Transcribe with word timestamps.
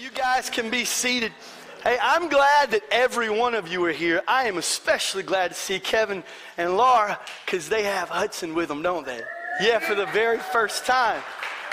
You 0.00 0.08
guys 0.08 0.48
can 0.48 0.70
be 0.70 0.86
seated. 0.86 1.30
Hey, 1.84 1.98
I'm 2.00 2.30
glad 2.30 2.70
that 2.70 2.80
every 2.90 3.28
one 3.28 3.54
of 3.54 3.68
you 3.68 3.84
are 3.84 3.92
here. 3.92 4.22
I 4.26 4.48
am 4.48 4.56
especially 4.56 5.22
glad 5.22 5.48
to 5.48 5.54
see 5.54 5.78
Kevin 5.78 6.24
and 6.56 6.78
Laura 6.78 7.20
because 7.44 7.68
they 7.68 7.82
have 7.82 8.08
Hudson 8.08 8.54
with 8.54 8.68
them, 8.68 8.80
don't 8.80 9.04
they? 9.04 9.20
Yeah, 9.60 9.78
for 9.78 9.94
the 9.94 10.06
very 10.06 10.38
first 10.38 10.86
time. 10.86 11.20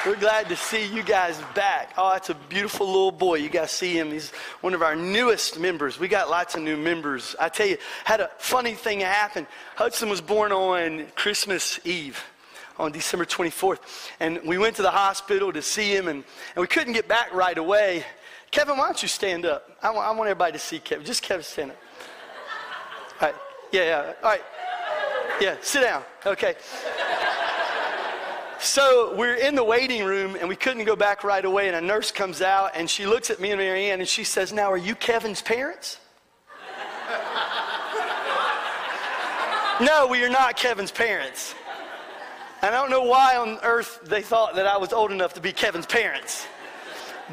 We're 0.05 0.17
glad 0.17 0.49
to 0.49 0.57
see 0.57 0.93
you 0.93 1.03
guys 1.03 1.41
back. 1.55 1.93
Oh, 1.97 2.09
that's 2.11 2.29
a 2.29 2.35
beautiful 2.49 2.85
little 2.85 3.13
boy. 3.13 3.35
You 3.35 3.47
guys 3.47 3.71
see 3.71 3.97
him. 3.97 4.11
He's 4.11 4.31
one 4.59 4.73
of 4.73 4.81
our 4.81 4.95
newest 4.95 5.57
members. 5.57 5.97
We 5.97 6.09
got 6.09 6.29
lots 6.29 6.53
of 6.53 6.63
new 6.63 6.75
members. 6.75 7.33
I 7.39 7.47
tell 7.47 7.67
you, 7.67 7.77
had 8.03 8.19
a 8.19 8.29
funny 8.39 8.73
thing 8.73 8.99
happen. 8.99 9.47
Hudson 9.77 10.09
was 10.09 10.19
born 10.19 10.51
on 10.51 11.05
Christmas 11.15 11.79
Eve 11.85 12.21
on 12.77 12.91
December 12.91 13.25
24th. 13.25 13.79
And 14.19 14.39
we 14.45 14.57
went 14.57 14.75
to 14.75 14.81
the 14.81 14.91
hospital 14.91 15.51
to 15.53 15.61
see 15.61 15.95
him, 15.95 16.07
and, 16.07 16.23
and 16.55 16.61
we 16.61 16.67
couldn't 16.67 16.93
get 16.93 17.07
back 17.07 17.33
right 17.33 17.57
away. 17.57 18.03
Kevin, 18.51 18.77
why 18.77 18.85
don't 18.85 19.01
you 19.01 19.07
stand 19.07 19.45
up? 19.45 19.69
I 19.81 19.91
want, 19.91 20.07
I 20.07 20.11
want 20.11 20.29
everybody 20.29 20.53
to 20.53 20.59
see 20.59 20.79
Kevin. 20.79 21.05
Just 21.05 21.21
Kevin 21.21 21.43
stand 21.43 21.71
up. 21.71 21.77
All 23.21 23.27
right. 23.27 23.35
Yeah, 23.71 23.83
yeah. 23.83 24.13
All 24.23 24.29
right. 24.29 24.41
Yeah, 25.39 25.57
sit 25.61 25.81
down. 25.81 26.03
Okay. 26.25 26.55
So 28.59 29.15
we're 29.15 29.35
in 29.35 29.53
the 29.53 29.63
waiting 29.63 30.03
room 30.03 30.35
and 30.39 30.49
we 30.49 30.55
couldn't 30.55 30.85
go 30.85 30.95
back 30.95 31.23
right 31.23 31.45
away. 31.45 31.67
And 31.67 31.75
a 31.75 31.81
nurse 31.81 32.11
comes 32.11 32.41
out 32.41 32.71
and 32.73 32.89
she 32.89 33.05
looks 33.05 33.29
at 33.29 33.39
me 33.39 33.51
and 33.51 33.59
Marianne 33.59 33.99
and 33.99 34.09
she 34.09 34.23
says, 34.23 34.51
Now, 34.51 34.71
are 34.71 34.77
you 34.77 34.95
Kevin's 34.95 35.41
parents? 35.41 35.99
no, 39.79 40.07
we 40.09 40.23
are 40.23 40.29
not 40.29 40.57
Kevin's 40.57 40.91
parents. 40.91 41.53
And 42.63 42.73
I 42.73 42.81
don't 42.81 42.89
know 42.89 43.03
why 43.03 43.37
on 43.37 43.59
earth 43.61 43.99
they 44.03 44.23
thought 44.23 44.55
that 44.55 44.65
I 44.65 44.77
was 44.77 44.91
old 44.91 45.11
enough 45.11 45.33
to 45.35 45.41
be 45.41 45.51
Kevin's 45.51 45.85
parents. 45.85 46.47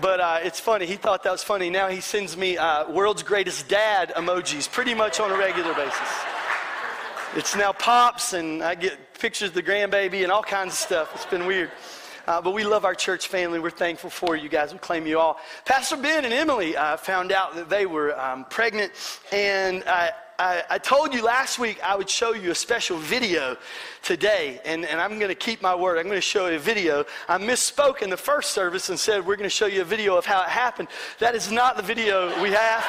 But 0.00 0.20
uh, 0.20 0.38
it's 0.42 0.58
funny. 0.58 0.86
He 0.86 0.96
thought 0.96 1.22
that 1.22 1.30
was 1.30 1.44
funny. 1.44 1.70
Now 1.70 1.88
he 1.88 2.00
sends 2.00 2.36
me 2.36 2.56
uh, 2.56 2.90
world's 2.90 3.22
greatest 3.22 3.68
dad 3.68 4.12
emojis 4.16 4.70
pretty 4.70 4.92
much 4.92 5.20
on 5.20 5.30
a 5.30 5.36
regular 5.36 5.72
basis. 5.74 6.08
It's 7.36 7.56
now 7.56 7.72
pops, 7.72 8.32
and 8.32 8.62
I 8.62 8.74
get 8.74 8.98
pictures 9.18 9.50
of 9.50 9.54
the 9.54 9.62
grandbaby 9.62 10.22
and 10.22 10.32
all 10.32 10.42
kinds 10.42 10.72
of 10.72 10.78
stuff. 10.78 11.14
It's 11.14 11.26
been 11.26 11.46
weird. 11.46 11.70
Uh, 12.26 12.40
but 12.40 12.52
we 12.52 12.64
love 12.64 12.84
our 12.84 12.94
church 12.94 13.28
family. 13.28 13.60
We're 13.60 13.70
thankful 13.70 14.10
for 14.10 14.34
you 14.34 14.48
guys. 14.48 14.72
We 14.72 14.78
claim 14.78 15.06
you 15.06 15.18
all. 15.18 15.38
Pastor 15.64 15.96
Ben 15.96 16.24
and 16.24 16.32
Emily 16.32 16.76
uh, 16.76 16.96
found 16.96 17.32
out 17.32 17.54
that 17.54 17.68
they 17.68 17.86
were 17.86 18.18
um, 18.18 18.46
pregnant, 18.46 18.92
and 19.30 19.84
I, 20.38 20.62
I, 20.68 20.78
told 20.78 21.14
you 21.14 21.22
last 21.22 21.58
week 21.58 21.78
I 21.82 21.94
would 21.94 22.10
show 22.10 22.32
you 22.32 22.50
a 22.50 22.54
special 22.54 22.98
video 22.98 23.56
today, 24.02 24.60
and, 24.64 24.84
and 24.84 25.00
I'm 25.00 25.18
going 25.18 25.28
to 25.28 25.34
keep 25.34 25.62
my 25.62 25.74
word. 25.74 25.98
I'm 25.98 26.04
going 26.04 26.16
to 26.16 26.20
show 26.20 26.48
you 26.48 26.56
a 26.56 26.58
video. 26.58 27.04
I 27.28 27.38
misspoke 27.38 28.02
in 28.02 28.10
the 28.10 28.16
first 28.16 28.50
service 28.50 28.88
and 28.88 28.98
said 28.98 29.24
we're 29.24 29.36
going 29.36 29.48
to 29.48 29.54
show 29.54 29.66
you 29.66 29.82
a 29.82 29.84
video 29.84 30.16
of 30.16 30.26
how 30.26 30.42
it 30.42 30.48
happened. 30.48 30.88
That 31.20 31.34
is 31.34 31.52
not 31.52 31.76
the 31.76 31.82
video 31.82 32.28
we 32.42 32.50
have. 32.50 32.84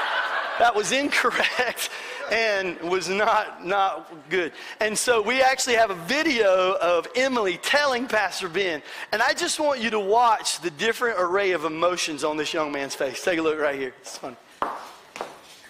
That 0.57 0.73
was 0.73 0.91
incorrect 0.91 1.89
and 2.31 2.79
was 2.81 3.09
not 3.09 3.65
not 3.65 4.29
good. 4.29 4.51
And 4.79 4.97
so 4.97 5.21
we 5.21 5.41
actually 5.41 5.75
have 5.75 5.91
a 5.91 5.95
video 5.95 6.77
of 6.81 7.07
Emily 7.15 7.57
telling 7.57 8.07
Pastor 8.07 8.49
Ben, 8.49 8.81
and 9.11 9.21
I 9.21 9.33
just 9.33 9.59
want 9.59 9.81
you 9.81 9.89
to 9.91 9.99
watch 9.99 10.61
the 10.61 10.71
different 10.71 11.19
array 11.19 11.51
of 11.51 11.65
emotions 11.65 12.23
on 12.23 12.37
this 12.37 12.53
young 12.53 12.71
man's 12.71 12.95
face. 12.95 13.23
Take 13.23 13.37
a 13.37 13.41
look 13.41 13.59
right 13.59 13.77
here. 13.77 13.93
It's 14.01 14.17
fun. 14.17 14.37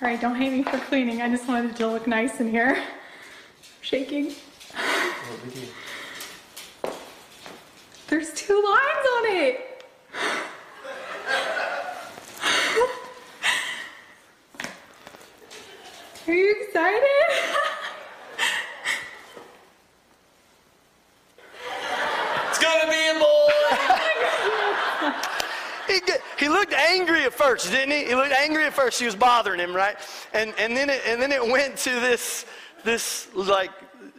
All 0.01 0.09
right, 0.09 0.19
don't 0.19 0.35
hate 0.35 0.51
me 0.51 0.61
for 0.61 0.77
cleaning. 0.77 1.21
I 1.21 1.29
just 1.29 1.47
wanted 1.47 1.71
it 1.71 1.77
to 1.77 1.87
look 1.87 2.05
nice 2.05 2.41
in 2.41 2.51
here. 2.51 2.83
Shaking. 3.79 4.33
There's 8.07 8.33
two 8.33 8.61
lines 8.61 9.07
on 9.15 9.25
it. 9.27 9.85
Are 16.27 16.33
you 16.33 16.55
excited? 16.59 16.99
it's 22.49 22.59
gonna 22.59 22.91
be 22.91 23.09
a 23.11 23.13
boy. 23.17 23.53
he, 25.87 26.01
he 26.37 26.44
looked 26.55 26.73
angry 26.73 27.23
at 27.23 27.33
first, 27.33 27.71
didn't 27.71 27.91
he? 27.91 28.05
He 28.05 28.15
looked 28.15 28.31
angry 28.31 28.65
at 28.65 28.73
first. 28.73 28.97
She 28.97 29.05
was 29.05 29.15
bothering 29.15 29.59
him, 29.59 29.75
right? 29.75 29.97
And 30.33 30.53
and 30.57 30.75
then 30.75 30.89
it, 30.89 31.01
and 31.05 31.21
then 31.21 31.31
it 31.31 31.45
went 31.55 31.77
to 31.79 31.91
this 31.91 32.45
this 32.83 33.27
like 33.35 33.71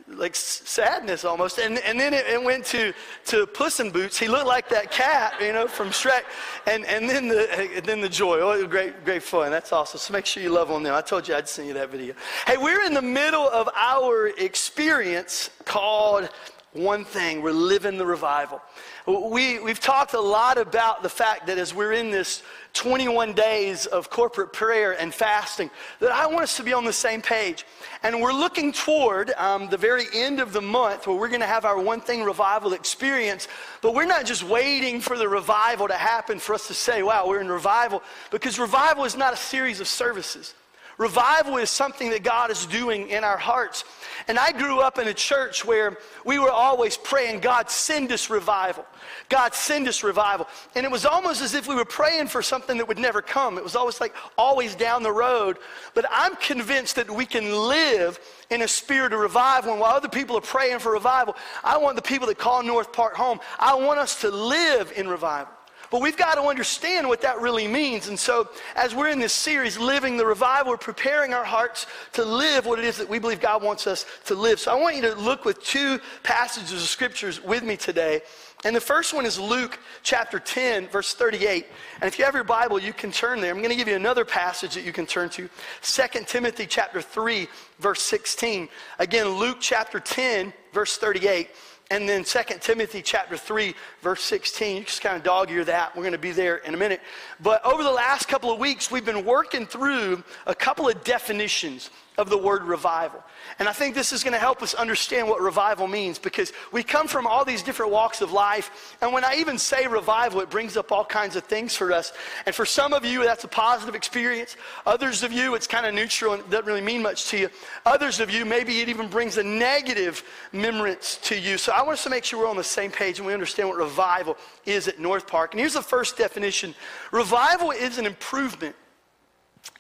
like 0.08 0.34
sadness 0.34 1.24
almost. 1.24 1.58
And, 1.58 1.78
and 1.78 1.98
then 1.98 2.14
it, 2.14 2.26
it, 2.26 2.42
went 2.42 2.64
to, 2.66 2.92
to 3.26 3.46
Puss 3.46 3.80
in 3.80 3.90
Boots. 3.90 4.18
He 4.18 4.28
looked 4.28 4.46
like 4.46 4.68
that 4.68 4.90
cat, 4.90 5.34
you 5.40 5.52
know, 5.52 5.66
from 5.66 5.88
Shrek. 5.88 6.22
And, 6.66 6.84
and 6.86 7.08
then, 7.08 7.28
the, 7.28 7.82
then 7.84 8.00
the 8.00 8.08
joy. 8.08 8.38
Oh, 8.38 8.66
great, 8.66 9.04
great 9.04 9.22
fun. 9.22 9.50
That's 9.50 9.72
awesome. 9.72 9.98
So 9.98 10.12
make 10.12 10.26
sure 10.26 10.42
you 10.42 10.50
love 10.50 10.70
on 10.70 10.82
them. 10.82 10.94
I 10.94 11.00
told 11.00 11.26
you 11.28 11.34
I'd 11.34 11.48
send 11.48 11.68
you 11.68 11.74
that 11.74 11.90
video. 11.90 12.14
Hey, 12.46 12.56
we're 12.56 12.84
in 12.84 12.94
the 12.94 13.02
middle 13.02 13.48
of 13.48 13.68
our 13.74 14.28
experience 14.38 15.50
called 15.64 16.28
One 16.72 17.04
Thing. 17.04 17.42
We're 17.42 17.52
living 17.52 17.96
the 17.96 18.06
revival. 18.06 18.60
We, 19.06 19.58
we've 19.60 19.80
talked 19.80 20.14
a 20.14 20.20
lot 20.20 20.58
about 20.58 21.02
the 21.02 21.08
fact 21.08 21.46
that 21.46 21.58
as 21.58 21.72
we're 21.72 21.92
in 21.92 22.10
this 22.10 22.42
21 22.74 23.32
days 23.32 23.86
of 23.86 24.10
corporate 24.10 24.52
prayer 24.52 24.92
and 25.00 25.14
fasting, 25.14 25.70
that 26.00 26.12
I 26.12 26.26
want 26.26 26.42
us 26.42 26.56
to 26.58 26.62
be 26.62 26.72
on 26.72 26.84
the 26.84 26.92
same 26.92 27.22
page. 27.22 27.64
And 28.02 28.20
we're 28.20 28.32
looking 28.32 28.72
toward 28.72 29.30
um, 29.38 29.68
the 29.70 29.76
very 29.76 30.04
end 30.12 30.40
of 30.40 30.52
the 30.52 30.60
month 30.60 31.06
where 31.06 31.16
we're 31.16 31.28
going 31.28 31.40
to 31.40 31.46
have 31.46 31.64
our 31.64 31.80
one 31.80 32.00
thing 32.00 32.22
revival 32.22 32.74
experience. 32.74 33.48
But 33.80 33.94
we're 33.94 34.04
not 34.04 34.26
just 34.26 34.42
waiting 34.42 35.00
for 35.00 35.16
the 35.16 35.28
revival 35.28 35.88
to 35.88 35.94
happen 35.94 36.38
for 36.38 36.54
us 36.54 36.66
to 36.66 36.74
say, 36.74 37.02
wow, 37.02 37.26
we're 37.26 37.40
in 37.40 37.48
revival, 37.48 38.02
because 38.30 38.58
revival 38.58 39.04
is 39.04 39.16
not 39.16 39.32
a 39.32 39.36
series 39.36 39.80
of 39.80 39.88
services. 39.88 40.54
Revival 40.98 41.58
is 41.58 41.68
something 41.68 42.08
that 42.10 42.22
God 42.22 42.50
is 42.50 42.64
doing 42.64 43.10
in 43.10 43.22
our 43.22 43.36
hearts. 43.36 43.84
And 44.28 44.38
I 44.38 44.50
grew 44.50 44.80
up 44.80 44.98
in 44.98 45.08
a 45.08 45.14
church 45.14 45.62
where 45.62 45.98
we 46.24 46.38
were 46.38 46.50
always 46.50 46.96
praying, 46.96 47.40
God, 47.40 47.70
send 47.70 48.10
us 48.12 48.30
revival. 48.30 48.86
God, 49.28 49.54
send 49.54 49.88
us 49.88 50.02
revival. 50.02 50.48
And 50.74 50.86
it 50.86 50.90
was 50.90 51.04
almost 51.04 51.42
as 51.42 51.52
if 51.54 51.68
we 51.68 51.74
were 51.74 51.84
praying 51.84 52.28
for 52.28 52.40
something 52.40 52.78
that 52.78 52.88
would 52.88 52.98
never 52.98 53.20
come. 53.20 53.58
It 53.58 53.64
was 53.64 53.76
always 53.76 54.00
like 54.00 54.14
always 54.38 54.74
down 54.74 55.02
the 55.02 55.12
road. 55.12 55.58
But 55.92 56.06
I'm 56.10 56.34
convinced 56.36 56.96
that 56.96 57.10
we 57.10 57.26
can 57.26 57.52
live 57.68 58.18
in 58.48 58.62
a 58.62 58.68
spirit 58.68 59.12
of 59.12 59.20
revival. 59.20 59.72
And 59.72 59.80
while 59.80 59.94
other 59.94 60.08
people 60.08 60.38
are 60.38 60.42
praying 60.42 60.78
for 60.78 60.92
revival, 60.92 61.36
I 61.62 61.76
want 61.76 61.96
the 61.96 62.02
people 62.02 62.26
that 62.28 62.38
call 62.38 62.62
North 62.62 62.92
Park 62.92 63.14
home, 63.14 63.40
I 63.58 63.74
want 63.74 63.98
us 63.98 64.22
to 64.22 64.30
live 64.30 64.92
in 64.96 65.08
revival. 65.08 65.55
But 65.90 66.00
we've 66.00 66.16
got 66.16 66.34
to 66.34 66.42
understand 66.42 67.08
what 67.08 67.20
that 67.22 67.40
really 67.40 67.68
means. 67.68 68.08
And 68.08 68.18
so, 68.18 68.48
as 68.74 68.94
we're 68.94 69.08
in 69.08 69.18
this 69.18 69.32
series, 69.32 69.78
Living 69.78 70.16
the 70.16 70.26
Revival, 70.26 70.72
we're 70.72 70.78
preparing 70.78 71.32
our 71.32 71.44
hearts 71.44 71.86
to 72.12 72.24
live 72.24 72.66
what 72.66 72.78
it 72.78 72.84
is 72.84 72.96
that 72.98 73.08
we 73.08 73.18
believe 73.18 73.40
God 73.40 73.62
wants 73.62 73.86
us 73.86 74.06
to 74.26 74.34
live. 74.34 74.58
So, 74.58 74.72
I 74.72 74.80
want 74.80 74.96
you 74.96 75.02
to 75.02 75.14
look 75.14 75.44
with 75.44 75.62
two 75.62 76.00
passages 76.22 76.72
of 76.72 76.88
scriptures 76.88 77.42
with 77.42 77.62
me 77.62 77.76
today. 77.76 78.22
And 78.64 78.74
the 78.74 78.80
first 78.80 79.14
one 79.14 79.26
is 79.26 79.38
Luke 79.38 79.78
chapter 80.02 80.38
10, 80.38 80.88
verse 80.88 81.14
38. 81.14 81.66
And 82.00 82.08
if 82.08 82.18
you 82.18 82.24
have 82.24 82.34
your 82.34 82.42
Bible, 82.42 82.80
you 82.80 82.92
can 82.92 83.12
turn 83.12 83.40
there. 83.40 83.52
I'm 83.52 83.58
going 83.58 83.70
to 83.70 83.76
give 83.76 83.86
you 83.86 83.96
another 83.96 84.24
passage 84.24 84.74
that 84.74 84.84
you 84.84 84.92
can 84.92 85.06
turn 85.06 85.28
to 85.30 85.48
2 85.82 86.02
Timothy 86.26 86.66
chapter 86.66 87.00
3, 87.00 87.46
verse 87.78 88.02
16. 88.02 88.68
Again, 88.98 89.28
Luke 89.28 89.58
chapter 89.60 90.00
10, 90.00 90.52
verse 90.72 90.96
38 90.96 91.50
and 91.90 92.08
then 92.08 92.24
2 92.24 92.40
Timothy 92.60 93.00
chapter 93.00 93.36
3, 93.36 93.74
verse 94.02 94.22
16. 94.22 94.76
You 94.76 94.84
just 94.84 95.02
kind 95.02 95.16
of 95.16 95.22
dog 95.22 95.50
ear 95.50 95.64
that. 95.64 95.94
We're 95.94 96.02
going 96.02 96.12
to 96.12 96.18
be 96.18 96.32
there 96.32 96.56
in 96.56 96.74
a 96.74 96.76
minute. 96.76 97.00
But 97.40 97.64
over 97.64 97.84
the 97.84 97.92
last 97.92 98.26
couple 98.26 98.50
of 98.50 98.58
weeks, 98.58 98.90
we've 98.90 99.04
been 99.04 99.24
working 99.24 99.66
through 99.66 100.24
a 100.46 100.54
couple 100.54 100.88
of 100.88 101.04
definitions 101.04 101.90
of 102.18 102.28
the 102.28 102.38
word 102.38 102.64
revival. 102.64 103.22
And 103.58 103.68
I 103.68 103.72
think 103.72 103.94
this 103.94 104.12
is 104.12 104.22
going 104.22 104.32
to 104.32 104.38
help 104.38 104.62
us 104.62 104.74
understand 104.74 105.28
what 105.28 105.40
revival 105.40 105.86
means 105.86 106.18
because 106.18 106.52
we 106.72 106.82
come 106.82 107.08
from 107.08 107.26
all 107.26 107.44
these 107.44 107.62
different 107.62 107.92
walks 107.92 108.20
of 108.20 108.32
life. 108.32 108.96
And 109.00 109.12
when 109.12 109.24
I 109.24 109.36
even 109.36 109.58
say 109.58 109.86
revival, 109.86 110.40
it 110.40 110.50
brings 110.50 110.76
up 110.76 110.92
all 110.92 111.04
kinds 111.04 111.36
of 111.36 111.44
things 111.44 111.74
for 111.74 111.92
us. 111.92 112.12
And 112.44 112.54
for 112.54 112.66
some 112.66 112.92
of 112.92 113.04
you, 113.04 113.22
that's 113.22 113.44
a 113.44 113.48
positive 113.48 113.94
experience. 113.94 114.56
Others 114.84 115.22
of 115.22 115.32
you, 115.32 115.54
it's 115.54 115.66
kind 115.66 115.86
of 115.86 115.94
neutral 115.94 116.34
and 116.34 116.50
doesn't 116.50 116.66
really 116.66 116.80
mean 116.80 117.02
much 117.02 117.28
to 117.30 117.38
you. 117.38 117.50
Others 117.84 118.20
of 118.20 118.30
you, 118.30 118.44
maybe 118.44 118.80
it 118.80 118.88
even 118.88 119.08
brings 119.08 119.36
a 119.36 119.42
negative 119.42 120.22
remembrance 120.52 121.18
to 121.22 121.38
you. 121.38 121.56
So 121.58 121.72
I 121.72 121.82
want 121.82 121.92
us 121.92 122.04
to 122.04 122.10
make 122.10 122.24
sure 122.24 122.40
we're 122.40 122.48
on 122.48 122.56
the 122.56 122.64
same 122.64 122.90
page 122.90 123.18
and 123.18 123.26
we 123.26 123.32
understand 123.32 123.68
what 123.68 123.78
revival 123.78 124.36
is 124.64 124.88
at 124.88 124.98
North 124.98 125.26
Park. 125.26 125.52
And 125.52 125.60
here's 125.60 125.74
the 125.74 125.82
first 125.82 126.16
definition 126.16 126.74
revival 127.12 127.70
is 127.70 127.98
an 127.98 128.06
improvement 128.06 128.74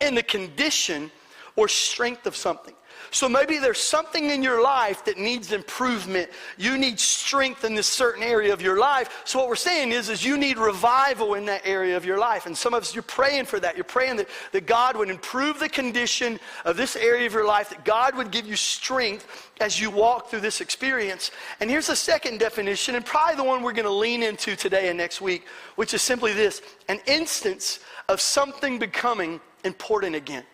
in 0.00 0.14
the 0.14 0.22
condition 0.22 1.10
or 1.56 1.68
strength 1.68 2.26
of 2.26 2.36
something. 2.36 2.74
So 3.10 3.28
maybe 3.28 3.58
there's 3.58 3.80
something 3.80 4.30
in 4.30 4.42
your 4.42 4.62
life 4.62 5.04
that 5.04 5.18
needs 5.18 5.52
improvement. 5.52 6.30
You 6.58 6.76
need 6.76 6.98
strength 6.98 7.64
in 7.64 7.74
this 7.74 7.86
certain 7.86 8.22
area 8.22 8.52
of 8.52 8.60
your 8.60 8.78
life. 8.78 9.22
So 9.24 9.38
what 9.38 9.48
we're 9.48 9.56
saying 9.56 9.92
is, 9.92 10.08
is 10.08 10.24
you 10.24 10.36
need 10.36 10.58
revival 10.58 11.34
in 11.34 11.44
that 11.46 11.62
area 11.64 11.96
of 11.96 12.04
your 12.04 12.18
life. 12.18 12.46
And 12.46 12.56
some 12.56 12.74
of 12.74 12.82
us, 12.82 12.94
you're 12.94 13.02
praying 13.02 13.46
for 13.46 13.60
that. 13.60 13.76
You're 13.76 13.84
praying 13.84 14.16
that, 14.16 14.28
that 14.52 14.66
God 14.66 14.96
would 14.96 15.10
improve 15.10 15.58
the 15.58 15.68
condition 15.68 16.38
of 16.64 16.76
this 16.76 16.96
area 16.96 17.26
of 17.26 17.32
your 17.32 17.46
life, 17.46 17.70
that 17.70 17.84
God 17.84 18.16
would 18.16 18.30
give 18.30 18.46
you 18.46 18.56
strength 18.56 19.50
as 19.60 19.80
you 19.80 19.90
walk 19.90 20.28
through 20.28 20.40
this 20.40 20.60
experience. 20.60 21.30
And 21.60 21.70
here's 21.70 21.86
the 21.86 21.96
second 21.96 22.38
definition, 22.38 22.94
and 22.94 23.04
probably 23.04 23.36
the 23.36 23.44
one 23.44 23.62
we're 23.62 23.72
going 23.72 23.84
to 23.84 23.90
lean 23.90 24.22
into 24.22 24.56
today 24.56 24.88
and 24.88 24.98
next 24.98 25.20
week, 25.20 25.46
which 25.76 25.94
is 25.94 26.02
simply 26.02 26.32
this 26.32 26.62
an 26.88 27.00
instance 27.06 27.80
of 28.08 28.20
something 28.20 28.78
becoming 28.78 29.40
important 29.64 30.14
again. 30.14 30.44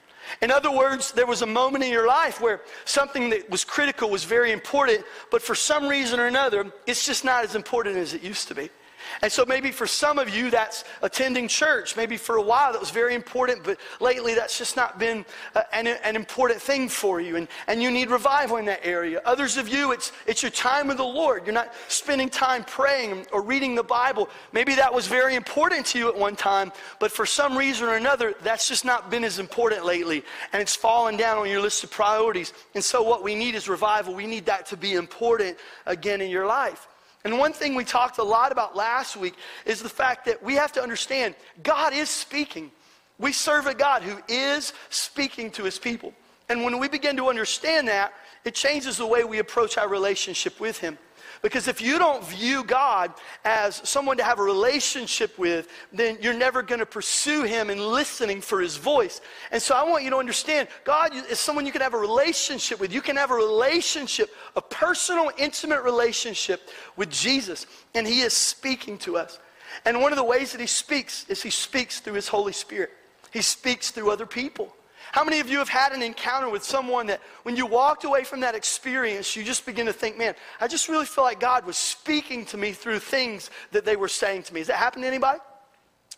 In 0.41 0.51
other 0.51 0.71
words, 0.71 1.13
there 1.13 1.27
was 1.27 1.43
a 1.43 1.47
moment 1.47 1.85
in 1.85 1.91
your 1.91 2.07
life 2.07 2.41
where 2.41 2.61
something 2.85 3.31
that 3.31 3.51
was 3.51 3.65
critical 3.65 4.11
was 4.11 4.25
very 4.25 4.53
important, 4.53 5.05
but 5.31 5.43
for 5.43 5.55
some 5.55 5.89
reason 5.89 6.19
or 6.19 6.27
another, 6.27 6.73
it's 6.87 7.05
just 7.05 7.25
not 7.25 7.45
as 7.45 7.55
important 7.55 7.97
as 7.97 8.15
it 8.15 8.23
used 8.23 8.49
to 8.49 8.55
be. 8.55 8.71
And 9.23 9.31
so 9.31 9.45
maybe 9.45 9.71
for 9.71 9.87
some 9.87 10.19
of 10.19 10.29
you, 10.31 10.51
that's 10.51 10.85
attending 11.03 11.49
church. 11.49 11.97
Maybe 11.97 12.17
for 12.17 12.37
a 12.37 12.43
while 12.43 12.73
that 12.73 12.81
was 12.81 12.91
very 12.91 13.15
important, 13.15 13.65
but 13.65 13.79
lately 14.01 14.35
that's 14.35 14.59
just 14.59 14.77
not 14.77 14.99
been 14.99 15.25
uh, 15.55 15.63
an, 15.73 15.87
an, 15.87 16.17
important 16.17 16.61
thing 16.61 16.89
for 16.89 17.21
you. 17.21 17.37
And, 17.37 17.49
and 17.67 17.83
you 17.83 17.91
need 17.91 18.11
revival 18.11 18.57
in 18.57 18.65
that 18.67 18.81
area. 18.85 19.21
Others 19.25 19.57
of 19.57 19.69
you, 19.69 19.93
it's, 19.93 20.13
it's 20.27 20.43
your 20.43 20.51
time 20.51 20.89
with 20.89 20.97
the 20.97 21.05
Lord. 21.05 21.47
You're 21.47 21.55
not 21.55 21.73
spending 21.89 22.29
time 22.29 22.65
praying 22.65 23.27
or 23.33 23.43
reading 23.43 23.75
the 23.75 23.83
Bible. 23.83 24.29
Maybe 24.53 24.75
that 24.77 24.93
was 24.93 25.07
very 25.07 25.35
important 25.35 25.87
to 25.87 25.99
you 25.99 26.09
at 26.09 26.17
one 26.17 26.37
time, 26.37 26.73
but 26.99 27.11
for 27.11 27.27
some 27.27 27.57
reason 27.57 27.89
or 27.89 27.97
another, 27.97 28.35
that's 28.43 28.69
just 28.69 28.85
not 28.85 29.11
been 29.11 29.25
as 29.25 29.39
important 29.39 29.85
lately. 29.85 30.25
And 30.53 30.63
it's 30.63 30.77
fallen 30.77 31.17
down 31.17 31.39
on 31.39 31.49
your 31.49 31.61
list 31.61 31.85
of 31.85 31.91
priorities. 31.91 32.53
And 32.75 32.83
so 32.83 33.03
what 33.03 33.23
we 33.23 33.35
need 33.35 33.55
is 33.55 33.69
revival. 33.69 34.15
We 34.15 34.27
need 34.27 34.47
that 34.47 34.67
to 34.67 34.77
be 34.77 34.95
important 34.95 35.59
again 35.87 36.21
in 36.21 36.31
your 36.31 36.47
life. 36.47 36.89
And 37.25 37.39
one 37.39 37.53
thing 37.53 37.75
we 37.75 37.85
talked 37.85 38.19
a 38.19 38.23
lot 38.23 38.51
about 38.51 38.75
last 38.75 39.17
week 39.17 39.35
is 39.65 39.81
the 39.81 39.89
fact 39.89 40.25
that 40.27 40.43
we 40.43 40.55
have 40.55 40.73
to 40.73 40.83
understand 40.83 41.35
God 41.63 41.93
is 41.93 42.11
speaking. 42.11 42.71
We 43.19 43.33
serve 43.33 43.67
a 43.67 43.75
God 43.75 44.03
who 44.03 44.21
is 44.29 44.73
speaking 44.91 45.51
to 45.53 45.63
his 45.63 45.79
people. 45.79 46.13
And 46.49 46.65
when 46.65 46.79
we 46.79 46.89
begin 46.89 47.17
to 47.19 47.29
understand 47.29 47.87
that, 47.89 48.13
it 48.45 48.55
changes 48.55 48.97
the 48.97 49.07
way 49.07 49.23
we 49.23 49.39
approach 49.39 49.79
our 49.79 49.89
relationship 49.89 50.59
with 50.59 50.79
him. 50.79 50.99
Because 51.43 51.67
if 51.67 51.81
you 51.81 51.99
don't 51.99 52.25
view 52.25 52.63
God 52.63 53.13
as 53.45 53.81
someone 53.89 54.17
to 54.17 54.23
have 54.23 54.39
a 54.39 54.43
relationship 54.43 55.37
with, 55.39 55.69
then 55.93 56.17
you're 56.21 56.33
never 56.33 56.63
going 56.63 56.79
to 56.79 56.87
pursue 56.87 57.43
Him 57.43 57.69
in 57.69 57.79
listening 57.81 58.41
for 58.41 58.61
His 58.61 58.77
voice. 58.77 59.21
And 59.51 59.61
so 59.61 59.75
I 59.75 59.83
want 59.83 60.05
you 60.05 60.11
to 60.11 60.17
understand 60.17 60.69
God 60.85 61.13
is 61.29 61.41
someone 61.41 61.67
you 61.67 61.73
can 61.73 61.83
have 61.83 61.95
a 61.95 61.99
relationship 61.99 62.79
with. 62.79 62.93
You 62.93 63.01
can 63.01 63.17
have 63.17 63.33
a 63.33 63.35
relationship, 63.35 64.31
a 64.55 64.63
personal, 64.63 65.33
intimate 65.37 65.83
relationship 65.83 66.71
with 66.97 67.11
Jesus. 67.11 67.67
And 67.93 68.07
He 68.07 68.21
is 68.21 68.33
speaking 68.33 68.97
to 68.99 69.17
us. 69.17 69.41
And 69.85 70.01
one 70.01 70.13
of 70.13 70.19
the 70.19 70.25
ways 70.25 70.53
that 70.53 70.61
He 70.61 70.69
speaks 70.69 71.27
is 71.29 71.43
He 71.43 71.51
speaks 71.51 71.99
through 71.99 72.15
His 72.15 72.29
Holy 72.29 72.53
Spirit, 72.53 72.91
He 73.33 73.43
speaks 73.43 73.91
through 73.91 74.13
other 74.13 74.27
people. 74.27 74.73
How 75.13 75.25
many 75.25 75.41
of 75.41 75.51
you 75.51 75.59
have 75.59 75.69
had 75.69 75.93
an 75.93 76.01
encounter 76.01 76.49
with 76.49 76.65
someone 76.65 77.07
that 77.09 77.21
when 77.43 77.55
you 77.55 77.67
walked 77.67 78.05
away 78.05 78.25
from 78.25 78.41
that 78.41 78.55
experience, 78.55 79.37
you 79.37 79.45
just 79.45 79.67
begin 79.67 79.85
to 79.85 79.93
think, 79.93 80.17
man, 80.17 80.35
I 80.59 80.67
just 80.67 80.89
really 80.89 81.05
feel 81.05 81.23
like 81.23 81.39
God 81.39 81.67
was 81.67 81.77
speaking 81.77 82.47
to 82.47 82.57
me 82.57 82.73
through 82.73 82.99
things 82.99 83.51
that 83.73 83.85
they 83.85 83.95
were 83.95 84.09
saying 84.09 84.45
to 84.45 84.55
me? 84.55 84.61
Has 84.61 84.69
that 84.69 84.79
happened 84.79 85.03
to 85.05 85.09
anybody? 85.09 85.39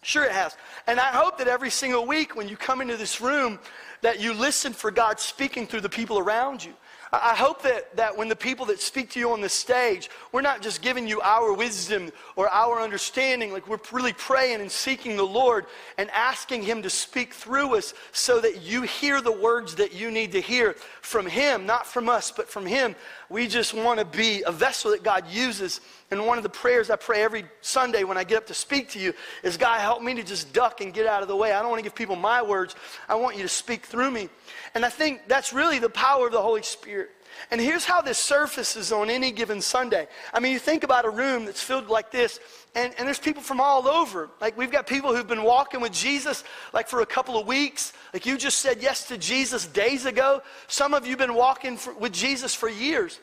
Sure, 0.03 0.23
it 0.25 0.31
has. 0.31 0.57
And 0.87 1.01
I 1.01 1.09
hope 1.09 1.39
that 1.39 1.49
every 1.49 1.71
single 1.71 2.07
week 2.07 2.37
when 2.37 2.49
you 2.49 2.57
come 2.57 2.81
into 2.81 2.97
this 2.97 3.21
room, 3.21 3.59
that 4.03 4.21
you 4.21 4.33
listen 4.33 4.73
for 4.73 4.93
God 4.93 5.19
speaking 5.19 5.67
through 5.67 5.81
the 5.81 5.89
people 5.89 6.21
around 6.21 6.65
you. 6.65 6.75
I 7.23 7.35
hope 7.35 7.63
that, 7.63 7.97
that 7.97 8.17
when 8.17 8.29
the 8.29 8.37
people 8.37 8.67
that 8.67 8.81
speak 8.81 9.11
to 9.11 9.21
you 9.21 9.31
on 9.33 9.41
the 9.41 9.49
stage, 9.49 10.11
we're 10.33 10.41
not 10.41 10.63
just 10.63 10.81
giving 10.81 11.07
you 11.07 11.21
our 11.21 11.53
wisdom 11.53 12.11
or 12.37 12.49
our 12.49 12.81
understanding, 12.81 13.53
like 13.53 13.69
we're 13.69 13.79
really 13.93 14.13
praying 14.13 14.61
and 14.61 14.71
seeking 14.71 15.17
the 15.17 15.25
Lord 15.25 15.67
and 15.99 16.11
asking 16.11 16.63
Him 16.63 16.83
to 16.83 16.91
speak 16.91 17.35
through 17.35 17.77
us 17.77 17.95
so 18.13 18.41
that 18.41 18.63
you 18.63 18.83
hear 18.83 19.21
the 19.21 19.33
words 19.33 19.75
that 19.77 19.93
you 19.95 20.11
need 20.11 20.33
to 20.33 20.41
hear 20.41 20.75
from 21.03 21.27
Him, 21.27 21.67
not 21.67 21.87
from 21.87 22.09
us, 22.09 22.31
but 22.31 22.49
from 22.49 22.65
Him. 22.65 22.95
We 23.29 23.49
just 23.49 23.75
want 23.75 23.99
to 23.99 24.05
be 24.05 24.43
a 24.47 24.53
vessel 24.53 24.93
that 24.93 25.03
God 25.03 25.29
uses. 25.29 25.81
And 26.15 26.29
one 26.29 26.39
of 26.39 26.45
the 26.45 26.49
prayers 26.49 26.91
I 26.91 26.97
pray 26.97 27.25
every 27.25 27.45
Sunday 27.61 28.05
when 28.05 28.17
I 28.17 28.23
get 28.23 28.39
up 28.39 28.47
to 28.47 28.55
speak 28.55 28.91
to 28.91 29.01
you 29.01 29.15
is 29.43 29.57
God, 29.57 29.81
help 29.81 30.01
me 30.01 30.15
to 30.15 30.23
just 30.23 30.53
duck 30.53 30.81
and 30.81 30.95
get 30.95 31.07
out 31.07 31.23
of 31.23 31.29
the 31.29 31.35
way. 31.35 31.53
I 31.53 31.61
don't 31.61 31.71
want 31.71 31.81
to 31.81 31.83
give 31.83 31.97
people 31.97 32.15
my 32.15 32.41
words. 32.41 32.77
I 33.09 33.17
want 33.17 33.37
you 33.37 33.43
to 33.43 33.49
speak 33.49 33.85
through 33.85 34.13
me. 34.13 34.29
And 34.77 34.85
I 34.85 34.91
think 34.91 35.23
that's 35.27 35.53
really 35.53 35.81
the 35.81 35.89
power 35.89 36.27
of 36.27 36.33
the 36.33 36.41
Holy 36.41 36.63
Spirit. 36.63 37.11
And 37.51 37.61
here's 37.61 37.85
how 37.85 38.01
this 38.01 38.17
surfaces 38.17 38.93
on 38.93 39.11
any 39.11 39.33
given 39.33 39.61
Sunday. 39.61 40.07
I 40.33 40.39
mean, 40.39 40.53
you 40.53 40.61
think 40.61 40.85
about 40.85 41.05
a 41.05 41.11
room 41.11 41.47
that's 41.47 41.61
filled 41.61 41.89
like 41.89 42.13
this, 42.13 42.39
and, 42.77 42.95
and 42.97 43.09
there's 43.09 43.19
people 43.19 43.43
from 43.43 43.61
all 43.61 43.89
over. 43.89 44.31
Like, 44.41 44.57
we've 44.57 44.71
got 44.71 44.87
people 44.87 45.17
who've 45.17 45.27
been 45.27 45.43
walking 45.43 45.81
with 45.81 45.93
Jesus, 45.93 46.45
like, 46.73 46.87
for 46.87 47.01
a 47.01 47.07
couple 47.07 47.37
of 47.37 47.45
weeks. 47.49 47.93
Like, 48.13 48.25
you 48.25 48.39
just 48.39 48.59
said 48.59 48.81
yes 48.81 49.09
to 49.09 49.19
Jesus 49.19 49.67
days 49.67 50.07
ago. 50.07 50.43
Some 50.69 50.95
of 50.95 51.07
you 51.07 51.11
have 51.11 51.19
been 51.19 51.35
walking 51.35 51.77
for, 51.77 51.93
with 51.95 52.13
Jesus 52.13 52.55
for 52.55 52.69
years. 52.69 53.19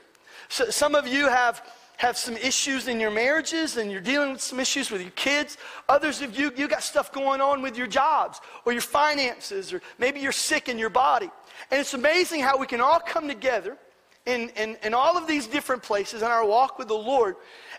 So, 0.50 0.70
some 0.70 0.94
of 0.94 1.08
you 1.08 1.30
have 1.30 1.66
have 2.02 2.18
some 2.18 2.36
issues 2.38 2.88
in 2.88 3.00
your 3.00 3.12
marriages 3.12 3.78
and 3.78 3.92
you're 3.92 4.02
dealing 4.02 4.32
with 4.32 4.42
some 4.42 4.60
issues 4.60 4.90
with 4.90 5.02
your 5.02 5.12
kids. 5.12 5.60
Others 5.88 6.24
of 6.24 6.36
you, 6.36 6.52
you 6.58 6.68
got 6.68 6.82
stuff 6.82 7.12
going 7.12 7.40
on 7.42 7.62
with 7.62 7.78
your 7.78 7.86
jobs 7.86 8.42
or 8.66 8.72
your 8.72 8.82
finances, 8.82 9.72
or 9.72 9.84
maybe 10.00 10.20
you're 10.20 10.32
sick 10.32 10.68
in 10.68 10.80
your 10.80 10.90
body. 10.90 11.30
And 11.70 11.80
it's 11.80 11.94
amazing 11.94 12.42
how 12.42 12.58
we 12.58 12.66
can 12.66 12.82
all 12.82 13.00
come 13.00 13.28
together 13.28 13.78
in, 14.26 14.50
in, 14.58 14.78
in 14.82 14.96
all 14.96 15.16
of 15.16 15.28
these 15.28 15.46
different 15.46 15.84
places 15.84 16.24
in 16.24 16.28
our 16.28 16.44
walk 16.44 16.80
with 16.80 16.88
the 16.88 16.96
Lord, 16.96 17.36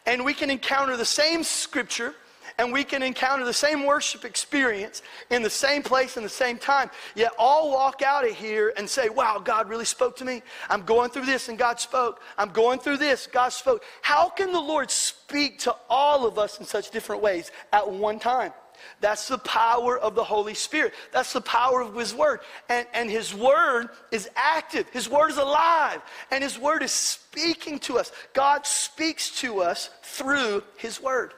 and 0.07 0.25
we 0.25 0.35
can 0.35 0.51
encounter 0.51 0.97
the 0.97 1.05
same 1.05 1.43
scripture 1.43 2.15
and 2.59 2.73
we 2.73 2.85
can 2.85 3.03
encounter 3.03 3.45
the 3.45 3.53
same 3.53 3.85
worship 3.85 4.25
experience 4.25 5.03
in 5.31 5.43
the 5.43 5.51
same 5.51 5.83
place 5.83 6.17
in 6.17 6.23
the 6.23 6.29
same 6.29 6.59
time, 6.59 6.91
yet 7.15 7.33
all 7.39 7.71
walk 7.71 8.03
out 8.03 8.27
of 8.29 8.35
here 8.35 8.73
and 8.77 8.89
say, 8.89 9.09
Wow, 9.09 9.41
God 9.43 9.69
really 9.69 9.85
spoke 9.85 10.17
to 10.17 10.25
me. 10.25 10.43
I'm 10.69 10.83
going 10.83 11.11
through 11.11 11.27
this 11.27 11.49
and 11.49 11.59
God 11.59 11.81
spoke. 11.81 12.21
I'm 12.39 12.51
going 12.51 12.79
through 12.79 12.99
this, 12.99 13.27
God 13.27 13.51
spoke. 13.51 13.83
How 14.03 14.29
can 14.29 14.53
the 14.53 14.61
Lord 14.61 14.91
speak 14.91 15.59
to 15.61 15.75
all 15.89 16.27
of 16.27 16.39
us 16.39 16.59
in 16.61 16.67
such 16.67 16.91
different 16.91 17.23
ways 17.23 17.51
at 17.73 17.91
one 17.91 18.19
time? 18.19 18.53
That's 19.01 19.29
the 19.29 19.39
power 19.39 19.99
of 19.99 20.15
the 20.15 20.25
Holy 20.25 20.55
Spirit. 20.55 20.95
That's 21.13 21.33
the 21.33 21.41
power 21.41 21.81
of 21.81 21.95
His 21.95 22.15
Word. 22.15 22.41
And, 22.69 22.87
and 22.95 23.11
His 23.11 23.35
Word 23.35 23.89
is 24.11 24.29
active, 24.37 24.89
His 24.91 25.09
Word 25.09 25.31
is 25.31 25.39
alive, 25.39 26.01
and 26.31 26.43
His 26.43 26.59
Word 26.59 26.83
is 26.83 26.93
speaking 26.93 27.79
to 27.81 27.99
us. 27.99 28.13
God 28.33 28.67
speaks 28.67 29.41
to 29.41 29.61
us 29.61 29.91
through 30.03 30.63
His 30.77 31.01
Word. 31.01 31.35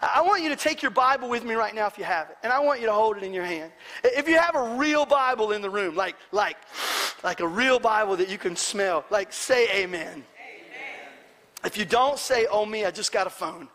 I 0.00 0.22
want 0.22 0.42
you 0.42 0.48
to 0.50 0.56
take 0.56 0.82
your 0.82 0.90
Bible 0.90 1.28
with 1.28 1.44
me 1.44 1.54
right 1.54 1.74
now 1.74 1.86
if 1.86 1.98
you 1.98 2.04
have 2.04 2.30
it, 2.30 2.38
and 2.42 2.52
I 2.52 2.60
want 2.60 2.80
you 2.80 2.86
to 2.86 2.92
hold 2.92 3.16
it 3.16 3.22
in 3.22 3.34
your 3.34 3.44
hand. 3.44 3.72
If 4.04 4.28
you 4.28 4.38
have 4.38 4.54
a 4.54 4.76
real 4.76 5.04
Bible 5.04 5.52
in 5.52 5.60
the 5.60 5.70
room, 5.70 5.96
like, 5.96 6.16
like, 6.30 6.56
like 7.24 7.40
a 7.40 7.48
real 7.48 7.80
Bible 7.80 8.16
that 8.16 8.28
you 8.28 8.38
can 8.38 8.54
smell, 8.54 9.04
like 9.10 9.32
say 9.32 9.68
amen. 9.82 10.08
amen. 10.08 10.24
If 11.64 11.76
you 11.76 11.84
don't 11.84 12.18
say, 12.18 12.46
oh 12.50 12.64
me, 12.64 12.84
I 12.84 12.90
just 12.90 13.12
got 13.12 13.26
a 13.26 13.30
phone. 13.30 13.68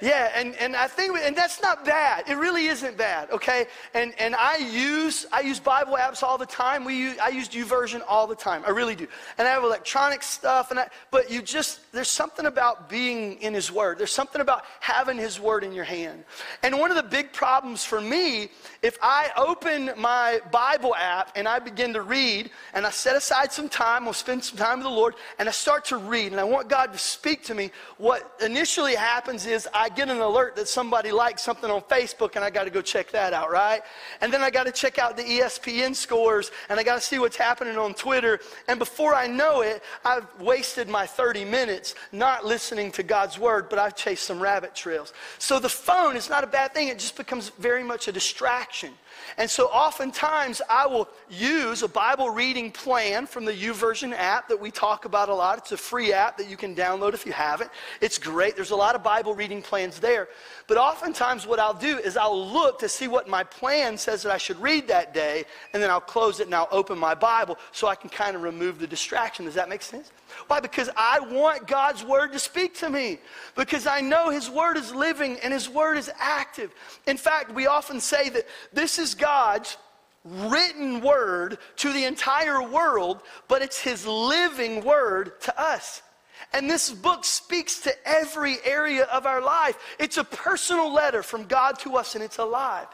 Yeah, 0.00 0.30
and, 0.34 0.54
and 0.56 0.76
I 0.76 0.86
think, 0.86 1.16
and 1.18 1.34
that's 1.34 1.60
not 1.60 1.84
bad. 1.84 2.28
It 2.28 2.34
really 2.34 2.66
isn't 2.66 2.96
bad, 2.96 3.30
okay? 3.30 3.66
And, 3.94 4.14
and 4.18 4.34
I 4.34 4.56
use, 4.58 5.26
I 5.32 5.40
use 5.40 5.58
Bible 5.58 5.94
apps 5.94 6.22
all 6.22 6.38
the 6.38 6.46
time. 6.46 6.84
We 6.84 6.96
use, 6.96 7.18
I 7.18 7.28
use 7.28 7.48
YouVersion 7.48 8.02
all 8.06 8.26
the 8.26 8.36
time. 8.36 8.62
I 8.66 8.70
really 8.70 8.94
do. 8.94 9.06
And 9.38 9.48
I 9.48 9.50
have 9.50 9.64
electronic 9.64 10.22
stuff, 10.22 10.70
and 10.70 10.80
I, 10.80 10.88
but 11.10 11.30
you 11.30 11.42
just, 11.42 11.80
there's 11.92 12.10
something 12.10 12.46
about 12.46 12.88
being 12.88 13.40
in 13.42 13.54
His 13.54 13.72
Word. 13.72 13.98
There's 13.98 14.12
something 14.12 14.40
about 14.40 14.64
having 14.80 15.16
His 15.16 15.40
Word 15.40 15.64
in 15.64 15.72
your 15.72 15.84
hand. 15.84 16.24
And 16.62 16.78
one 16.78 16.90
of 16.90 16.96
the 16.96 17.02
big 17.02 17.32
problems 17.32 17.84
for 17.84 18.00
me, 18.00 18.48
if 18.82 18.98
I 19.02 19.30
open 19.36 19.92
my 19.96 20.40
Bible 20.52 20.94
app 20.94 21.32
and 21.34 21.48
I 21.48 21.58
begin 21.58 21.92
to 21.94 22.02
read, 22.02 22.50
and 22.74 22.86
I 22.86 22.90
set 22.90 23.16
aside 23.16 23.52
some 23.52 23.68
time, 23.68 24.06
I'll 24.06 24.12
spend 24.12 24.44
some 24.44 24.58
time 24.58 24.78
with 24.78 24.84
the 24.84 24.90
Lord, 24.90 25.14
and 25.38 25.48
I 25.48 25.52
start 25.52 25.84
to 25.86 25.96
read, 25.96 26.32
and 26.32 26.40
I 26.40 26.44
want 26.44 26.68
God 26.68 26.92
to 26.92 26.98
speak 26.98 27.44
to 27.44 27.54
me, 27.54 27.70
what 27.96 28.34
initially 28.40 28.94
happens 28.94 29.46
is 29.46 29.68
I 29.74 29.87
I 29.88 29.90
get 29.90 30.10
an 30.10 30.18
alert 30.18 30.54
that 30.56 30.68
somebody 30.68 31.12
liked 31.12 31.40
something 31.40 31.70
on 31.70 31.80
Facebook 31.80 32.36
and 32.36 32.44
I 32.44 32.50
got 32.50 32.64
to 32.64 32.70
go 32.70 32.82
check 32.82 33.10
that 33.12 33.32
out, 33.32 33.50
right? 33.50 33.80
And 34.20 34.30
then 34.30 34.42
I 34.42 34.50
got 34.50 34.66
to 34.66 34.70
check 34.70 34.98
out 34.98 35.16
the 35.16 35.22
ESPN 35.22 35.96
scores 35.96 36.50
and 36.68 36.78
I 36.78 36.82
got 36.82 36.96
to 36.96 37.00
see 37.00 37.18
what's 37.18 37.38
happening 37.38 37.78
on 37.78 37.94
Twitter. 37.94 38.38
And 38.68 38.78
before 38.78 39.14
I 39.14 39.26
know 39.26 39.62
it, 39.62 39.82
I've 40.04 40.26
wasted 40.38 40.90
my 40.90 41.06
30 41.06 41.46
minutes 41.46 41.94
not 42.12 42.44
listening 42.44 42.92
to 42.92 43.02
God's 43.02 43.38
word, 43.38 43.70
but 43.70 43.78
I've 43.78 43.96
chased 43.96 44.24
some 44.24 44.40
rabbit 44.40 44.74
trails. 44.74 45.14
So 45.38 45.58
the 45.58 45.70
phone 45.70 46.16
is 46.16 46.28
not 46.28 46.44
a 46.44 46.48
bad 46.48 46.74
thing, 46.74 46.88
it 46.88 46.98
just 46.98 47.16
becomes 47.16 47.48
very 47.58 47.82
much 47.82 48.08
a 48.08 48.12
distraction. 48.12 48.92
And 49.36 49.50
so 49.50 49.66
oftentimes 49.66 50.62
I 50.68 50.86
will 50.86 51.08
use 51.28 51.82
a 51.82 51.88
Bible 51.88 52.30
reading 52.30 52.70
plan 52.70 53.26
from 53.26 53.44
the 53.44 53.52
YouVersion 53.52 54.14
app 54.14 54.48
that 54.48 54.60
we 54.60 54.70
talk 54.70 55.06
about 55.06 55.28
a 55.28 55.34
lot. 55.34 55.58
It's 55.58 55.72
a 55.72 55.76
free 55.76 56.12
app 56.12 56.36
that 56.38 56.48
you 56.48 56.56
can 56.56 56.74
download 56.74 57.14
if 57.14 57.26
you 57.26 57.32
haven't. 57.32 57.70
It's 58.00 58.18
great. 58.18 58.54
There's 58.54 58.70
a 58.70 58.76
lot 58.76 58.94
of 58.94 59.02
Bible 59.02 59.34
reading 59.34 59.60
plans 59.60 59.78
plan's 59.78 60.00
there. 60.00 60.28
But 60.68 60.76
oftentimes, 60.76 61.46
what 61.46 61.58
I'll 61.58 61.72
do 61.72 61.96
is 61.96 62.18
I'll 62.18 62.46
look 62.52 62.78
to 62.80 62.90
see 62.90 63.08
what 63.08 63.26
my 63.26 63.42
plan 63.42 63.96
says 63.96 64.22
that 64.22 64.32
I 64.32 64.36
should 64.36 64.60
read 64.60 64.86
that 64.88 65.14
day, 65.14 65.46
and 65.72 65.82
then 65.82 65.90
I'll 65.90 65.98
close 65.98 66.40
it 66.40 66.46
and 66.46 66.54
I'll 66.54 66.68
open 66.70 66.98
my 66.98 67.14
Bible 67.14 67.58
so 67.72 67.88
I 67.88 67.94
can 67.94 68.10
kind 68.10 68.36
of 68.36 68.42
remove 68.42 68.78
the 68.78 68.86
distraction. 68.86 69.46
Does 69.46 69.54
that 69.54 69.70
make 69.70 69.80
sense? 69.80 70.12
Why? 70.46 70.60
Because 70.60 70.90
I 70.94 71.20
want 71.20 71.66
God's 71.66 72.04
word 72.04 72.32
to 72.32 72.38
speak 72.38 72.74
to 72.76 72.90
me. 72.90 73.18
Because 73.56 73.86
I 73.86 74.02
know 74.02 74.28
his 74.28 74.50
word 74.50 74.76
is 74.76 74.94
living 74.94 75.38
and 75.42 75.54
his 75.54 75.70
word 75.70 75.96
is 75.96 76.10
active. 76.18 76.74
In 77.06 77.16
fact, 77.16 77.54
we 77.54 77.66
often 77.66 77.98
say 77.98 78.28
that 78.28 78.46
this 78.70 78.98
is 78.98 79.14
God's 79.14 79.78
written 80.22 81.00
word 81.00 81.56
to 81.76 81.94
the 81.94 82.04
entire 82.04 82.62
world, 82.62 83.22
but 83.48 83.62
it's 83.62 83.80
his 83.80 84.06
living 84.06 84.84
word 84.84 85.40
to 85.40 85.58
us. 85.58 86.02
And 86.52 86.68
this 86.68 86.90
book 86.90 87.24
speaks 87.24 87.80
to 87.80 87.94
every 88.08 88.56
area 88.64 89.04
of 89.04 89.26
our 89.26 89.42
life. 89.42 89.76
It's 89.98 90.16
a 90.16 90.24
personal 90.24 90.92
letter 90.92 91.22
from 91.22 91.44
God 91.44 91.78
to 91.80 91.96
us, 91.96 92.14
and 92.14 92.24
it's 92.24 92.38
alive. 92.38 92.86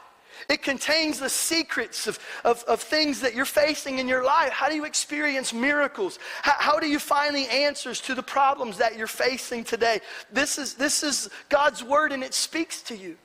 It 0.49 0.61
contains 0.61 1.19
the 1.19 1.29
secrets 1.29 2.07
of, 2.07 2.19
of, 2.43 2.63
of, 2.63 2.81
things 2.81 3.21
that 3.21 3.33
you're 3.33 3.45
facing 3.45 3.99
in 3.99 4.07
your 4.07 4.23
life. 4.23 4.51
How 4.51 4.67
do 4.67 4.75
you 4.75 4.83
experience 4.83 5.53
miracles? 5.53 6.19
How, 6.41 6.55
how, 6.57 6.79
do 6.79 6.87
you 6.87 6.99
find 6.99 7.33
the 7.33 7.47
answers 7.51 8.01
to 8.01 8.15
the 8.15 8.21
problems 8.21 8.77
that 8.77 8.97
you're 8.97 9.07
facing 9.07 9.63
today? 9.63 10.01
This 10.33 10.57
is, 10.57 10.73
this 10.73 11.03
is 11.03 11.29
God's 11.47 11.83
word, 11.83 12.11
and 12.11 12.23
it 12.23 12.33
speaks 12.33 12.81
to 12.83 12.97
you. 12.97 13.17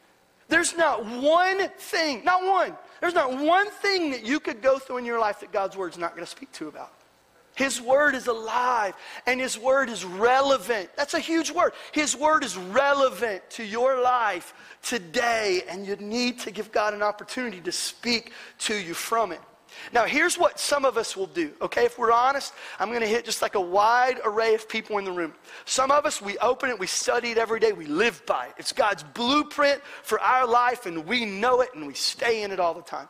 There's 0.49 0.77
not 0.77 1.05
one 1.05 1.69
thing, 1.79 2.25
not 2.25 2.45
one, 2.45 2.77
there's 3.01 3.15
not 3.15 3.37
one 3.37 3.71
thing 3.71 4.11
that 4.11 4.25
you 4.25 4.41
could 4.41 4.63
go 4.63 4.79
through 4.79 4.99
in 4.99 5.05
your 5.05 5.19
life 5.19 5.41
that 5.41 5.53
God's 5.53 5.77
word's 5.77 5.99
not 5.99 6.13
going 6.13 6.25
to 6.25 6.31
speak 6.31 6.53
to 6.53 6.69
about. 6.69 6.93
His 7.61 7.79
word 7.79 8.15
is 8.15 8.27
alive 8.27 8.95
and 9.27 9.39
his 9.39 9.59
word 9.59 9.91
is 9.91 10.03
relevant. 10.03 10.89
That's 10.97 11.13
a 11.13 11.19
huge 11.19 11.51
word. 11.51 11.75
His 11.93 12.17
word 12.17 12.43
is 12.43 12.57
relevant 12.57 13.43
to 13.51 13.63
your 13.63 14.01
life 14.01 14.55
today, 14.83 15.65
and 15.69 15.87
you 15.87 15.95
need 15.97 16.39
to 16.39 16.51
give 16.51 16.73
God 16.73 16.95
an 16.95 17.03
opportunity 17.03 17.61
to 17.61 17.71
speak 17.71 18.33
to 18.61 18.75
you 18.75 18.95
from 18.95 19.31
it. 19.31 19.41
Now, 19.93 20.07
here's 20.07 20.39
what 20.39 20.59
some 20.59 20.87
of 20.87 20.97
us 20.97 21.15
will 21.15 21.27
do, 21.27 21.53
okay? 21.61 21.85
If 21.85 21.99
we're 21.99 22.13
honest, 22.13 22.55
I'm 22.79 22.89
going 22.89 23.03
to 23.03 23.07
hit 23.07 23.27
just 23.27 23.43
like 23.43 23.57
a 23.57 23.61
wide 23.61 24.21
array 24.25 24.55
of 24.55 24.67
people 24.67 24.97
in 24.97 25.05
the 25.05 25.13
room. 25.13 25.35
Some 25.67 25.91
of 25.91 26.07
us, 26.07 26.23
we 26.23 26.39
open 26.39 26.71
it, 26.71 26.79
we 26.79 26.87
study 26.87 27.31
it 27.31 27.37
every 27.37 27.61
day, 27.61 27.73
we 27.73 27.85
live 27.85 28.25
by 28.25 28.47
it. 28.47 28.55
It's 28.57 28.73
God's 28.73 29.03
blueprint 29.03 29.83
for 30.03 30.19
our 30.19 30.47
life, 30.47 30.87
and 30.87 31.05
we 31.05 31.27
know 31.27 31.61
it, 31.61 31.69
and 31.75 31.87
we 31.87 31.93
stay 31.93 32.43
in 32.43 32.53
it 32.53 32.59
all 32.59 32.73
the 32.73 32.81
time. 32.81 33.09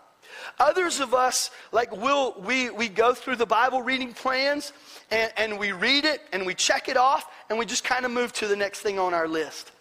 Others 0.58 1.00
of 1.00 1.14
us, 1.14 1.50
like 1.72 1.94
we'll, 1.96 2.34
we, 2.40 2.70
we 2.70 2.88
go 2.88 3.14
through 3.14 3.36
the 3.36 3.46
Bible 3.46 3.82
reading 3.82 4.12
plans 4.12 4.72
and, 5.10 5.32
and 5.36 5.58
we 5.58 5.72
read 5.72 6.04
it 6.04 6.20
and 6.32 6.46
we 6.46 6.54
check 6.54 6.88
it 6.88 6.96
off 6.96 7.30
and 7.48 7.58
we 7.58 7.66
just 7.66 7.84
kind 7.84 8.04
of 8.04 8.10
move 8.10 8.32
to 8.34 8.46
the 8.46 8.56
next 8.56 8.80
thing 8.80 8.98
on 8.98 9.14
our 9.14 9.28
list. 9.28 9.72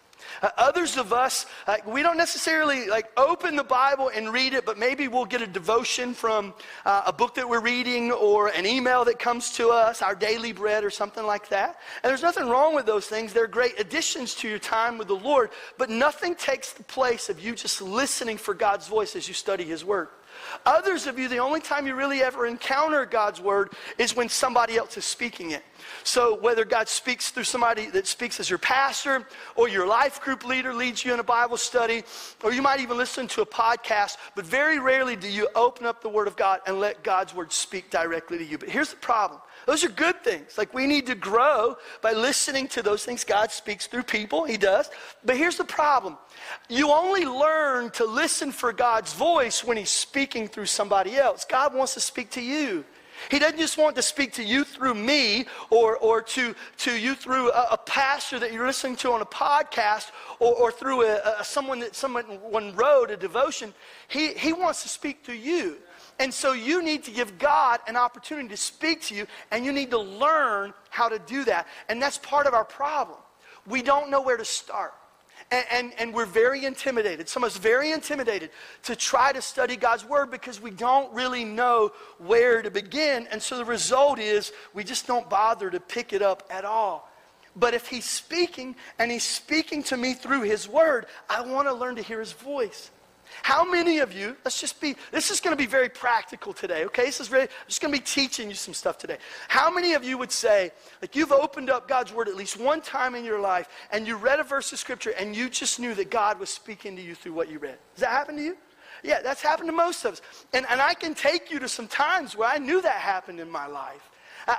Uh, 0.42 0.48
others 0.56 0.96
of 0.96 1.12
us, 1.12 1.46
like, 1.66 1.86
we 1.86 2.02
don't 2.02 2.16
necessarily 2.16 2.86
like 2.86 3.10
open 3.16 3.56
the 3.56 3.64
Bible 3.64 4.10
and 4.14 4.32
read 4.32 4.54
it, 4.54 4.64
but 4.64 4.78
maybe 4.78 5.08
we'll 5.08 5.24
get 5.24 5.42
a 5.42 5.46
devotion 5.46 6.14
from 6.14 6.54
uh, 6.84 7.02
a 7.06 7.12
book 7.12 7.34
that 7.34 7.48
we're 7.48 7.60
reading 7.60 8.10
or 8.12 8.48
an 8.48 8.66
email 8.66 9.04
that 9.04 9.18
comes 9.18 9.52
to 9.52 9.68
us, 9.68 10.02
our 10.02 10.14
daily 10.14 10.52
bread 10.52 10.84
or 10.84 10.90
something 10.90 11.24
like 11.24 11.48
that. 11.48 11.78
And 12.02 12.10
there's 12.10 12.22
nothing 12.22 12.48
wrong 12.48 12.74
with 12.74 12.86
those 12.86 13.06
things. 13.06 13.32
They're 13.32 13.46
great 13.46 13.78
additions 13.78 14.34
to 14.36 14.48
your 14.48 14.58
time 14.58 14.98
with 14.98 15.08
the 15.08 15.16
Lord, 15.16 15.50
but 15.78 15.90
nothing 15.90 16.34
takes 16.34 16.72
the 16.72 16.84
place 16.84 17.28
of 17.28 17.40
you 17.40 17.54
just 17.54 17.82
listening 17.82 18.38
for 18.38 18.54
God's 18.54 18.88
voice 18.88 19.16
as 19.16 19.28
you 19.28 19.34
study 19.34 19.64
His 19.64 19.84
Word. 19.84 20.08
Others 20.66 21.06
of 21.06 21.18
you, 21.18 21.28
the 21.28 21.38
only 21.38 21.60
time 21.60 21.86
you 21.86 21.94
really 21.94 22.22
ever 22.22 22.46
encounter 22.46 23.04
God's 23.06 23.40
word 23.40 23.72
is 23.98 24.14
when 24.16 24.28
somebody 24.28 24.76
else 24.76 24.96
is 24.96 25.04
speaking 25.04 25.52
it. 25.52 25.62
So, 26.04 26.38
whether 26.38 26.64
God 26.64 26.88
speaks 26.88 27.30
through 27.30 27.44
somebody 27.44 27.86
that 27.86 28.06
speaks 28.06 28.38
as 28.40 28.50
your 28.50 28.58
pastor, 28.58 29.26
or 29.56 29.68
your 29.68 29.86
life 29.86 30.20
group 30.20 30.44
leader 30.44 30.74
leads 30.74 31.04
you 31.04 31.12
in 31.12 31.20
a 31.20 31.24
Bible 31.24 31.56
study, 31.56 32.04
or 32.42 32.52
you 32.52 32.62
might 32.62 32.80
even 32.80 32.96
listen 32.96 33.26
to 33.28 33.42
a 33.42 33.46
podcast, 33.46 34.16
but 34.34 34.44
very 34.44 34.78
rarely 34.78 35.16
do 35.16 35.28
you 35.28 35.48
open 35.54 35.86
up 35.86 36.02
the 36.02 36.08
Word 36.08 36.28
of 36.28 36.36
God 36.36 36.60
and 36.66 36.80
let 36.80 37.02
God's 37.02 37.34
Word 37.34 37.52
speak 37.52 37.90
directly 37.90 38.38
to 38.38 38.44
you. 38.44 38.58
But 38.58 38.68
here's 38.68 38.90
the 38.90 38.96
problem 38.96 39.40
those 39.66 39.84
are 39.84 39.88
good 39.88 40.22
things. 40.24 40.56
Like 40.58 40.74
we 40.74 40.86
need 40.86 41.06
to 41.06 41.14
grow 41.14 41.76
by 42.02 42.12
listening 42.12 42.68
to 42.68 42.82
those 42.82 43.04
things. 43.04 43.24
God 43.24 43.50
speaks 43.50 43.86
through 43.86 44.04
people, 44.04 44.44
He 44.44 44.56
does. 44.56 44.90
But 45.24 45.36
here's 45.36 45.56
the 45.56 45.64
problem 45.64 46.16
you 46.68 46.90
only 46.90 47.24
learn 47.24 47.90
to 47.92 48.04
listen 48.04 48.52
for 48.52 48.72
God's 48.72 49.12
voice 49.12 49.64
when 49.64 49.76
He's 49.76 49.90
speaking 49.90 50.48
through 50.48 50.66
somebody 50.66 51.16
else. 51.16 51.44
God 51.44 51.74
wants 51.74 51.94
to 51.94 52.00
speak 52.00 52.30
to 52.30 52.42
you. 52.42 52.84
He 53.30 53.38
doesn't 53.38 53.58
just 53.58 53.76
want 53.76 53.96
to 53.96 54.02
speak 54.02 54.32
to 54.34 54.44
you 54.44 54.64
through 54.64 54.94
me 54.94 55.44
or, 55.68 55.96
or 55.98 56.22
to, 56.22 56.54
to 56.78 56.96
you 56.96 57.14
through 57.14 57.50
a, 57.52 57.68
a 57.72 57.76
pastor 57.76 58.38
that 58.38 58.52
you're 58.52 58.66
listening 58.66 58.96
to 58.96 59.12
on 59.12 59.20
a 59.20 59.26
podcast 59.26 60.10
or, 60.38 60.54
or 60.54 60.72
through 60.72 61.02
a, 61.02 61.20
a, 61.38 61.44
someone 61.44 61.80
that 61.80 61.94
someone 61.94 62.74
wrote, 62.74 63.10
a 63.10 63.16
devotion. 63.16 63.74
He, 64.08 64.32
he 64.34 64.52
wants 64.52 64.82
to 64.82 64.88
speak 64.88 65.22
to 65.24 65.34
you. 65.34 65.76
And 66.20 66.32
so 66.32 66.52
you 66.52 66.82
need 66.82 67.02
to 67.04 67.10
give 67.10 67.38
God 67.38 67.80
an 67.88 67.96
opportunity 67.96 68.50
to 68.50 68.56
speak 68.56 69.00
to 69.04 69.14
you, 69.14 69.26
and 69.50 69.64
you 69.64 69.72
need 69.72 69.90
to 69.90 69.98
learn 69.98 70.74
how 70.90 71.08
to 71.08 71.18
do 71.18 71.44
that. 71.44 71.66
And 71.88 72.00
that's 72.00 72.18
part 72.18 72.46
of 72.46 72.52
our 72.52 72.64
problem. 72.64 73.18
We 73.66 73.80
don't 73.80 74.10
know 74.10 74.20
where 74.20 74.36
to 74.36 74.44
start. 74.44 74.92
And, 75.50 75.64
and, 75.72 75.92
and, 75.98 76.14
we're 76.14 76.26
very 76.26 76.64
intimidated. 76.64 77.28
Some 77.28 77.42
of 77.42 77.48
us 77.48 77.56
very 77.56 77.90
intimidated 77.90 78.50
to 78.84 78.94
try 78.94 79.32
to 79.32 79.42
study 79.42 79.74
God's 79.74 80.04
Word 80.04 80.30
because 80.30 80.60
we 80.60 80.70
don't 80.70 81.12
really 81.12 81.44
know 81.44 81.90
where 82.18 82.62
to 82.62 82.70
begin. 82.70 83.26
And 83.32 83.42
so 83.42 83.56
the 83.56 83.64
result 83.64 84.20
is 84.20 84.52
we 84.74 84.84
just 84.84 85.08
don't 85.08 85.28
bother 85.28 85.68
to 85.68 85.80
pick 85.80 86.12
it 86.12 86.22
up 86.22 86.46
at 86.50 86.64
all. 86.64 87.10
But 87.56 87.74
if 87.74 87.88
He's 87.88 88.04
speaking 88.04 88.76
and 89.00 89.10
He's 89.10 89.24
speaking 89.24 89.82
to 89.84 89.96
me 89.96 90.14
through 90.14 90.42
His 90.42 90.68
Word, 90.68 91.06
I 91.28 91.40
want 91.40 91.66
to 91.66 91.74
learn 91.74 91.96
to 91.96 92.02
hear 92.02 92.20
His 92.20 92.32
voice. 92.32 92.90
How 93.42 93.64
many 93.64 93.98
of 93.98 94.12
you, 94.12 94.36
let's 94.44 94.60
just 94.60 94.80
be, 94.80 94.96
this 95.12 95.30
is 95.30 95.40
going 95.40 95.56
to 95.56 95.62
be 95.62 95.66
very 95.66 95.88
practical 95.88 96.52
today, 96.52 96.84
okay? 96.86 97.06
This 97.06 97.20
is 97.20 97.28
very, 97.28 97.42
I'm 97.42 97.48
just 97.68 97.80
going 97.80 97.92
to 97.92 97.98
be 97.98 98.04
teaching 98.04 98.48
you 98.48 98.54
some 98.54 98.74
stuff 98.74 98.98
today. 98.98 99.18
How 99.48 99.70
many 99.70 99.94
of 99.94 100.04
you 100.04 100.18
would 100.18 100.32
say, 100.32 100.72
like, 101.00 101.16
you've 101.16 101.32
opened 101.32 101.70
up 101.70 101.88
God's 101.88 102.12
Word 102.12 102.28
at 102.28 102.36
least 102.36 102.58
one 102.58 102.80
time 102.80 103.14
in 103.14 103.24
your 103.24 103.40
life 103.40 103.68
and 103.92 104.06
you 104.06 104.16
read 104.16 104.40
a 104.40 104.44
verse 104.44 104.72
of 104.72 104.78
Scripture 104.78 105.10
and 105.18 105.34
you 105.34 105.48
just 105.48 105.80
knew 105.80 105.94
that 105.94 106.10
God 106.10 106.38
was 106.38 106.50
speaking 106.50 106.96
to 106.96 107.02
you 107.02 107.14
through 107.14 107.32
what 107.32 107.50
you 107.50 107.58
read? 107.58 107.78
Does 107.94 108.02
that 108.02 108.10
happen 108.10 108.36
to 108.36 108.42
you? 108.42 108.56
Yeah, 109.02 109.22
that's 109.22 109.40
happened 109.40 109.68
to 109.68 109.74
most 109.74 110.04
of 110.04 110.14
us. 110.14 110.22
And, 110.52 110.66
and 110.68 110.80
I 110.80 110.94
can 110.94 111.14
take 111.14 111.50
you 111.50 111.58
to 111.60 111.68
some 111.68 111.88
times 111.88 112.36
where 112.36 112.48
I 112.48 112.58
knew 112.58 112.82
that 112.82 112.96
happened 112.96 113.40
in 113.40 113.50
my 113.50 113.66
life. 113.66 114.09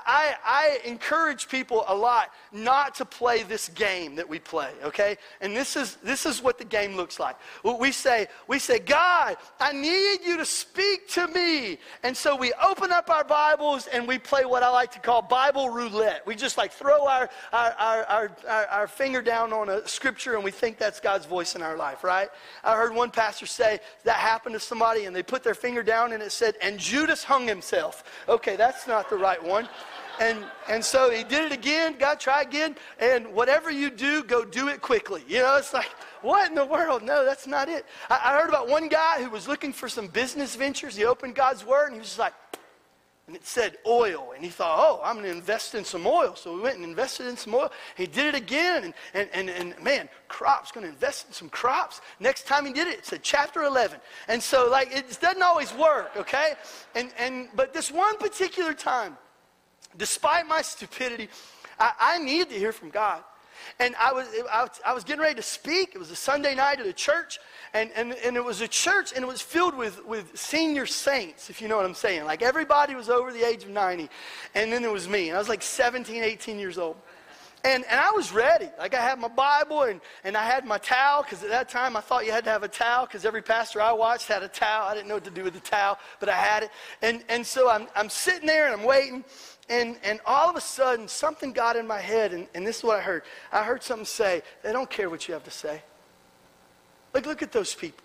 I, 0.05 0.35
I 0.45 0.79
encourage 0.85 1.49
people 1.49 1.83
a 1.87 1.95
lot 1.95 2.31
not 2.51 2.95
to 2.95 3.05
play 3.05 3.43
this 3.43 3.69
game 3.69 4.15
that 4.15 4.27
we 4.27 4.39
play, 4.39 4.71
okay? 4.83 5.17
And 5.41 5.55
this 5.55 5.75
is, 5.75 5.95
this 6.03 6.25
is 6.25 6.41
what 6.41 6.57
the 6.57 6.65
game 6.65 6.95
looks 6.95 7.19
like. 7.19 7.35
We 7.63 7.91
say, 7.91 8.27
we 8.47 8.59
say, 8.59 8.79
God, 8.79 9.37
I 9.59 9.73
need 9.73 10.19
you 10.25 10.37
to 10.37 10.45
speak 10.45 11.07
to 11.09 11.27
me. 11.27 11.79
And 12.03 12.15
so 12.15 12.35
we 12.35 12.53
open 12.63 12.91
up 12.91 13.09
our 13.09 13.23
Bibles 13.23 13.87
and 13.87 14.07
we 14.07 14.19
play 14.19 14.45
what 14.45 14.63
I 14.63 14.69
like 14.69 14.91
to 14.91 14.99
call 14.99 15.21
Bible 15.21 15.69
roulette. 15.69 16.25
We 16.27 16.35
just 16.35 16.57
like 16.57 16.71
throw 16.71 17.07
our, 17.07 17.29
our, 17.51 17.71
our, 17.71 18.31
our, 18.47 18.65
our 18.67 18.87
finger 18.87 19.21
down 19.21 19.53
on 19.53 19.69
a 19.69 19.87
scripture 19.87 20.35
and 20.35 20.43
we 20.43 20.51
think 20.51 20.77
that's 20.77 20.99
God's 20.99 21.25
voice 21.25 21.55
in 21.55 21.61
our 21.61 21.75
life, 21.75 22.03
right? 22.03 22.29
I 22.63 22.75
heard 22.75 22.93
one 22.93 23.11
pastor 23.11 23.45
say 23.45 23.79
that 24.03 24.15
happened 24.15 24.53
to 24.53 24.59
somebody 24.59 25.05
and 25.05 25.15
they 25.15 25.23
put 25.23 25.43
their 25.43 25.55
finger 25.55 25.83
down 25.83 26.13
and 26.13 26.21
it 26.21 26.31
said, 26.31 26.55
and 26.61 26.79
Judas 26.79 27.23
hung 27.23 27.47
himself. 27.47 28.03
Okay, 28.29 28.55
that's 28.55 28.87
not 28.87 29.09
the 29.09 29.17
right 29.17 29.41
one. 29.41 29.67
And, 30.21 30.45
and 30.69 30.85
so 30.85 31.09
he 31.09 31.23
did 31.23 31.45
it 31.45 31.51
again. 31.51 31.95
God, 31.97 32.19
try 32.19 32.43
again. 32.43 32.75
And 32.99 33.33
whatever 33.33 33.71
you 33.71 33.89
do, 33.89 34.23
go 34.23 34.45
do 34.45 34.67
it 34.67 34.79
quickly. 34.79 35.23
You 35.27 35.39
know, 35.39 35.55
it's 35.57 35.73
like, 35.73 35.89
what 36.21 36.47
in 36.47 36.53
the 36.53 36.65
world? 36.65 37.01
No, 37.01 37.25
that's 37.25 37.47
not 37.47 37.67
it. 37.67 37.87
I, 38.07 38.21
I 38.25 38.39
heard 38.39 38.47
about 38.47 38.69
one 38.69 38.87
guy 38.87 39.23
who 39.23 39.31
was 39.31 39.47
looking 39.47 39.73
for 39.73 39.89
some 39.89 40.05
business 40.05 40.55
ventures. 40.55 40.95
He 40.95 41.05
opened 41.05 41.33
God's 41.33 41.65
word 41.65 41.87
and 41.87 41.95
he 41.95 41.99
was 41.99 42.09
just 42.09 42.19
like, 42.19 42.33
and 43.25 43.35
it 43.35 43.47
said 43.47 43.77
oil. 43.87 44.33
And 44.35 44.45
he 44.45 44.51
thought, 44.51 44.77
oh, 44.77 45.01
I'm 45.03 45.15
going 45.15 45.25
to 45.25 45.31
invest 45.31 45.73
in 45.73 45.83
some 45.83 46.05
oil. 46.05 46.35
So 46.35 46.53
we 46.53 46.61
went 46.61 46.75
and 46.75 46.85
invested 46.85 47.25
in 47.25 47.35
some 47.35 47.55
oil. 47.55 47.71
He 47.97 48.05
did 48.05 48.27
it 48.27 48.35
again. 48.35 48.83
And, 48.83 48.93
and, 49.15 49.29
and, 49.33 49.49
and 49.49 49.83
man, 49.83 50.07
crops, 50.27 50.71
going 50.71 50.85
to 50.85 50.91
invest 50.91 51.29
in 51.29 51.33
some 51.33 51.49
crops. 51.49 51.99
Next 52.19 52.45
time 52.45 52.67
he 52.67 52.73
did 52.73 52.87
it, 52.87 52.99
it 52.99 53.05
said 53.07 53.23
chapter 53.23 53.63
11. 53.63 53.99
And 54.27 54.43
so, 54.43 54.69
like, 54.69 54.95
it 54.95 55.17
doesn't 55.19 55.41
always 55.41 55.73
work, 55.73 56.11
okay? 56.15 56.53
And, 56.93 57.09
and, 57.17 57.47
but 57.55 57.73
this 57.73 57.89
one 57.89 58.17
particular 58.17 58.75
time, 58.75 59.17
Despite 59.97 60.47
my 60.47 60.61
stupidity, 60.61 61.29
I, 61.79 61.93
I 61.99 62.17
needed 62.19 62.49
to 62.49 62.55
hear 62.55 62.71
from 62.71 62.89
God. 62.89 63.23
And 63.79 63.95
I 63.99 64.11
was, 64.11 64.27
I, 64.85 64.93
was 64.93 65.03
getting 65.03 65.21
ready 65.21 65.35
to 65.35 65.41
speak. 65.41 65.91
It 65.93 65.97
was 65.97 66.11
a 66.11 66.15
Sunday 66.15 66.55
night 66.55 66.79
at 66.79 66.85
a 66.85 66.93
church, 66.93 67.39
and, 67.73 67.91
and, 67.95 68.13
and 68.25 68.35
it 68.35 68.43
was 68.43 68.61
a 68.61 68.67
church, 68.67 69.11
and 69.13 69.23
it 69.23 69.27
was 69.27 69.41
filled 69.41 69.75
with, 69.75 70.03
with 70.05 70.37
senior 70.37 70.85
saints, 70.85 71.49
if 71.49 71.61
you 71.61 71.67
know 71.67 71.77
what 71.77 71.85
I'm 71.85 71.93
saying. 71.93 72.25
Like 72.25 72.41
everybody 72.41 72.95
was 72.95 73.09
over 73.09 73.31
the 73.31 73.45
age 73.45 73.63
of 73.63 73.69
90, 73.69 74.09
and 74.55 74.71
then 74.71 74.81
there 74.81 74.91
was 74.91 75.07
me, 75.07 75.29
and 75.29 75.35
I 75.35 75.39
was 75.39 75.49
like 75.49 75.61
17, 75.61 76.23
18 76.23 76.59
years 76.59 76.77
old. 76.77 76.97
And, 77.63 77.85
and 77.89 77.99
I 77.99 78.11
was 78.11 78.33
ready. 78.33 78.69
Like 78.79 78.95
I 78.95 79.01
had 79.01 79.19
my 79.19 79.27
Bible 79.27 79.83
and, 79.83 80.01
and 80.23 80.35
I 80.35 80.43
had 80.43 80.65
my 80.65 80.77
towel 80.79 81.21
because 81.23 81.43
at 81.43 81.49
that 81.49 81.69
time 81.69 81.95
I 81.95 82.01
thought 82.01 82.25
you 82.25 82.31
had 82.31 82.43
to 82.45 82.49
have 82.49 82.63
a 82.63 82.67
towel 82.67 83.05
because 83.05 83.23
every 83.23 83.41
pastor 83.41 83.81
I 83.81 83.91
watched 83.91 84.27
had 84.27 84.41
a 84.41 84.47
towel. 84.47 84.87
I 84.87 84.95
didn't 84.95 85.07
know 85.07 85.15
what 85.15 85.23
to 85.25 85.31
do 85.31 85.43
with 85.43 85.53
the 85.53 85.59
towel, 85.59 85.99
but 86.19 86.29
I 86.29 86.35
had 86.35 86.63
it. 86.63 86.71
And, 87.01 87.23
and 87.29 87.45
so 87.45 87.69
I'm, 87.69 87.87
I'm 87.95 88.09
sitting 88.09 88.47
there 88.47 88.71
and 88.71 88.81
I'm 88.81 88.87
waiting. 88.87 89.23
And, 89.69 89.97
and 90.03 90.19
all 90.25 90.49
of 90.49 90.55
a 90.55 90.61
sudden, 90.61 91.07
something 91.07 91.53
got 91.53 91.75
in 91.75 91.87
my 91.87 92.01
head, 92.01 92.33
and, 92.33 92.47
and 92.53 92.67
this 92.67 92.79
is 92.79 92.83
what 92.83 92.97
I 92.97 93.01
heard. 93.01 93.23
I 93.53 93.63
heard 93.63 93.83
something 93.83 94.05
say, 94.05 94.41
they 94.63 94.73
don't 94.73 94.89
care 94.89 95.09
what 95.09 95.27
you 95.27 95.33
have 95.33 95.43
to 95.45 95.51
say. 95.51 95.81
Like, 97.13 97.25
look 97.25 97.41
at 97.41 97.53
those 97.53 97.73
people. 97.73 98.03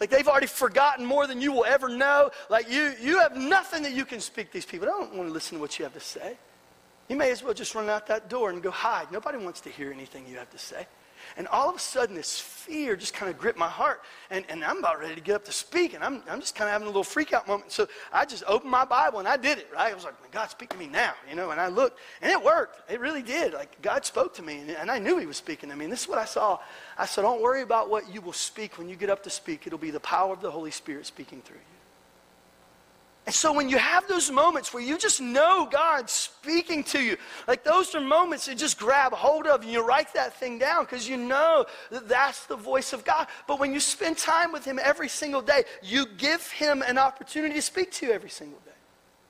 Like 0.00 0.10
they've 0.10 0.28
already 0.28 0.46
forgotten 0.46 1.04
more 1.04 1.26
than 1.26 1.40
you 1.40 1.52
will 1.52 1.64
ever 1.64 1.88
know. 1.88 2.30
Like 2.48 2.70
you, 2.70 2.94
you 3.00 3.18
have 3.18 3.36
nothing 3.36 3.82
that 3.82 3.92
you 3.92 4.04
can 4.04 4.20
speak 4.20 4.48
to 4.48 4.52
these 4.52 4.66
people. 4.66 4.86
I 4.88 4.92
don't 4.92 5.14
want 5.14 5.28
to 5.28 5.32
listen 5.32 5.56
to 5.56 5.60
what 5.60 5.78
you 5.78 5.84
have 5.84 5.94
to 5.94 6.00
say. 6.00 6.36
You 7.08 7.16
may 7.16 7.30
as 7.30 7.42
well 7.42 7.54
just 7.54 7.74
run 7.74 7.88
out 7.88 8.06
that 8.08 8.28
door 8.28 8.50
and 8.50 8.62
go 8.62 8.70
hide. 8.70 9.10
Nobody 9.10 9.38
wants 9.38 9.60
to 9.62 9.70
hear 9.70 9.90
anything 9.92 10.26
you 10.28 10.36
have 10.36 10.50
to 10.50 10.58
say. 10.58 10.86
And 11.36 11.46
all 11.48 11.68
of 11.68 11.76
a 11.76 11.78
sudden, 11.78 12.14
this 12.14 12.38
fear 12.38 12.96
just 12.96 13.14
kind 13.14 13.30
of 13.30 13.38
gripped 13.38 13.58
my 13.58 13.68
heart. 13.68 14.02
And, 14.30 14.44
and 14.48 14.64
I'm 14.64 14.78
about 14.78 15.00
ready 15.00 15.14
to 15.14 15.20
get 15.20 15.34
up 15.34 15.44
to 15.46 15.52
speak. 15.52 15.94
And 15.94 16.02
I'm, 16.02 16.22
I'm 16.28 16.40
just 16.40 16.54
kind 16.54 16.68
of 16.68 16.72
having 16.72 16.86
a 16.86 16.90
little 16.90 17.04
freak 17.04 17.32
out 17.32 17.46
moment. 17.46 17.72
So 17.72 17.88
I 18.12 18.24
just 18.24 18.44
opened 18.46 18.70
my 18.70 18.84
Bible 18.84 19.18
and 19.18 19.28
I 19.28 19.36
did 19.36 19.58
it, 19.58 19.68
right? 19.72 19.90
I 19.90 19.94
was 19.94 20.04
like, 20.04 20.14
God, 20.30 20.50
speak 20.50 20.70
to 20.70 20.76
me 20.76 20.86
now, 20.86 21.12
you 21.28 21.36
know? 21.36 21.50
And 21.50 21.60
I 21.60 21.68
looked, 21.68 21.98
and 22.22 22.30
it 22.30 22.42
worked. 22.42 22.90
It 22.90 23.00
really 23.00 23.22
did. 23.22 23.52
Like, 23.52 23.80
God 23.82 24.04
spoke 24.04 24.34
to 24.34 24.42
me, 24.42 24.58
and, 24.60 24.70
and 24.70 24.90
I 24.90 24.98
knew 24.98 25.18
He 25.18 25.26
was 25.26 25.36
speaking 25.36 25.68
to 25.70 25.76
me. 25.76 25.84
And 25.84 25.92
this 25.92 26.02
is 26.02 26.08
what 26.08 26.18
I 26.18 26.24
saw. 26.24 26.58
I 26.96 27.06
said, 27.06 27.22
Don't 27.22 27.42
worry 27.42 27.62
about 27.62 27.90
what 27.90 28.12
you 28.12 28.20
will 28.20 28.32
speak 28.32 28.78
when 28.78 28.88
you 28.88 28.96
get 28.96 29.10
up 29.10 29.22
to 29.24 29.30
speak. 29.30 29.66
It'll 29.66 29.78
be 29.78 29.90
the 29.90 30.00
power 30.00 30.32
of 30.32 30.40
the 30.40 30.50
Holy 30.50 30.70
Spirit 30.70 31.06
speaking 31.06 31.42
through 31.42 31.56
you. 31.56 31.67
And 33.28 33.34
so 33.34 33.52
when 33.52 33.68
you 33.68 33.76
have 33.76 34.08
those 34.08 34.30
moments 34.30 34.72
where 34.72 34.82
you 34.82 34.96
just 34.96 35.20
know 35.20 35.68
God 35.70 36.08
speaking 36.08 36.82
to 36.84 36.98
you, 36.98 37.18
like 37.46 37.62
those 37.62 37.94
are 37.94 38.00
moments 38.00 38.46
that 38.46 38.56
just 38.56 38.78
grab 38.78 39.12
hold 39.12 39.46
of 39.46 39.60
and 39.60 39.70
you 39.70 39.86
write 39.86 40.14
that 40.14 40.40
thing 40.40 40.58
down 40.58 40.84
because 40.84 41.06
you 41.06 41.18
know 41.18 41.66
that 41.90 42.08
that's 42.08 42.46
the 42.46 42.56
voice 42.56 42.94
of 42.94 43.04
God. 43.04 43.26
But 43.46 43.60
when 43.60 43.74
you 43.74 43.80
spend 43.80 44.16
time 44.16 44.50
with 44.50 44.64
Him 44.64 44.80
every 44.82 45.10
single 45.10 45.42
day, 45.42 45.64
you 45.82 46.06
give 46.16 46.50
Him 46.50 46.80
an 46.80 46.96
opportunity 46.96 47.56
to 47.56 47.60
speak 47.60 47.92
to 47.92 48.06
you 48.06 48.12
every 48.12 48.30
single 48.30 48.60
day. 48.60 48.67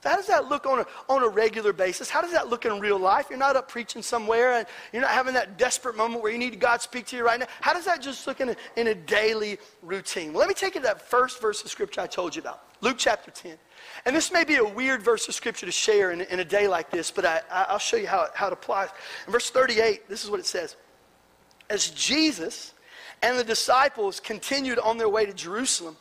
How 0.04 0.14
does 0.14 0.28
that 0.28 0.48
look 0.48 0.64
on 0.64 0.80
a, 0.80 0.86
on 1.08 1.22
a 1.22 1.28
regular 1.28 1.72
basis? 1.72 2.08
How 2.08 2.20
does 2.20 2.30
that 2.32 2.48
look 2.48 2.64
in 2.64 2.78
real 2.78 2.98
life? 2.98 3.26
You're 3.30 3.38
not 3.38 3.56
up 3.56 3.68
preaching 3.68 4.00
somewhere 4.00 4.54
and 4.54 4.66
you're 4.92 5.02
not 5.02 5.10
having 5.10 5.34
that 5.34 5.58
desperate 5.58 5.96
moment 5.96 6.22
where 6.22 6.30
you 6.30 6.38
need 6.38 6.58
God 6.60 6.80
speak 6.80 7.06
to 7.06 7.16
you 7.16 7.24
right 7.24 7.40
now. 7.40 7.46
How 7.60 7.74
does 7.74 7.84
that 7.86 8.00
just 8.00 8.26
look 8.26 8.40
in 8.40 8.50
a, 8.50 8.56
in 8.76 8.88
a 8.88 8.94
daily 8.94 9.58
routine? 9.82 10.32
Well, 10.32 10.40
let 10.40 10.48
me 10.48 10.54
take 10.54 10.76
you 10.76 10.80
to 10.82 10.86
that 10.86 11.02
first 11.02 11.40
verse 11.40 11.64
of 11.64 11.70
scripture 11.70 12.00
I 12.00 12.06
told 12.06 12.36
you 12.36 12.42
about, 12.42 12.62
Luke 12.80 12.96
chapter 12.96 13.32
10. 13.32 13.56
And 14.04 14.14
this 14.14 14.30
may 14.30 14.44
be 14.44 14.56
a 14.56 14.64
weird 14.64 15.02
verse 15.02 15.26
of 15.26 15.34
scripture 15.34 15.66
to 15.66 15.72
share 15.72 16.12
in, 16.12 16.20
in 16.20 16.38
a 16.38 16.44
day 16.44 16.68
like 16.68 16.90
this, 16.90 17.10
but 17.10 17.24
I, 17.24 17.40
I'll 17.50 17.78
show 17.78 17.96
you 17.96 18.06
how 18.06 18.28
how 18.34 18.46
it 18.46 18.52
applies. 18.52 18.90
In 19.26 19.32
verse 19.32 19.50
38, 19.50 20.08
this 20.08 20.24
is 20.24 20.30
what 20.30 20.38
it 20.38 20.46
says. 20.46 20.76
As 21.68 21.90
Jesus 21.90 22.72
and 23.20 23.36
the 23.36 23.44
disciples 23.44 24.20
continued 24.20 24.78
on 24.78 24.96
their 24.96 25.08
way 25.08 25.26
to 25.26 25.32
Jerusalem, 25.32 25.96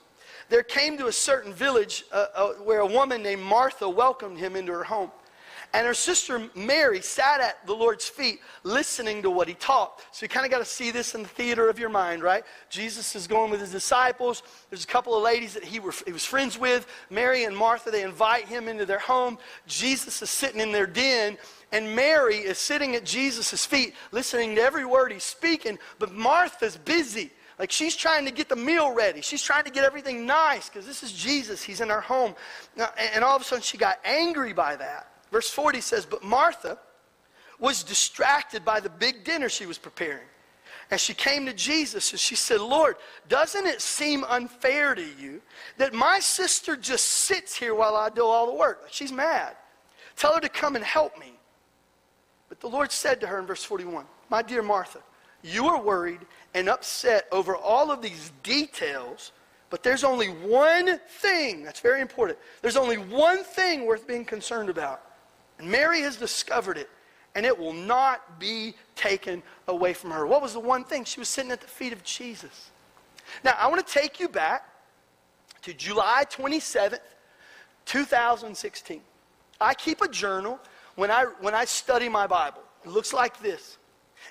there 0.49 0.63
came 0.63 0.97
to 0.97 1.07
a 1.07 1.11
certain 1.11 1.53
village 1.53 2.05
uh, 2.11 2.25
uh, 2.33 2.47
where 2.53 2.79
a 2.79 2.85
woman 2.85 3.23
named 3.23 3.41
Martha 3.41 3.89
welcomed 3.89 4.37
him 4.37 4.55
into 4.55 4.71
her 4.71 4.83
home. 4.83 5.11
And 5.73 5.85
her 5.85 5.93
sister 5.93 6.49
Mary 6.55 7.01
sat 7.01 7.41
at 7.41 7.65
the 7.67 7.73
Lord's 7.73 8.07
feet 8.07 8.39
listening 8.63 9.21
to 9.23 9.29
what 9.29 9.49
he 9.49 9.53
taught. 9.53 10.01
So 10.11 10.23
you 10.23 10.29
kind 10.29 10.45
of 10.45 10.51
got 10.51 10.59
to 10.59 10.65
see 10.65 10.91
this 10.91 11.13
in 11.13 11.23
the 11.23 11.27
theater 11.27 11.69
of 11.69 11.77
your 11.77 11.89
mind, 11.89 12.23
right? 12.23 12.45
Jesus 12.69 13.15
is 13.15 13.27
going 13.27 13.51
with 13.51 13.59
his 13.59 13.71
disciples. 13.71 14.43
There's 14.69 14.85
a 14.85 14.87
couple 14.87 15.15
of 15.15 15.23
ladies 15.23 15.53
that 15.53 15.65
he, 15.65 15.79
were, 15.79 15.93
he 16.05 16.13
was 16.13 16.23
friends 16.23 16.57
with. 16.57 16.87
Mary 17.09 17.43
and 17.43 17.55
Martha, 17.55 17.91
they 17.91 18.03
invite 18.03 18.47
him 18.47 18.69
into 18.69 18.85
their 18.85 18.99
home. 18.99 19.37
Jesus 19.67 20.21
is 20.21 20.29
sitting 20.29 20.61
in 20.61 20.71
their 20.71 20.87
den. 20.87 21.37
And 21.73 21.93
Mary 21.93 22.37
is 22.37 22.57
sitting 22.57 22.95
at 22.95 23.03
Jesus' 23.03 23.65
feet 23.65 23.93
listening 24.11 24.55
to 24.55 24.61
every 24.61 24.85
word 24.85 25.11
he's 25.11 25.23
speaking. 25.23 25.77
But 25.99 26.13
Martha's 26.13 26.77
busy. 26.77 27.31
Like 27.59 27.71
she's 27.71 27.95
trying 27.95 28.25
to 28.25 28.31
get 28.31 28.49
the 28.49 28.55
meal 28.55 28.93
ready. 28.93 29.21
She's 29.21 29.41
trying 29.41 29.63
to 29.63 29.71
get 29.71 29.83
everything 29.83 30.25
nice 30.25 30.69
because 30.69 30.85
this 30.85 31.01
is 31.01 31.11
Jesus. 31.11 31.63
He's 31.63 31.81
in 31.81 31.89
her 31.89 32.01
home. 32.01 32.35
And 33.13 33.23
all 33.23 33.35
of 33.35 33.41
a 33.41 33.45
sudden 33.45 33.63
she 33.63 33.77
got 33.77 33.99
angry 34.05 34.53
by 34.53 34.75
that. 34.75 35.11
Verse 35.31 35.49
40 35.49 35.81
says, 35.81 36.05
But 36.05 36.23
Martha 36.23 36.77
was 37.59 37.83
distracted 37.83 38.63
by 38.63 38.79
the 38.79 38.89
big 38.89 39.23
dinner 39.23 39.49
she 39.49 39.65
was 39.65 39.77
preparing. 39.77 40.25
And 40.89 40.99
she 40.99 41.13
came 41.13 41.45
to 41.47 41.53
Jesus 41.53 42.11
and 42.11 42.19
she 42.19 42.35
said, 42.35 42.61
Lord, 42.61 42.95
doesn't 43.27 43.65
it 43.65 43.81
seem 43.81 44.23
unfair 44.23 44.95
to 44.95 45.03
you 45.03 45.41
that 45.77 45.93
my 45.93 46.19
sister 46.19 46.77
just 46.77 47.05
sits 47.05 47.55
here 47.55 47.75
while 47.75 47.95
I 47.95 48.09
do 48.09 48.23
all 48.23 48.45
the 48.45 48.53
work? 48.53 48.87
She's 48.89 49.11
mad. 49.11 49.55
Tell 50.15 50.33
her 50.33 50.39
to 50.39 50.49
come 50.49 50.75
and 50.75 50.85
help 50.85 51.19
me. 51.19 51.33
But 52.47 52.61
the 52.61 52.69
Lord 52.69 52.91
said 52.91 53.19
to 53.21 53.27
her 53.27 53.39
in 53.39 53.45
verse 53.45 53.63
41, 53.63 54.05
My 54.29 54.41
dear 54.41 54.61
Martha, 54.61 54.99
you 55.47 55.67
are 55.67 55.81
worried 55.81 56.19
and 56.53 56.69
upset 56.69 57.27
over 57.31 57.55
all 57.55 57.91
of 57.91 58.01
these 58.01 58.31
details, 58.43 59.31
but 59.69 59.83
there's 59.83 60.03
only 60.03 60.27
one 60.27 60.99
thing 61.19 61.63
that's 61.63 61.79
very 61.79 62.01
important. 62.01 62.39
There's 62.61 62.77
only 62.77 62.97
one 62.97 63.43
thing 63.43 63.85
worth 63.85 64.07
being 64.07 64.25
concerned 64.25 64.69
about. 64.69 65.01
And 65.59 65.69
Mary 65.69 66.01
has 66.01 66.17
discovered 66.17 66.77
it, 66.77 66.89
and 67.35 67.45
it 67.45 67.57
will 67.57 67.73
not 67.73 68.39
be 68.39 68.75
taken 68.95 69.43
away 69.67 69.93
from 69.93 70.11
her. 70.11 70.25
What 70.25 70.41
was 70.41 70.53
the 70.53 70.59
one 70.59 70.83
thing? 70.83 71.03
She 71.03 71.19
was 71.19 71.29
sitting 71.29 71.51
at 71.51 71.61
the 71.61 71.67
feet 71.67 71.93
of 71.93 72.03
Jesus. 72.03 72.71
Now, 73.43 73.55
I 73.57 73.67
want 73.67 73.85
to 73.85 73.93
take 73.93 74.19
you 74.19 74.29
back 74.29 74.63
to 75.63 75.73
July 75.73 76.23
27th, 76.29 76.99
2016. 77.85 79.01
I 79.59 79.73
keep 79.73 80.01
a 80.01 80.07
journal 80.07 80.59
when 80.95 81.11
I, 81.11 81.25
when 81.41 81.53
I 81.53 81.65
study 81.65 82.09
my 82.09 82.27
Bible. 82.27 82.61
It 82.85 82.89
looks 82.89 83.13
like 83.13 83.41
this. 83.41 83.77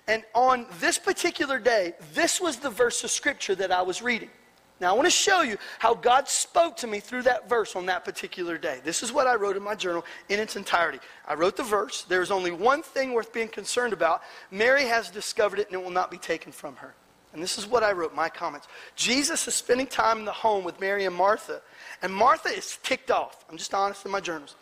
And 0.08 0.24
on 0.34 0.66
this 0.80 0.98
particular 0.98 1.58
day, 1.58 1.94
this 2.14 2.40
was 2.40 2.56
the 2.56 2.70
verse 2.70 3.02
of 3.04 3.10
scripture 3.10 3.54
that 3.56 3.72
I 3.72 3.82
was 3.82 4.02
reading. 4.02 4.30
Now, 4.78 4.90
I 4.90 4.92
want 4.92 5.06
to 5.06 5.10
show 5.10 5.40
you 5.40 5.56
how 5.78 5.94
God 5.94 6.28
spoke 6.28 6.76
to 6.78 6.86
me 6.86 7.00
through 7.00 7.22
that 7.22 7.48
verse 7.48 7.74
on 7.76 7.86
that 7.86 8.04
particular 8.04 8.58
day. 8.58 8.80
This 8.84 9.02
is 9.02 9.10
what 9.10 9.26
I 9.26 9.34
wrote 9.34 9.56
in 9.56 9.62
my 9.62 9.74
journal 9.74 10.04
in 10.28 10.38
its 10.38 10.54
entirety. 10.54 10.98
I 11.26 11.32
wrote 11.32 11.56
the 11.56 11.62
verse. 11.62 12.02
There 12.02 12.20
is 12.20 12.30
only 12.30 12.50
one 12.50 12.82
thing 12.82 13.14
worth 13.14 13.32
being 13.32 13.48
concerned 13.48 13.94
about. 13.94 14.22
Mary 14.50 14.84
has 14.84 15.10
discovered 15.10 15.60
it, 15.60 15.68
and 15.68 15.74
it 15.74 15.82
will 15.82 15.90
not 15.90 16.10
be 16.10 16.18
taken 16.18 16.52
from 16.52 16.76
her. 16.76 16.94
And 17.32 17.42
this 17.42 17.56
is 17.56 17.66
what 17.66 17.82
I 17.82 17.92
wrote, 17.92 18.14
my 18.14 18.28
comments. 18.28 18.68
Jesus 18.96 19.48
is 19.48 19.54
spending 19.54 19.86
time 19.86 20.18
in 20.18 20.24
the 20.26 20.32
home 20.32 20.62
with 20.62 20.78
Mary 20.78 21.06
and 21.06 21.14
Martha, 21.14 21.62
and 22.02 22.14
Martha 22.14 22.50
is 22.50 22.78
ticked 22.82 23.10
off. 23.10 23.46
I'm 23.50 23.56
just 23.56 23.72
honest 23.72 24.04
in 24.04 24.12
my 24.12 24.20
journals. 24.20 24.56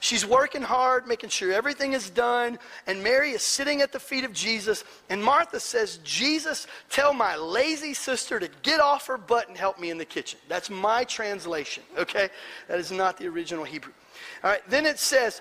She's 0.00 0.24
working 0.24 0.62
hard, 0.62 1.06
making 1.06 1.30
sure 1.30 1.52
everything 1.52 1.92
is 1.92 2.10
done, 2.10 2.58
and 2.86 3.02
Mary 3.02 3.30
is 3.30 3.42
sitting 3.42 3.82
at 3.82 3.92
the 3.92 4.00
feet 4.00 4.24
of 4.24 4.32
Jesus. 4.32 4.84
And 5.08 5.22
Martha 5.22 5.60
says, 5.60 5.98
Jesus, 6.04 6.66
tell 6.88 7.12
my 7.12 7.36
lazy 7.36 7.94
sister 7.94 8.40
to 8.40 8.48
get 8.62 8.80
off 8.80 9.06
her 9.06 9.18
butt 9.18 9.48
and 9.48 9.56
help 9.56 9.78
me 9.78 9.90
in 9.90 9.98
the 9.98 10.04
kitchen. 10.04 10.38
That's 10.48 10.70
my 10.70 11.04
translation, 11.04 11.82
okay? 11.98 12.28
That 12.68 12.78
is 12.78 12.90
not 12.90 13.16
the 13.16 13.26
original 13.28 13.64
Hebrew. 13.64 13.92
All 14.42 14.50
right, 14.50 14.62
then 14.68 14.86
it 14.86 14.98
says, 14.98 15.40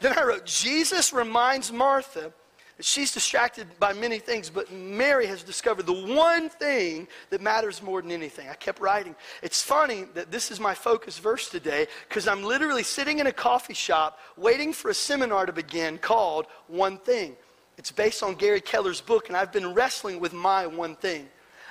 then 0.00 0.16
I 0.18 0.24
wrote, 0.24 0.44
Jesus 0.44 1.12
reminds 1.12 1.72
Martha 1.72 2.32
She's 2.80 3.10
distracted 3.10 3.66
by 3.80 3.94
many 3.94 4.18
things, 4.18 4.50
but 4.50 4.70
Mary 4.70 5.26
has 5.26 5.42
discovered 5.42 5.86
the 5.86 6.14
one 6.14 6.50
thing 6.50 7.08
that 7.30 7.40
matters 7.40 7.82
more 7.82 8.02
than 8.02 8.10
anything. 8.10 8.50
I 8.50 8.54
kept 8.54 8.80
writing. 8.80 9.16
It's 9.42 9.62
funny 9.62 10.04
that 10.12 10.30
this 10.30 10.50
is 10.50 10.60
my 10.60 10.74
focus 10.74 11.18
verse 11.18 11.48
today 11.48 11.86
because 12.06 12.28
I'm 12.28 12.42
literally 12.42 12.82
sitting 12.82 13.18
in 13.18 13.28
a 13.28 13.32
coffee 13.32 13.72
shop 13.72 14.18
waiting 14.36 14.74
for 14.74 14.90
a 14.90 14.94
seminar 14.94 15.46
to 15.46 15.54
begin 15.54 15.96
called 15.96 16.46
One 16.68 16.98
Thing. 16.98 17.36
It's 17.78 17.90
based 17.90 18.22
on 18.22 18.34
Gary 18.34 18.60
Keller's 18.60 19.00
book, 19.00 19.28
and 19.28 19.36
I've 19.38 19.52
been 19.52 19.72
wrestling 19.72 20.20
with 20.20 20.34
my 20.34 20.66
one 20.66 20.96
thing. 20.96 21.28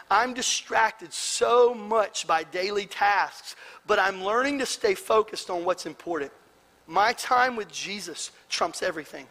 I'm 0.10 0.34
distracted 0.34 1.14
so 1.14 1.76
much 1.76 2.26
by 2.26 2.44
daily 2.44 2.88
tasks, 2.88 3.56
but 3.86 4.00
I'm 4.00 4.24
learning 4.24 4.58
to 4.60 4.66
stay 4.66 4.96
focused 4.96 5.52
on 5.52 5.66
what's 5.66 5.86
important. 5.86 6.32
My 6.88 7.14
time 7.14 7.56
with 7.56 7.72
Jesus 7.72 8.32
trumps 8.50 8.82
everything 8.82 9.28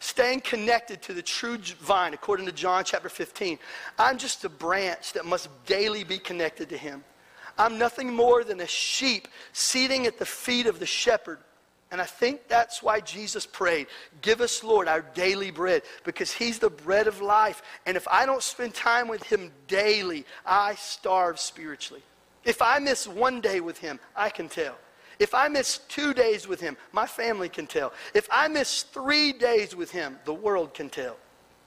staying 0.00 0.40
connected 0.40 1.02
to 1.02 1.12
the 1.12 1.22
true 1.22 1.58
vine, 1.80 2.14
according 2.14 2.46
to 2.46 2.52
John 2.52 2.84
chapter 2.84 3.08
15. 3.08 3.58
I'm 3.98 4.18
just 4.18 4.44
a 4.44 4.48
branch 4.48 5.12
that 5.14 5.24
must 5.24 5.48
daily 5.66 6.04
be 6.04 6.18
connected 6.18 6.68
to 6.70 6.78
him. 6.78 7.04
I'm 7.58 7.76
nothing 7.76 8.14
more 8.14 8.44
than 8.44 8.60
a 8.60 8.66
sheep 8.66 9.28
seating 9.52 10.06
at 10.06 10.18
the 10.18 10.26
feet 10.26 10.66
of 10.66 10.78
the 10.78 10.86
shepherd. 10.86 11.38
And 11.90 12.00
I 12.00 12.04
think 12.04 12.48
that's 12.48 12.82
why 12.82 13.00
Jesus 13.00 13.46
prayed, 13.46 13.86
Give 14.20 14.40
us, 14.40 14.62
Lord, 14.62 14.88
our 14.88 15.00
daily 15.00 15.50
bread, 15.50 15.82
because 16.04 16.30
He's 16.30 16.58
the 16.58 16.70
bread 16.70 17.06
of 17.06 17.22
life. 17.22 17.62
And 17.86 17.96
if 17.96 18.06
I 18.08 18.26
don't 18.26 18.42
spend 18.42 18.74
time 18.74 19.08
with 19.08 19.22
Him 19.22 19.50
daily, 19.66 20.26
I 20.44 20.74
starve 20.74 21.40
spiritually. 21.40 22.02
If 22.44 22.60
I 22.60 22.78
miss 22.78 23.08
one 23.08 23.40
day 23.40 23.60
with 23.60 23.78
Him, 23.78 23.98
I 24.14 24.28
can 24.28 24.48
tell. 24.48 24.76
If 25.18 25.34
I 25.34 25.48
miss 25.48 25.78
two 25.88 26.14
days 26.14 26.46
with 26.46 26.60
him, 26.60 26.76
my 26.92 27.06
family 27.06 27.48
can 27.48 27.66
tell. 27.66 27.92
If 28.14 28.28
I 28.30 28.48
miss 28.48 28.82
three 28.82 29.32
days 29.32 29.74
with 29.74 29.90
him, 29.90 30.18
the 30.24 30.34
world 30.34 30.74
can 30.74 30.88
tell. 30.88 31.16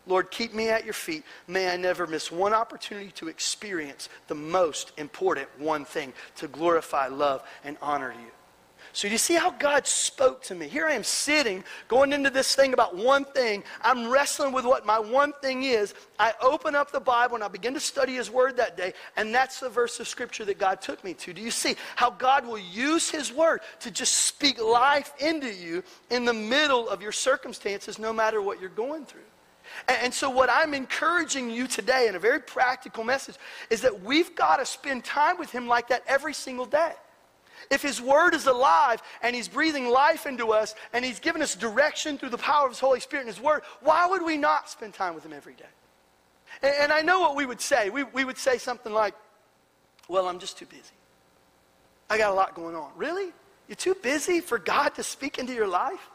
Lord, 0.07 0.31
keep 0.31 0.53
me 0.53 0.69
at 0.69 0.83
your 0.83 0.93
feet. 0.93 1.23
May 1.47 1.71
I 1.71 1.77
never 1.77 2.07
miss 2.07 2.31
one 2.31 2.53
opportunity 2.53 3.11
to 3.11 3.27
experience 3.27 4.09
the 4.27 4.35
most 4.35 4.93
important 4.97 5.47
one 5.59 5.85
thing 5.85 6.13
to 6.37 6.47
glorify, 6.47 7.07
love, 7.07 7.43
and 7.63 7.77
honor 7.81 8.13
you. 8.13 8.31
So 8.93 9.07
you 9.07 9.17
see 9.17 9.35
how 9.35 9.51
God 9.51 9.87
spoke 9.87 10.41
to 10.43 10.55
me. 10.55 10.67
Here 10.67 10.85
I 10.85 10.93
am 10.93 11.03
sitting, 11.03 11.63
going 11.87 12.11
into 12.11 12.29
this 12.29 12.55
thing 12.55 12.73
about 12.73 12.95
one 12.95 13.23
thing. 13.23 13.63
I'm 13.81 14.09
wrestling 14.09 14.51
with 14.51 14.65
what 14.65 14.85
my 14.85 14.99
one 14.99 15.33
thing 15.41 15.63
is. 15.63 15.93
I 16.19 16.33
open 16.41 16.75
up 16.75 16.91
the 16.91 16.99
Bible 16.99 17.35
and 17.35 17.43
I 17.43 17.47
begin 17.47 17.73
to 17.73 17.79
study 17.79 18.15
His 18.15 18.29
Word 18.29 18.57
that 18.57 18.75
day, 18.75 18.93
and 19.15 19.33
that's 19.33 19.59
the 19.59 19.69
verse 19.69 19.99
of 19.99 20.07
Scripture 20.07 20.43
that 20.45 20.59
God 20.59 20.81
took 20.81 21.03
me 21.03 21.13
to. 21.15 21.33
Do 21.33 21.41
you 21.41 21.51
see 21.51 21.75
how 21.95 22.09
God 22.09 22.45
will 22.45 22.57
use 22.57 23.09
His 23.09 23.31
Word 23.31 23.61
to 23.79 23.91
just 23.91 24.13
speak 24.13 24.61
life 24.61 25.13
into 25.19 25.51
you 25.53 25.83
in 26.09 26.25
the 26.25 26.33
middle 26.33 26.89
of 26.89 27.01
your 27.01 27.13
circumstances, 27.13 27.97
no 27.97 28.11
matter 28.11 28.41
what 28.41 28.59
you're 28.59 28.69
going 28.69 29.05
through? 29.05 29.21
And, 29.87 30.13
so, 30.13 30.29
what 30.29 30.49
I'm 30.51 30.73
encouraging 30.73 31.49
you 31.49 31.65
today 31.65 32.07
in 32.09 32.15
a 32.15 32.19
very 32.19 32.41
practical 32.41 33.05
message 33.05 33.35
is 33.69 33.81
that 33.81 34.03
we've 34.03 34.35
got 34.35 34.57
to 34.57 34.65
spend 34.65 35.05
time 35.05 35.37
with 35.37 35.49
Him 35.49 35.67
like 35.67 35.87
that 35.87 36.03
every 36.07 36.33
single 36.33 36.65
day. 36.65 36.91
If 37.69 37.81
His 37.81 38.01
Word 38.01 38.33
is 38.33 38.47
alive 38.47 39.01
and 39.21 39.35
He's 39.35 39.47
breathing 39.47 39.87
life 39.87 40.25
into 40.25 40.51
us 40.51 40.75
and 40.93 41.05
He's 41.05 41.19
given 41.19 41.41
us 41.41 41.55
direction 41.55 42.17
through 42.17 42.29
the 42.29 42.37
power 42.37 42.65
of 42.65 42.71
His 42.71 42.79
Holy 42.79 42.99
Spirit 42.99 43.27
and 43.27 43.35
His 43.35 43.41
Word, 43.41 43.63
why 43.81 44.07
would 44.07 44.23
we 44.23 44.37
not 44.37 44.69
spend 44.69 44.93
time 44.93 45.15
with 45.15 45.25
Him 45.25 45.33
every 45.33 45.53
day? 45.53 45.63
And, 46.61 46.73
and 46.81 46.91
I 46.91 47.01
know 47.01 47.19
what 47.19 47.35
we 47.35 47.45
would 47.45 47.61
say. 47.61 47.89
We, 47.89 48.03
we 48.03 48.25
would 48.25 48.37
say 48.37 48.57
something 48.57 48.93
like, 48.93 49.15
Well, 50.07 50.27
I'm 50.27 50.39
just 50.39 50.57
too 50.57 50.65
busy. 50.65 50.81
I 52.09 52.17
got 52.17 52.31
a 52.31 52.33
lot 52.33 52.55
going 52.55 52.75
on. 52.75 52.91
Really? 52.95 53.31
You're 53.67 53.75
too 53.77 53.95
busy 53.95 54.41
for 54.41 54.59
God 54.59 54.95
to 54.95 55.03
speak 55.03 55.37
into 55.37 55.53
your 55.53 55.67
life? 55.67 56.09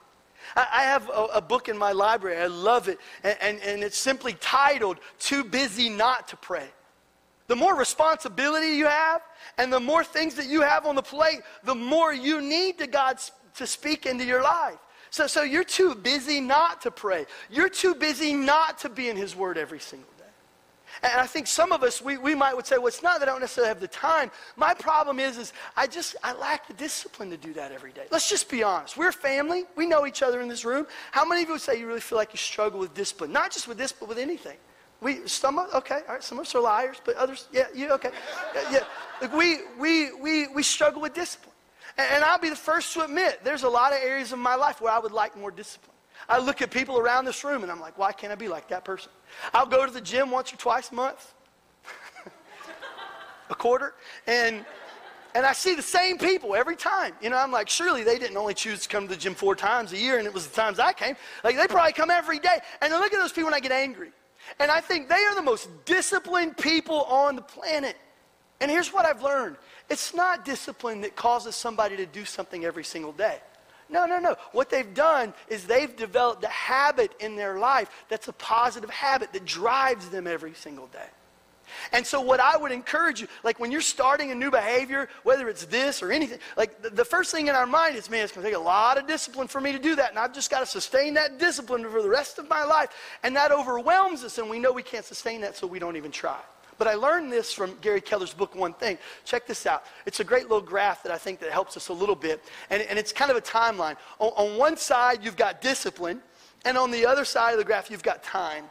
I, 0.54 0.82
have 0.82 1.08
a, 1.08 1.24
a, 1.34 1.40
book 1.40 1.68
in 1.68 1.76
my 1.76 1.92
library. 1.92 2.36
I 2.36 2.46
love 2.46 2.88
it. 2.88 3.00
And, 3.24 3.36
and, 3.40 3.60
and 3.62 3.82
it's 3.82 3.98
simply 3.98 4.34
titled, 4.34 4.98
Too 5.18 5.42
Busy 5.42 5.88
Not 5.88 6.28
to 6.28 6.36
Pray. 6.36 6.68
The 7.48 7.56
more 7.56 7.76
responsibility 7.76 8.68
you 8.76 8.86
have 8.86 9.22
and 9.58 9.72
the 9.72 9.80
more 9.80 10.02
things 10.02 10.34
that 10.34 10.46
you 10.46 10.62
have 10.62 10.84
on 10.86 10.94
the 10.94 11.02
plate, 11.02 11.40
the 11.64 11.74
more 11.74 12.12
you 12.12 12.40
need 12.40 12.78
to 12.78 12.86
God 12.86 13.18
to 13.54 13.66
speak 13.66 14.06
into 14.06 14.24
your 14.24 14.42
life. 14.42 14.78
So, 15.10 15.26
so 15.26 15.42
you're 15.42 15.64
too 15.64 15.94
busy 15.94 16.40
not 16.40 16.82
to 16.82 16.90
pray. 16.90 17.26
You're 17.50 17.68
too 17.68 17.94
busy 17.94 18.34
not 18.34 18.78
to 18.78 18.88
be 18.88 19.08
in 19.08 19.16
His 19.16 19.36
Word 19.36 19.56
every 19.56 19.80
single 19.80 20.10
day. 20.18 20.24
And 21.02 21.20
I 21.20 21.26
think 21.26 21.46
some 21.46 21.72
of 21.72 21.82
us, 21.82 22.02
we, 22.02 22.18
we 22.18 22.34
might 22.34 22.54
would 22.54 22.66
say, 22.66 22.78
well, 22.78 22.88
it's 22.88 23.02
not 23.02 23.20
that 23.20 23.28
I 23.28 23.32
don't 23.32 23.40
necessarily 23.40 23.68
have 23.68 23.80
the 23.80 23.88
time. 23.88 24.30
My 24.56 24.74
problem 24.74 25.20
is, 25.20 25.38
is 25.38 25.52
I 25.76 25.86
just, 25.86 26.16
I 26.24 26.32
lack 26.34 26.66
the 26.66 26.74
discipline 26.74 27.30
to 27.30 27.36
do 27.36 27.52
that 27.54 27.70
every 27.70 27.92
day. 27.92 28.06
Let's 28.10 28.28
just 28.28 28.50
be 28.50 28.62
honest. 28.62 28.96
We're 28.96 29.12
family. 29.12 29.64
We 29.76 29.86
know 29.86 30.06
each 30.06 30.22
other 30.22 30.40
in 30.40 30.48
this 30.48 30.64
room. 30.64 30.86
How 31.12 31.24
many 31.24 31.42
of 31.42 31.48
you 31.48 31.54
would 31.54 31.62
say 31.62 31.78
you 31.78 31.86
really 31.86 32.00
feel 32.00 32.18
like 32.18 32.32
you 32.32 32.38
struggle 32.38 32.80
with 32.80 32.94
discipline? 32.94 33.32
Not 33.32 33.52
just 33.52 33.68
with 33.68 33.78
this, 33.78 33.92
but 33.92 34.08
with 34.08 34.18
anything. 34.18 34.56
We, 35.00 35.26
some 35.28 35.58
of, 35.58 35.72
okay, 35.74 36.00
all 36.08 36.14
right, 36.14 36.24
some 36.24 36.38
of 36.38 36.46
us 36.46 36.54
are 36.54 36.60
liars, 36.60 37.00
but 37.04 37.16
others, 37.16 37.48
yeah, 37.52 37.66
you, 37.74 37.90
okay. 37.90 38.10
Yeah, 38.54 38.84
yeah. 39.20 39.36
we, 39.36 39.58
we, 39.78 40.12
we, 40.14 40.48
we 40.48 40.62
struggle 40.62 41.02
with 41.02 41.14
discipline. 41.14 41.52
And, 41.98 42.10
and 42.14 42.24
I'll 42.24 42.38
be 42.38 42.48
the 42.48 42.56
first 42.56 42.94
to 42.94 43.04
admit, 43.04 43.40
there's 43.44 43.62
a 43.62 43.68
lot 43.68 43.92
of 43.92 43.98
areas 44.02 44.32
of 44.32 44.38
my 44.38 44.54
life 44.54 44.80
where 44.80 44.92
I 44.92 44.98
would 44.98 45.12
like 45.12 45.36
more 45.36 45.50
discipline. 45.50 45.92
I 46.28 46.38
look 46.38 46.62
at 46.62 46.70
people 46.70 46.98
around 46.98 47.24
this 47.24 47.44
room 47.44 47.62
and 47.62 47.70
I'm 47.70 47.80
like, 47.80 47.98
why 47.98 48.12
can't 48.12 48.32
I 48.32 48.36
be 48.36 48.48
like 48.48 48.68
that 48.68 48.84
person? 48.84 49.12
I'll 49.52 49.66
go 49.66 49.84
to 49.86 49.92
the 49.92 50.00
gym 50.00 50.30
once 50.30 50.52
or 50.52 50.56
twice 50.56 50.90
a 50.90 50.94
month, 50.94 51.34
a 53.50 53.54
quarter, 53.54 53.94
and 54.26 54.64
and 55.36 55.44
I 55.44 55.52
see 55.52 55.74
the 55.74 55.82
same 55.82 56.16
people 56.16 56.56
every 56.56 56.76
time. 56.76 57.12
You 57.20 57.28
know, 57.28 57.36
I'm 57.36 57.52
like, 57.52 57.68
surely 57.68 58.02
they 58.02 58.18
didn't 58.18 58.38
only 58.38 58.54
choose 58.54 58.84
to 58.84 58.88
come 58.88 59.06
to 59.06 59.14
the 59.14 59.20
gym 59.20 59.34
four 59.34 59.54
times 59.54 59.92
a 59.92 59.98
year, 59.98 60.16
and 60.16 60.26
it 60.26 60.32
was 60.32 60.46
the 60.46 60.56
times 60.56 60.78
I 60.78 60.94
came. 60.94 61.14
Like 61.44 61.56
they 61.56 61.66
probably 61.66 61.92
come 61.92 62.10
every 62.10 62.38
day. 62.38 62.58
And 62.80 62.92
I 62.92 62.98
look 62.98 63.12
at 63.12 63.20
those 63.20 63.32
people 63.32 63.48
and 63.48 63.54
I 63.54 63.60
get 63.60 63.70
angry. 63.70 64.12
And 64.58 64.70
I 64.70 64.80
think 64.80 65.08
they 65.08 65.14
are 65.14 65.34
the 65.34 65.42
most 65.42 65.68
disciplined 65.84 66.56
people 66.56 67.02
on 67.04 67.36
the 67.36 67.42
planet. 67.42 67.96
And 68.60 68.70
here's 68.70 68.92
what 68.92 69.04
I've 69.04 69.22
learned 69.22 69.56
it's 69.88 70.14
not 70.14 70.44
discipline 70.44 71.00
that 71.02 71.16
causes 71.16 71.54
somebody 71.54 71.96
to 71.96 72.06
do 72.06 72.24
something 72.24 72.64
every 72.64 72.84
single 72.84 73.12
day. 73.12 73.38
No, 73.88 74.04
no, 74.04 74.18
no. 74.18 74.34
What 74.52 74.68
they've 74.68 74.94
done 74.94 75.32
is 75.48 75.66
they've 75.66 75.94
developed 75.94 76.42
a 76.42 76.48
habit 76.48 77.12
in 77.20 77.36
their 77.36 77.58
life 77.58 77.88
that's 78.08 78.26
a 78.26 78.32
positive 78.32 78.90
habit 78.90 79.32
that 79.32 79.44
drives 79.44 80.08
them 80.08 80.26
every 80.26 80.54
single 80.54 80.88
day. 80.88 81.06
And 81.92 82.06
so, 82.06 82.20
what 82.20 82.40
I 82.40 82.56
would 82.56 82.72
encourage 82.72 83.20
you, 83.20 83.28
like 83.42 83.58
when 83.58 83.70
you're 83.70 83.80
starting 83.80 84.30
a 84.30 84.34
new 84.34 84.50
behavior, 84.50 85.08
whether 85.22 85.48
it's 85.48 85.64
this 85.66 86.02
or 86.02 86.12
anything, 86.12 86.38
like 86.56 86.82
the, 86.82 86.90
the 86.90 87.04
first 87.04 87.32
thing 87.32 87.48
in 87.48 87.54
our 87.54 87.66
mind 87.66 87.96
is, 87.96 88.10
man, 88.10 88.24
it's 88.24 88.32
going 88.32 88.44
to 88.44 88.50
take 88.50 88.58
a 88.58 88.62
lot 88.62 88.98
of 88.98 89.06
discipline 89.06 89.48
for 89.48 89.60
me 89.60 89.72
to 89.72 89.78
do 89.78 89.96
that. 89.96 90.10
And 90.10 90.18
I've 90.18 90.34
just 90.34 90.50
got 90.50 90.60
to 90.60 90.66
sustain 90.66 91.14
that 91.14 91.38
discipline 91.38 91.82
for 91.84 92.02
the 92.02 92.08
rest 92.08 92.38
of 92.38 92.48
my 92.48 92.64
life. 92.64 92.90
And 93.22 93.34
that 93.36 93.52
overwhelms 93.52 94.24
us, 94.24 94.38
and 94.38 94.50
we 94.50 94.58
know 94.58 94.72
we 94.72 94.82
can't 94.82 95.04
sustain 95.04 95.40
that, 95.42 95.56
so 95.56 95.66
we 95.66 95.78
don't 95.78 95.96
even 95.96 96.10
try. 96.10 96.38
But 96.78 96.88
I 96.88 96.94
learned 96.94 97.32
this 97.32 97.52
from 97.52 97.76
Gary 97.80 98.00
Keller's 98.00 98.34
book, 98.34 98.54
One 98.54 98.74
Thing. 98.74 98.98
Check 99.24 99.46
this 99.46 99.66
out. 99.66 99.84
It's 100.04 100.20
a 100.20 100.24
great 100.24 100.42
little 100.42 100.60
graph 100.60 101.02
that 101.04 101.12
I 101.12 101.18
think 101.18 101.40
that 101.40 101.50
helps 101.50 101.76
us 101.76 101.88
a 101.88 101.92
little 101.92 102.14
bit. 102.14 102.44
And, 102.70 102.82
and 102.82 102.98
it's 102.98 103.12
kind 103.12 103.30
of 103.30 103.36
a 103.36 103.40
timeline. 103.40 103.96
On, 104.18 104.28
on 104.36 104.58
one 104.58 104.76
side, 104.76 105.24
you've 105.24 105.36
got 105.36 105.62
discipline. 105.62 106.20
And 106.64 106.76
on 106.76 106.90
the 106.90 107.06
other 107.06 107.24
side 107.24 107.52
of 107.52 107.58
the 107.58 107.64
graph, 107.64 107.90
you've 107.90 108.02
got 108.02 108.22
time. 108.22 108.64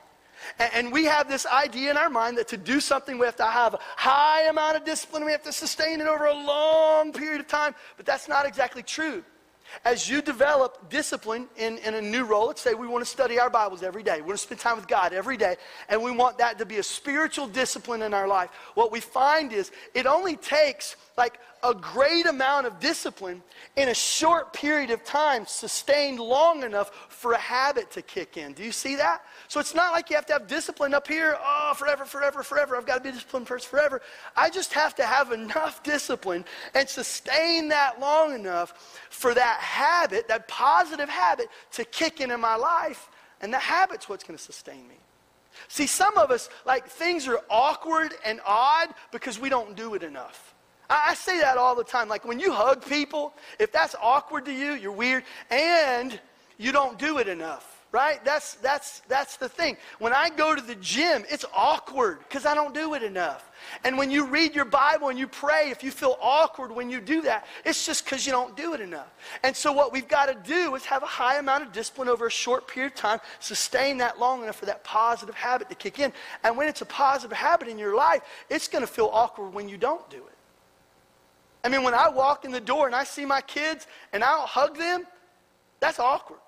And, 0.59 0.91
we 0.91 1.05
have 1.05 1.27
this 1.27 1.45
idea 1.45 1.91
in 1.91 1.97
our 1.97 2.09
mind 2.09 2.37
that 2.37 2.47
to 2.49 2.57
do 2.57 2.79
something, 2.79 3.17
we 3.17 3.25
have 3.25 3.35
to 3.37 3.45
have 3.45 3.73
a 3.73 3.79
high 3.97 4.47
amount 4.47 4.77
of 4.77 4.85
discipline. 4.85 5.25
We 5.25 5.31
have 5.31 5.43
to 5.43 5.51
sustain 5.51 6.01
it 6.01 6.07
over 6.07 6.25
a 6.25 6.33
long 6.33 7.11
period 7.11 7.41
of 7.41 7.47
time. 7.47 7.75
But 7.97 8.05
that's 8.05 8.27
not 8.27 8.45
exactly 8.45 8.83
true. 8.83 9.23
As 9.83 10.07
you 10.09 10.21
develop 10.21 10.89
discipline 10.89 11.47
in, 11.57 11.79
in 11.79 11.95
a 11.95 12.01
new 12.01 12.23
role, 12.23 12.47
let's 12.47 12.61
say 12.61 12.73
we 12.73 12.87
want 12.87 13.03
to 13.03 13.09
study 13.09 13.39
our 13.39 13.49
Bibles 13.49 13.83
every 13.83 14.03
day. 14.03 14.17
We 14.17 14.27
want 14.27 14.37
to 14.37 14.43
spend 14.43 14.61
time 14.61 14.77
with 14.77 14.87
God 14.87 15.11
every 15.11 15.37
day, 15.37 15.55
and 15.89 16.01
we 16.01 16.11
want 16.11 16.37
that 16.37 16.57
to 16.59 16.65
be 16.65 16.77
a 16.77 16.83
spiritual 16.83 17.47
discipline 17.47 18.01
in 18.01 18.13
our 18.13 18.27
life. 18.27 18.51
What 18.75 18.91
we 18.91 18.99
find 18.99 19.51
is 19.51 19.71
it 19.93 20.05
only 20.05 20.37
takes 20.37 20.95
like 21.17 21.39
a 21.65 21.73
great 21.73 22.27
amount 22.27 22.67
of 22.67 22.79
discipline 22.79 23.41
in 23.75 23.89
a 23.89 23.93
short 23.93 24.53
period 24.53 24.91
of 24.91 25.03
time, 25.03 25.47
sustained 25.47 26.19
long 26.19 26.61
enough 26.61 26.91
for 27.09 27.33
a 27.33 27.37
habit 27.37 27.89
to 27.89 28.03
kick 28.03 28.37
in. 28.37 28.53
Do 28.53 28.63
you 28.63 28.71
see 28.71 28.95
that? 28.97 29.23
So 29.47 29.59
it's 29.59 29.73
not 29.73 29.91
like 29.91 30.11
you 30.11 30.15
have 30.15 30.27
to 30.27 30.33
have 30.33 30.45
discipline 30.45 30.93
up 30.93 31.07
here, 31.07 31.37
oh, 31.43 31.73
forever, 31.75 32.05
forever, 32.05 32.43
forever. 32.43 32.77
I've 32.77 32.85
got 32.85 32.97
to 32.97 33.01
be 33.01 33.11
disciplined 33.11 33.47
first 33.47 33.67
forever. 33.67 34.01
I 34.35 34.51
just 34.51 34.73
have 34.73 34.93
to 34.95 35.05
have 35.05 35.31
enough 35.31 35.81
discipline 35.81 36.45
and 36.75 36.87
sustain 36.87 37.69
that 37.69 37.99
long 37.99 38.35
enough 38.35 38.99
for 39.09 39.33
that 39.33 39.59
habit, 39.59 40.27
that 40.27 40.47
positive 40.47 41.09
habit, 41.09 41.47
to 41.71 41.83
kick 41.85 42.21
in 42.21 42.29
in 42.29 42.39
my 42.39 42.55
life. 42.55 43.09
And 43.41 43.51
that 43.53 43.61
habit's 43.61 44.07
what's 44.07 44.23
going 44.23 44.37
to 44.37 44.43
sustain 44.43 44.87
me. 44.87 44.95
See, 45.67 45.87
some 45.87 46.17
of 46.17 46.31
us, 46.31 46.49
like, 46.65 46.87
things 46.87 47.27
are 47.27 47.41
awkward 47.49 48.13
and 48.23 48.39
odd 48.45 48.89
because 49.11 49.39
we 49.39 49.49
don't 49.49 49.75
do 49.75 49.95
it 49.95 50.03
enough. 50.03 50.54
I 50.89 51.13
say 51.13 51.39
that 51.39 51.57
all 51.57 51.75
the 51.75 51.83
time. 51.83 52.07
Like 52.07 52.25
when 52.25 52.39
you 52.39 52.51
hug 52.51 52.85
people, 52.85 53.33
if 53.59 53.71
that's 53.71 53.95
awkward 54.01 54.45
to 54.45 54.53
you, 54.53 54.73
you're 54.73 54.91
weird, 54.91 55.23
and 55.49 56.19
you 56.57 56.71
don't 56.71 56.97
do 56.97 57.17
it 57.17 57.27
enough. 57.27 57.71
Right? 57.91 58.23
That's 58.25 58.55
that's 58.55 58.99
that's 59.07 59.37
the 59.37 59.47
thing. 59.47 59.77
When 59.99 60.11
I 60.11 60.29
go 60.29 60.53
to 60.53 60.61
the 60.61 60.75
gym, 60.75 61.23
it's 61.29 61.45
awkward 61.55 62.19
because 62.19 62.45
I 62.45 62.53
don't 62.53 62.73
do 62.73 62.93
it 62.93 63.03
enough. 63.03 63.49
And 63.85 63.97
when 63.97 64.11
you 64.11 64.25
read 64.25 64.53
your 64.53 64.65
Bible 64.65 65.07
and 65.07 65.17
you 65.17 65.27
pray, 65.27 65.69
if 65.69 65.81
you 65.81 65.91
feel 65.91 66.17
awkward 66.21 66.73
when 66.73 66.89
you 66.89 66.99
do 66.99 67.21
that, 67.21 67.45
it's 67.63 67.85
just 67.85 68.03
because 68.03 68.25
you 68.25 68.33
don't 68.33 68.57
do 68.57 68.73
it 68.73 68.81
enough. 68.81 69.13
And 69.43 69.55
so 69.55 69.71
what 69.71 69.93
we've 69.93 70.09
got 70.09 70.25
to 70.25 70.35
do 70.49 70.75
is 70.75 70.83
have 70.83 71.03
a 71.03 71.07
high 71.07 71.37
amount 71.37 71.63
of 71.63 71.71
discipline 71.71 72.09
over 72.09 72.27
a 72.27 72.31
short 72.31 72.67
period 72.67 72.91
of 72.91 72.97
time, 72.97 73.19
sustain 73.39 73.97
that 73.99 74.19
long 74.19 74.43
enough 74.43 74.57
for 74.57 74.65
that 74.65 74.83
positive 74.83 75.35
habit 75.35 75.69
to 75.69 75.75
kick 75.75 75.99
in. 75.99 76.11
And 76.43 76.57
when 76.57 76.67
it's 76.67 76.81
a 76.81 76.85
positive 76.85 77.37
habit 77.37 77.69
in 77.69 77.79
your 77.79 77.95
life, 77.95 78.23
it's 78.49 78.67
going 78.67 78.83
to 78.83 78.91
feel 78.91 79.09
awkward 79.13 79.53
when 79.53 79.69
you 79.69 79.77
don't 79.77 80.07
do 80.09 80.17
it. 80.17 80.34
I 81.65 81.67
mean, 81.67 81.81
when 81.81 81.95
I 81.95 82.09
walk 82.09 82.45
in 82.45 82.51
the 82.51 82.61
door 82.61 82.85
and 82.85 82.95
I 82.95 83.03
see 83.03 83.25
my 83.25 83.41
kids 83.41 83.87
and 84.13 84.23
I 84.23 84.37
don't 84.37 84.47
hug 84.47 84.77
them, 84.77 85.07
that's 85.79 85.99
awkward. 85.99 86.39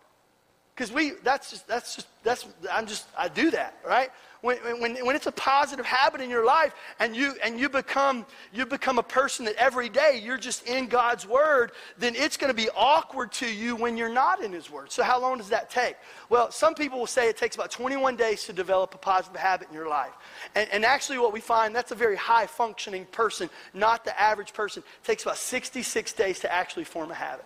Because 0.75 0.91
we, 0.91 1.13
that's 1.23 1.49
just, 1.49 1.67
that's 1.67 1.95
just, 1.95 2.07
that's, 2.23 2.45
I'm 2.71 2.85
just, 2.85 3.07
I 3.17 3.27
do 3.27 3.49
that, 3.49 3.79
right? 3.83 4.11
When, 4.47 4.79
when, 4.79 5.05
when 5.05 5.15
it's 5.17 5.27
a 5.27 5.31
positive 5.33 5.85
habit 5.85 6.21
in 6.21 6.29
your 6.29 6.45
life 6.45 6.73
and 7.01 7.13
you, 7.13 7.33
and 7.43 7.59
you 7.59 7.67
become, 7.67 8.25
you 8.53 8.65
become 8.65 8.97
a 8.97 9.03
person 9.03 9.43
that 9.43 9.55
every 9.55 9.89
day 9.89 10.21
you're 10.23 10.37
just 10.37 10.65
in 10.65 10.87
God's 10.87 11.27
word, 11.27 11.73
then 11.97 12.15
it's 12.15 12.37
going 12.37 12.49
to 12.49 12.55
be 12.55 12.69
awkward 12.73 13.33
to 13.33 13.53
you 13.53 13.75
when 13.75 13.97
you're 13.97 14.07
not 14.07 14.41
in 14.41 14.53
his 14.53 14.71
word. 14.71 14.89
So 14.89 15.03
how 15.03 15.19
long 15.19 15.37
does 15.37 15.49
that 15.49 15.69
take? 15.69 15.97
Well, 16.29 16.49
some 16.49 16.75
people 16.75 16.97
will 16.97 17.07
say 17.07 17.27
it 17.27 17.35
takes 17.35 17.57
about 17.57 17.71
21 17.71 18.15
days 18.15 18.45
to 18.45 18.53
develop 18.53 18.95
a 18.95 18.97
positive 18.97 19.37
habit 19.37 19.67
in 19.67 19.73
your 19.73 19.89
life. 19.89 20.13
And, 20.55 20.69
and 20.71 20.85
actually 20.85 21.17
what 21.17 21.33
we 21.33 21.41
find, 21.41 21.75
that's 21.75 21.91
a 21.91 21.95
very 21.95 22.15
high 22.15 22.47
functioning 22.47 23.05
person, 23.07 23.49
not 23.73 24.05
the 24.05 24.17
average 24.17 24.53
person. 24.53 24.81
It 25.03 25.05
takes 25.05 25.23
about 25.23 25.39
66 25.39 26.13
days 26.13 26.39
to 26.39 26.53
actually 26.53 26.85
form 26.85 27.11
a 27.11 27.15
habit. 27.15 27.45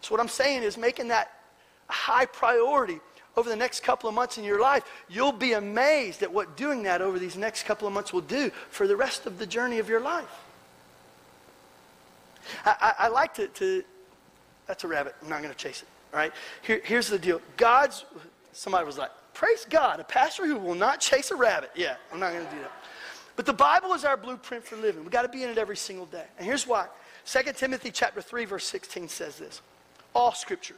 So 0.00 0.14
what 0.14 0.20
I'm 0.20 0.28
saying 0.28 0.62
is 0.62 0.78
making 0.78 1.08
that 1.08 1.32
a 1.88 1.92
high 1.92 2.26
priority 2.26 3.00
over 3.36 3.50
the 3.50 3.56
next 3.56 3.82
couple 3.82 4.08
of 4.08 4.14
months 4.14 4.38
in 4.38 4.44
your 4.44 4.60
life, 4.60 4.84
you'll 5.08 5.32
be 5.32 5.52
amazed 5.52 6.22
at 6.22 6.32
what 6.32 6.56
doing 6.56 6.82
that 6.84 7.02
over 7.02 7.18
these 7.18 7.36
next 7.36 7.64
couple 7.64 7.86
of 7.86 7.92
months 7.92 8.12
will 8.12 8.22
do 8.22 8.50
for 8.70 8.86
the 8.86 8.96
rest 8.96 9.26
of 9.26 9.38
the 9.38 9.46
journey 9.46 9.78
of 9.78 9.88
your 9.88 10.00
life. 10.00 10.40
I, 12.64 12.76
I, 12.80 13.04
I 13.06 13.08
like 13.08 13.34
to, 13.34 13.48
to, 13.48 13.84
that's 14.66 14.84
a 14.84 14.88
rabbit. 14.88 15.14
I'm 15.22 15.28
not 15.28 15.42
going 15.42 15.52
to 15.52 15.58
chase 15.58 15.82
it. 15.82 15.88
All 16.14 16.20
right? 16.20 16.32
Here, 16.62 16.80
here's 16.82 17.08
the 17.08 17.18
deal 17.18 17.40
God's, 17.56 18.04
somebody 18.52 18.86
was 18.86 18.96
like, 18.96 19.10
praise 19.34 19.66
God, 19.68 20.00
a 20.00 20.04
pastor 20.04 20.46
who 20.46 20.56
will 20.56 20.74
not 20.74 21.00
chase 21.00 21.30
a 21.30 21.36
rabbit. 21.36 21.70
Yeah, 21.74 21.96
I'm 22.12 22.20
not 22.20 22.32
going 22.32 22.46
to 22.46 22.52
do 22.52 22.60
that. 22.60 22.72
But 23.34 23.44
the 23.44 23.52
Bible 23.52 23.92
is 23.92 24.06
our 24.06 24.16
blueprint 24.16 24.64
for 24.64 24.76
living. 24.76 25.02
We've 25.02 25.10
got 25.10 25.22
to 25.22 25.28
be 25.28 25.42
in 25.42 25.50
it 25.50 25.58
every 25.58 25.76
single 25.76 26.06
day. 26.06 26.24
And 26.38 26.46
here's 26.46 26.66
why. 26.66 26.86
2 27.26 27.52
Timothy 27.52 27.90
chapter 27.90 28.22
3, 28.22 28.46
verse 28.46 28.64
16 28.64 29.08
says 29.08 29.36
this. 29.36 29.60
All 30.14 30.32
scripture 30.32 30.76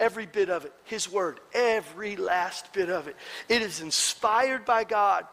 Every 0.00 0.26
bit 0.26 0.50
of 0.50 0.64
it. 0.64 0.72
His 0.84 1.10
word. 1.10 1.40
Every 1.52 2.16
last 2.16 2.72
bit 2.72 2.90
of 2.90 3.08
it. 3.08 3.16
It 3.48 3.62
is 3.62 3.80
inspired 3.80 4.64
by 4.64 4.84
God 4.84 5.26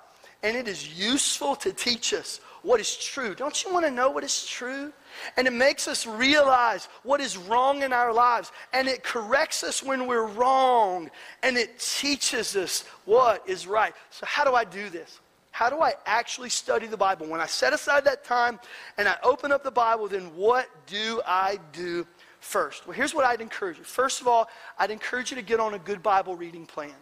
and 0.43 0.58
it 0.58 0.67
is 0.67 0.97
useful 0.97 1.56
to 1.58 1.71
teach 1.71 2.13
us 2.13 2.39
what 2.63 2.80
is 2.80 2.95
true. 2.95 3.36
Don't 3.36 3.63
you 3.63 3.71
want 3.74 3.86
to 3.86 3.91
know 3.91 4.10
what 4.10 4.24
is 4.24 4.45
true? 4.45 4.91
And 5.38 5.47
it 5.47 5.54
makes 5.54 5.88
us 5.88 6.06
realize 6.08 6.88
what 7.04 7.21
is 7.21 7.38
wrong 7.38 7.84
in 7.84 7.93
our 7.93 8.13
lives. 8.13 8.52
And 8.74 8.88
it 8.88 9.04
corrects 9.04 9.63
us 9.63 9.84
when 9.84 10.08
we're 10.08 10.26
wrong. 10.26 11.10
And 11.43 11.58
it 11.58 11.80
teaches 11.80 12.56
us 12.56 12.84
what 13.06 13.47
is 13.47 13.67
right. 13.67 13.93
So, 14.10 14.26
how 14.26 14.43
do 14.43 14.54
I 14.54 14.63
do 14.63 14.89
this? 14.89 15.19
How 15.52 15.69
do 15.69 15.82
I 15.82 15.93
actually 16.06 16.50
study 16.50 16.88
the 16.88 16.97
Bible? 16.97 17.28
When 17.28 17.41
I 17.41 17.45
set 17.45 17.74
aside 17.74 18.06
that 18.06 18.24
time 18.24 18.60
and 18.97 19.08
I 19.08 19.17
open 19.21 19.52
up 19.52 19.63
the 19.63 19.71
Bible, 19.71 20.08
then 20.08 20.34
what 20.36 20.67
do 20.88 21.21
I 21.26 21.60
do 21.74 22.08
first? 22.41 22.86
Well, 22.86 22.95
here's 22.95 23.13
what 23.13 23.23
I'd 23.25 23.39
encourage 23.39 23.77
you. 23.77 23.84
First 23.84 24.19
of 24.19 24.27
all, 24.27 24.49
I'd 24.77 24.91
encourage 24.91 25.32
you 25.32 25.38
to 25.38 25.43
get 25.43 25.60
on 25.60 25.75
a 25.75 25.80
good 25.80 26.04
Bible 26.04 26.36
reading 26.36 26.65
plan. 26.65 26.93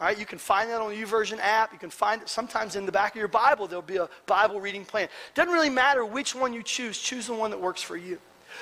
All 0.00 0.06
right, 0.06 0.18
you 0.18 0.26
can 0.26 0.38
find 0.38 0.70
that 0.70 0.80
on 0.80 0.90
the 0.90 0.96
YouVersion 0.96 1.38
app. 1.40 1.72
You 1.72 1.78
can 1.78 1.90
find 1.90 2.22
it 2.22 2.28
sometimes 2.28 2.76
in 2.76 2.86
the 2.86 2.92
back 2.92 3.12
of 3.12 3.18
your 3.18 3.28
Bible. 3.28 3.66
There'll 3.66 3.82
be 3.82 3.96
a 3.96 4.08
Bible 4.26 4.60
reading 4.60 4.84
plan. 4.84 5.08
Doesn't 5.34 5.52
really 5.52 5.70
matter 5.70 6.04
which 6.04 6.34
one 6.34 6.52
you 6.52 6.62
choose. 6.62 6.98
Choose 6.98 7.26
the 7.26 7.34
one 7.34 7.50
that 7.50 7.60
works 7.60 7.82
for 7.82 7.96
you. 7.96 8.18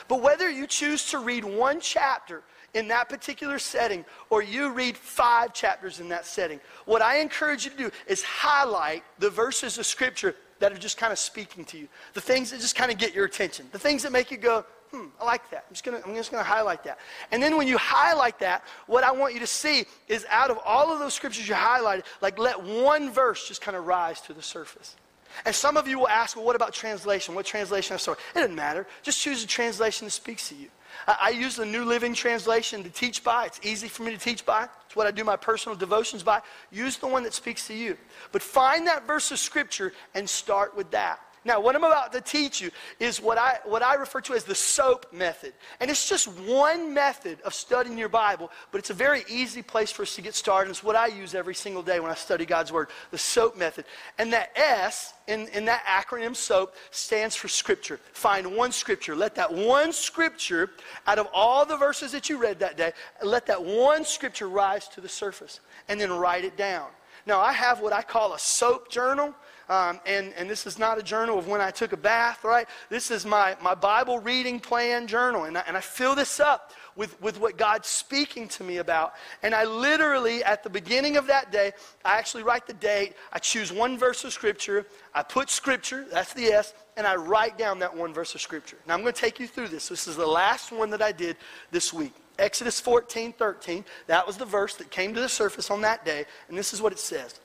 But 0.09 0.23
whether 0.23 0.51
you 0.51 0.67
choose 0.67 1.11
to 1.11 1.19
read 1.19 1.45
one 1.45 1.81
chapter 1.81 2.43
in 2.75 2.89
that 2.89 3.09
particular 3.09 3.59
setting 3.59 4.05
or 4.31 4.43
you 4.43 4.73
read 4.73 4.97
five 4.97 5.53
chapters 5.53 6.01
in 6.01 6.09
that 6.09 6.25
setting, 6.25 6.59
what 6.87 7.03
I 7.03 7.19
encourage 7.19 7.65
you 7.65 7.71
to 7.71 7.77
do 7.77 7.91
is 8.07 8.23
highlight 8.23 9.05
the 9.19 9.31
verses 9.31 9.79
of 9.79 9.87
Scripture 9.87 10.35
that 10.59 10.73
are 10.73 10.79
just 10.79 10.97
kind 10.97 11.13
of 11.13 11.19
speaking 11.19 11.65
to 11.67 11.79
you, 11.79 11.87
the 12.15 12.21
things 12.21 12.51
that 12.51 12.61
just 12.61 12.77
kind 12.77 12.91
of 12.91 12.97
get 12.97 13.15
your 13.15 13.27
attention, 13.27 13.67
the 13.73 13.79
things 13.79 14.03
that 14.03 14.13
make 14.13 14.31
you 14.31 14.39
go, 14.39 14.65
hmm, 14.97 15.09
I 15.21 15.25
like 15.25 15.51
that. 15.51 15.65
I'm 15.69 15.75
just 15.75 15.85
gonna, 15.85 16.01
I'm 16.07 16.15
just 16.15 16.31
gonna 16.31 16.43
highlight 16.43 16.85
that. 16.85 16.99
And 17.31 17.43
then 17.43 17.57
when 17.57 17.69
you 17.69 17.79
highlight 17.79 18.39
that, 18.41 18.65
what 18.87 19.05
I 19.05 19.13
want 19.13 19.35
you 19.35 19.41
to 19.41 19.47
see 19.47 19.85
is 20.09 20.25
out 20.31 20.51
of 20.51 20.59
all 20.65 20.93
of 20.93 20.99
those 20.99 21.15
scriptures 21.15 21.49
you 21.49 21.55
highlighted, 21.55 22.05
like 22.21 22.39
let 22.39 22.63
one 22.63 23.11
verse 23.11 23.47
just 23.47 23.61
kind 23.61 23.77
of 23.77 23.87
rise 23.87 24.21
to 24.23 24.33
the 24.33 24.43
surface. 24.43 24.97
And 25.45 25.55
some 25.55 25.77
of 25.77 25.87
you 25.87 25.99
will 25.99 26.09
ask, 26.09 26.37
well, 26.37 26.47
what 26.47 26.57
about 26.57 26.73
translation? 26.73 27.35
What 27.35 27.45
translation 27.45 27.95
I 27.95 27.99
saw? 27.99 28.13
It 28.13 28.19
doesn't 28.35 28.55
matter. 28.55 28.87
Just 29.03 29.21
choose 29.21 29.45
a 29.45 29.47
translation 29.47 30.07
that 30.07 30.13
speaks 30.13 30.49
to 30.49 30.55
you. 30.55 30.69
I, 31.07 31.17
I, 31.21 31.29
use 31.31 31.57
the 31.57 31.67
New 31.67 31.85
Living 31.85 32.15
Translation 32.15 32.83
to 32.85 32.89
teach 32.89 33.23
by. 33.23 33.45
It's 33.45 33.61
easy 33.63 33.89
for 33.89 34.03
me 34.03 34.13
to 34.13 34.19
teach 34.19 34.47
by. 34.47 34.67
It's 34.87 34.97
what 34.97 35.07
I 35.07 35.11
do 35.11 35.25
my 35.25 35.37
personal 35.37 35.77
devotions 35.77 36.23
by. 36.23 36.41
Use 36.73 36.97
the 36.97 37.07
one 37.07 37.23
that 37.25 37.35
speaks 37.35 37.67
to 37.67 37.75
you. 37.75 37.99
But 38.33 38.43
find 38.43 38.87
that 38.87 39.07
verse 39.07 39.31
of 39.31 39.39
Scripture 39.39 39.93
and 40.15 40.29
start 40.29 40.75
with 40.75 40.91
that. 40.93 41.21
Now, 41.47 41.61
what 41.61 41.77
I'm 41.77 41.85
about 41.85 42.13
to 42.13 42.21
teach 42.21 42.61
you 42.61 42.73
is 42.99 43.23
what 43.23 43.39
I, 43.39 43.59
what 43.65 43.81
I 43.81 43.95
refer 43.95 44.21
to 44.23 44.35
as 44.35 44.43
the 44.43 44.55
SOAP 44.57 45.13
method. 45.13 45.53
And 45.79 45.89
it's 45.89 46.09
just 46.09 46.27
one 46.27 46.93
method 46.93 47.41
of 47.43 47.55
studying 47.55 47.97
your 47.97 48.09
Bible, 48.09 48.51
but 48.73 48.79
it's 48.79 48.91
a 48.91 48.95
very 48.95 49.23
easy 49.29 49.63
place 49.63 49.93
for 49.93 50.03
us 50.03 50.17
to 50.17 50.23
get 50.23 50.35
started. 50.35 50.71
It's 50.71 50.83
what 50.83 50.97
I 50.97 51.07
use 51.07 51.37
every 51.37 51.55
single 51.55 51.85
day 51.85 52.01
when 52.01 52.11
I 52.11 52.17
study 52.17 52.47
God's 52.47 52.73
Word, 52.73 52.89
the 53.13 53.19
SOAP 53.19 53.57
method. 53.57 53.85
And 54.19 54.33
that 54.33 54.51
S 54.57 55.15
in, 55.29 55.47
in 55.49 55.67
that 55.67 55.85
acronym 55.85 56.35
SOAP 56.35 56.75
stands 56.91 57.37
for 57.37 57.47
Scripture. 57.47 58.01
Find 58.13 58.57
one 58.57 58.73
Scripture. 58.73 59.15
Let 59.15 59.37
that 59.37 59.55
one 59.55 59.93
Scripture, 59.93 60.71
out 61.07 61.21
of 61.21 61.29
all 61.33 61.65
the 61.65 61.77
verses 61.77 62.11
that 62.11 62.29
you 62.29 62.39
read 62.39 62.59
that 62.59 62.77
day, 62.77 62.91
let 63.23 63.47
that 63.47 63.65
one 63.65 64.05
Scripture 64.05 64.49
rise 64.49 64.89
to 64.89 65.01
the 65.01 65.09
surface 65.09 65.61
and 65.89 66.01
then 66.01 66.13
write 66.13 66.45
it 66.45 66.57
down. 66.57 66.89
Now, 67.25 67.41
I 67.41 67.53
have 67.53 67.81
what 67.81 67.93
I 67.93 68.03
call 68.03 68.35
a 68.35 68.39
SOAP 68.39 68.91
journal. 68.91 69.35
Um, 69.69 70.01
and, 70.07 70.33
and 70.35 70.49
this 70.49 70.65
is 70.65 70.79
not 70.79 70.97
a 70.97 71.03
journal 71.03 71.39
of 71.39 71.49
when 71.49 71.61
I 71.61 71.73
took 71.73 71.93
a 71.93 71.97
bath, 71.97 72.45
right? 72.45 72.69
This 72.89 73.11
is 73.11 73.27
my, 73.27 73.57
my 73.61 73.75
Bible 73.75 74.21
reading 74.21 74.61
plan 74.61 75.09
journal. 75.09 75.45
And 75.45 75.59
I, 75.59 75.65
and 75.67 75.77
I 75.77 75.81
fill 75.81 76.15
this 76.15 76.39
up 76.39 76.73
with, 76.95 77.21
with 77.21 77.41
what 77.41 77.59
God's 77.59 77.89
speaking 77.89 78.47
to 78.49 78.65
me 78.65 78.77
about. 78.77 79.15
And 79.43 79.55
I 79.55 79.65
literally, 79.65 80.45
at 80.45 80.63
the 80.63 80.71
beginning 80.71 81.17
of 81.17 81.27
that 81.27 81.51
day, 81.51 81.73
I 82.05 82.17
actually 82.17 82.45
write 82.45 82.67
the 82.69 82.75
date. 82.75 83.15
I 83.33 83.41
choose 83.41 83.73
one 83.73 83.99
verse 83.99 84.23
of 84.25 84.33
Scripture. 84.33 84.87
I 85.15 85.25
put 85.25 85.51
Scripture, 85.51 86.07
that's 86.13 86.33
the 86.33 86.47
S, 86.47 86.73
and 86.97 87.05
I 87.05 87.17
write 87.17 87.59
down 87.59 87.81
that 87.81 87.95
one 87.95 88.15
verse 88.15 88.37
of 88.37 88.41
Scripture. 88.41 88.79
Now 88.87 88.95
I'm 88.95 89.03
going 89.03 89.13
to 89.13 89.21
take 89.21 89.41
you 89.41 89.49
through 89.49 89.69
this. 89.69 89.89
This 89.89 90.07
is 90.07 90.17
the 90.17 90.27
last 90.27 90.71
one 90.71 90.91
that 90.91 91.03
I 91.03 91.11
did 91.11 91.37
this 91.73 91.93
week. 91.93 92.15
Exodus 92.39 92.79
14, 92.79 93.33
13. 93.33 93.85
That 94.07 94.27
was 94.27 94.37
the 94.37 94.45
verse 94.45 94.77
that 94.77 94.91
came 94.91 95.13
to 95.15 95.21
the 95.21 95.29
surface 95.29 95.71
on 95.71 95.81
that 95.81 96.05
day. 96.05 96.25
And 96.49 96.57
this 96.57 96.73
is 96.73 96.81
what 96.81 96.93
it 96.93 97.01
says 97.01 97.41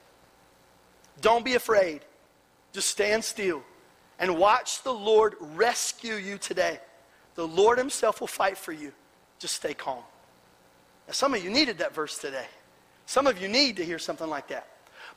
Don't 1.20 1.44
be 1.44 1.56
afraid. 1.56 2.02
Just 2.74 2.90
stand 2.90 3.24
still 3.24 3.64
and 4.20 4.38
watch 4.38 4.84
the 4.84 4.94
Lord 4.94 5.36
rescue 5.40 6.16
you 6.16 6.38
today. 6.38 6.80
The 7.36 7.48
Lord 7.48 7.78
Himself 7.78 8.20
will 8.20 8.28
fight 8.28 8.58
for 8.58 8.72
you. 8.72 8.92
Just 9.40 9.56
stay 9.56 9.74
calm. 9.74 10.04
Now, 11.08 11.14
some 11.14 11.34
of 11.34 11.44
you 11.44 11.50
needed 11.50 11.80
that 11.80 11.94
verse 11.94 12.18
today. 12.18 12.46
Some 13.06 13.28
of 13.28 13.42
you 13.42 13.48
need 13.48 13.78
to 13.78 13.86
hear 13.86 14.00
something 14.00 14.30
like 14.30 14.48
that. 14.50 14.68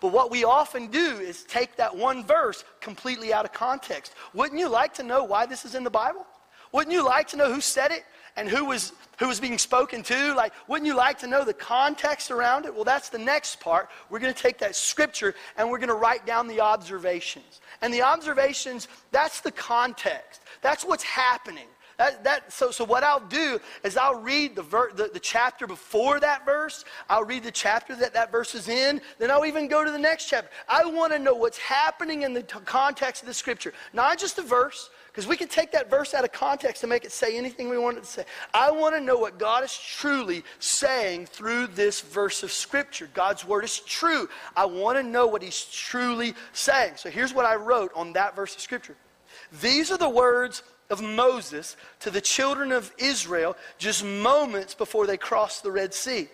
But 0.00 0.12
what 0.12 0.30
we 0.30 0.44
often 0.44 0.88
do 0.88 1.18
is 1.18 1.44
take 1.44 1.76
that 1.76 1.94
one 1.94 2.24
verse 2.24 2.64
completely 2.80 3.32
out 3.32 3.44
of 3.44 3.52
context. 3.52 4.14
Wouldn't 4.32 4.58
you 4.58 4.68
like 4.68 4.94
to 4.94 5.02
know 5.02 5.24
why 5.24 5.46
this 5.46 5.64
is 5.64 5.74
in 5.74 5.84
the 5.84 5.90
Bible? 5.90 6.26
Wouldn't 6.72 6.92
you 6.92 7.04
like 7.04 7.28
to 7.28 7.36
know 7.36 7.52
who 7.52 7.60
said 7.60 7.92
it 7.92 8.04
and 8.36 8.48
who 8.48 8.64
was 8.64 8.92
who 9.18 9.28
was 9.28 9.38
being 9.38 9.58
spoken 9.58 10.02
to? 10.02 10.34
Like, 10.34 10.52
wouldn't 10.66 10.86
you 10.86 10.96
like 10.96 11.18
to 11.20 11.26
know 11.26 11.44
the 11.44 11.54
context 11.54 12.30
around 12.30 12.66
it? 12.66 12.74
Well, 12.74 12.84
that's 12.84 13.08
the 13.08 13.18
next 13.18 13.60
part. 13.60 13.88
We're 14.10 14.18
going 14.18 14.34
to 14.34 14.42
take 14.42 14.58
that 14.58 14.74
scripture 14.74 15.34
and 15.56 15.70
we're 15.70 15.78
going 15.78 15.88
to 15.88 15.94
write 15.94 16.26
down 16.26 16.48
the 16.48 16.60
observations. 16.60 17.60
And 17.80 17.94
the 17.94 18.02
observations, 18.02 18.88
that's 19.12 19.40
the 19.40 19.52
context. 19.52 20.40
That's 20.62 20.84
what's 20.84 21.04
happening. 21.04 21.68
That, 21.96 22.24
that, 22.24 22.52
so, 22.52 22.72
so 22.72 22.84
what 22.84 23.04
I'll 23.04 23.20
do 23.20 23.60
is 23.84 23.96
I'll 23.96 24.20
read 24.20 24.56
the, 24.56 24.62
ver, 24.62 24.90
the, 24.92 25.10
the 25.12 25.20
chapter 25.20 25.66
before 25.66 26.18
that 26.18 26.44
verse. 26.44 26.84
I'll 27.08 27.24
read 27.24 27.44
the 27.44 27.52
chapter 27.52 27.94
that 27.96 28.12
that 28.14 28.32
verse 28.32 28.54
is 28.56 28.68
in. 28.68 29.00
Then 29.18 29.30
I'll 29.30 29.46
even 29.46 29.68
go 29.68 29.84
to 29.84 29.90
the 29.92 29.98
next 29.98 30.28
chapter. 30.28 30.50
I 30.68 30.84
want 30.84 31.12
to 31.12 31.20
know 31.20 31.34
what's 31.34 31.58
happening 31.58 32.22
in 32.22 32.32
the 32.32 32.42
t- 32.42 32.58
context 32.64 33.22
of 33.22 33.28
the 33.28 33.34
scripture. 33.34 33.72
Not 33.92 34.18
just 34.18 34.34
the 34.34 34.42
verse, 34.42 34.90
because 35.14 35.28
we 35.28 35.36
can 35.36 35.46
take 35.46 35.70
that 35.70 35.88
verse 35.88 36.12
out 36.12 36.24
of 36.24 36.32
context 36.32 36.82
and 36.82 36.90
make 36.90 37.04
it 37.04 37.12
say 37.12 37.38
anything 37.38 37.68
we 37.68 37.78
want 37.78 37.96
it 37.96 38.00
to 38.00 38.06
say. 38.06 38.24
I 38.52 38.72
want 38.72 38.96
to 38.96 39.00
know 39.00 39.16
what 39.16 39.38
God 39.38 39.62
is 39.62 39.78
truly 39.78 40.42
saying 40.58 41.26
through 41.26 41.68
this 41.68 42.00
verse 42.00 42.42
of 42.42 42.50
Scripture. 42.50 43.08
God's 43.14 43.44
word 43.44 43.62
is 43.62 43.78
true. 43.78 44.28
I 44.56 44.64
want 44.64 44.98
to 44.98 45.04
know 45.04 45.28
what 45.28 45.40
He's 45.40 45.66
truly 45.66 46.34
saying. 46.52 46.94
So 46.96 47.10
here's 47.10 47.32
what 47.32 47.46
I 47.46 47.54
wrote 47.54 47.92
on 47.94 48.12
that 48.14 48.34
verse 48.34 48.56
of 48.56 48.60
Scripture. 48.60 48.96
These 49.62 49.92
are 49.92 49.98
the 49.98 50.10
words 50.10 50.64
of 50.90 51.00
Moses 51.00 51.76
to 52.00 52.10
the 52.10 52.20
children 52.20 52.72
of 52.72 52.92
Israel 52.98 53.56
just 53.78 54.04
moments 54.04 54.74
before 54.74 55.06
they 55.06 55.16
crossed 55.16 55.62
the 55.62 55.70
Red 55.70 55.94
Sea. 55.94 56.28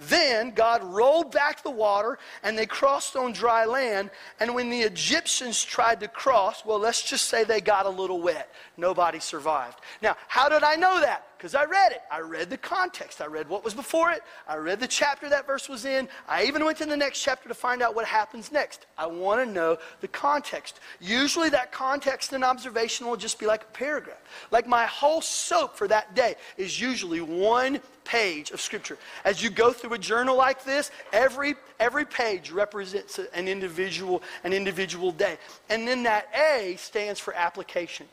Then 0.00 0.52
God 0.52 0.82
rolled 0.82 1.30
back 1.30 1.62
the 1.62 1.70
water 1.70 2.18
and 2.42 2.56
they 2.56 2.66
crossed 2.66 3.16
on 3.16 3.32
dry 3.32 3.66
land. 3.66 4.10
And 4.40 4.54
when 4.54 4.70
the 4.70 4.80
Egyptians 4.80 5.62
tried 5.62 6.00
to 6.00 6.08
cross, 6.08 6.64
well, 6.64 6.78
let's 6.78 7.02
just 7.02 7.26
say 7.26 7.44
they 7.44 7.60
got 7.60 7.84
a 7.84 7.90
little 7.90 8.20
wet. 8.20 8.52
Nobody 8.78 9.20
survived. 9.20 9.80
Now, 10.00 10.16
how 10.26 10.48
did 10.48 10.62
I 10.62 10.76
know 10.76 11.00
that? 11.00 11.26
Because 11.40 11.54
I 11.54 11.64
read 11.64 11.92
it. 11.92 12.02
I 12.12 12.20
read 12.20 12.50
the 12.50 12.58
context. 12.58 13.22
I 13.22 13.24
read 13.24 13.48
what 13.48 13.64
was 13.64 13.72
before 13.72 14.10
it. 14.10 14.22
I 14.46 14.56
read 14.56 14.78
the 14.78 14.86
chapter 14.86 15.26
that 15.30 15.46
verse 15.46 15.70
was 15.70 15.86
in. 15.86 16.06
I 16.28 16.44
even 16.44 16.66
went 16.66 16.76
to 16.78 16.84
the 16.84 16.98
next 16.98 17.22
chapter 17.22 17.48
to 17.48 17.54
find 17.54 17.80
out 17.80 17.94
what 17.94 18.04
happens 18.04 18.52
next. 18.52 18.84
I 18.98 19.06
want 19.06 19.42
to 19.42 19.50
know 19.50 19.78
the 20.02 20.08
context. 20.08 20.80
Usually, 21.00 21.48
that 21.48 21.72
context 21.72 22.34
and 22.34 22.44
observation 22.44 23.06
will 23.06 23.16
just 23.16 23.38
be 23.38 23.46
like 23.46 23.62
a 23.62 23.72
paragraph. 23.72 24.20
Like 24.50 24.66
my 24.66 24.84
whole 24.84 25.22
soap 25.22 25.78
for 25.78 25.88
that 25.88 26.14
day 26.14 26.34
is 26.58 26.78
usually 26.78 27.22
one 27.22 27.80
page 28.04 28.50
of 28.50 28.60
scripture. 28.60 28.98
As 29.24 29.42
you 29.42 29.48
go 29.48 29.72
through 29.72 29.94
a 29.94 29.98
journal 29.98 30.36
like 30.36 30.62
this, 30.62 30.90
every 31.10 31.54
every 31.78 32.04
page 32.04 32.50
represents 32.50 33.18
an 33.32 33.48
individual 33.48 34.22
an 34.44 34.52
individual 34.52 35.10
day. 35.10 35.38
And 35.70 35.88
then 35.88 36.02
that 36.02 36.28
A 36.36 36.76
stands 36.76 37.18
for 37.18 37.32
application. 37.32 38.06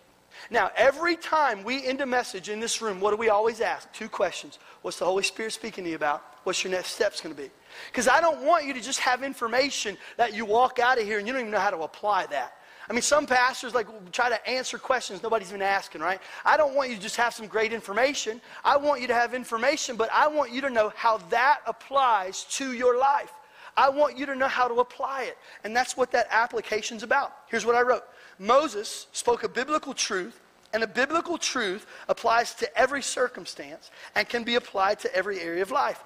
Now, 0.50 0.72
every 0.76 1.16
time 1.16 1.64
we 1.64 1.86
end 1.86 2.02
a 2.02 2.06
message 2.06 2.50
in 2.50 2.60
this 2.60 2.82
room, 2.82 3.00
what 3.00 3.12
do 3.12 3.18
we 3.18 3.30
always 3.30 3.62
ask? 3.62 3.92
Two 3.94 4.10
questions. 4.10 4.60
What's 4.82 5.00
the 5.00 5.06
Holy 5.06 5.24
Spirit 5.24 5.54
speaking 5.54 5.84
to 5.84 5.90
you 5.90 5.96
about? 5.96 6.24
What's 6.44 6.64
your 6.64 6.72
next 6.72 6.92
steps 6.92 7.22
going 7.22 7.36
to 7.36 7.42
be? 7.42 7.50
Because 7.92 8.08
I 8.08 8.22
don't 8.22 8.46
want 8.46 8.66
you 8.66 8.74
to 8.74 8.82
just 8.82 9.00
have 9.00 9.24
information 9.24 9.98
that 10.16 10.34
you 10.34 10.46
walk 10.46 10.80
out 10.80 10.98
of 11.00 11.06
here 11.06 11.18
and 11.18 11.28
you 11.28 11.34
don't 11.34 11.42
even 11.42 11.52
know 11.52 11.60
how 11.60 11.72
to 11.72 11.80
apply 11.80 12.26
that. 12.28 12.54
I 12.90 12.94
mean, 12.94 13.02
some 13.02 13.28
pastors 13.28 13.74
like 13.74 13.88
try 14.14 14.30
to 14.30 14.50
answer 14.50 14.78
questions 14.78 15.22
nobody's 15.22 15.52
been 15.52 15.62
asking, 15.62 16.02
right? 16.02 16.22
I 16.46 16.56
don't 16.56 16.74
want 16.74 16.90
you 16.90 16.96
to 16.96 17.02
just 17.02 17.18
have 17.18 17.34
some 17.34 17.48
great 17.48 17.74
information. 17.74 18.40
I 18.64 18.78
want 18.78 19.02
you 19.02 19.08
to 19.08 19.14
have 19.14 19.34
information, 19.34 19.98
but 19.98 20.10
I 20.14 20.28
want 20.28 20.54
you 20.54 20.62
to 20.62 20.70
know 20.70 20.94
how 20.96 21.18
that 21.30 21.60
applies 21.66 22.46
to 22.52 22.72
your 22.72 22.98
life. 22.98 23.34
I 23.78 23.90
want 23.90 24.18
you 24.18 24.26
to 24.26 24.36
know 24.36 24.48
how 24.48 24.68
to 24.68 24.80
apply 24.80 25.24
it. 25.26 25.38
And 25.64 25.76
that's 25.76 25.96
what 25.96 26.12
that 26.12 26.28
application's 26.32 27.04
about. 27.04 27.34
Here's 27.48 27.66
what 27.66 27.76
I 27.76 27.82
wrote. 27.82 28.04
Moses 28.40 29.08
spoke 29.12 29.44
a 29.44 29.50
biblical 29.50 29.94
truth, 29.94 30.40
and 30.74 30.84
a 30.84 30.88
biblical 30.88 31.38
truth 31.38 31.86
applies 32.10 32.56
to 32.56 32.78
every 32.78 33.04
circumstance 33.04 33.92
and 34.16 34.28
can 34.28 34.44
be 34.44 34.56
applied 34.56 35.00
to 35.00 35.16
every 35.16 35.40
area 35.40 35.62
of 35.62 35.72
life. 35.72 36.04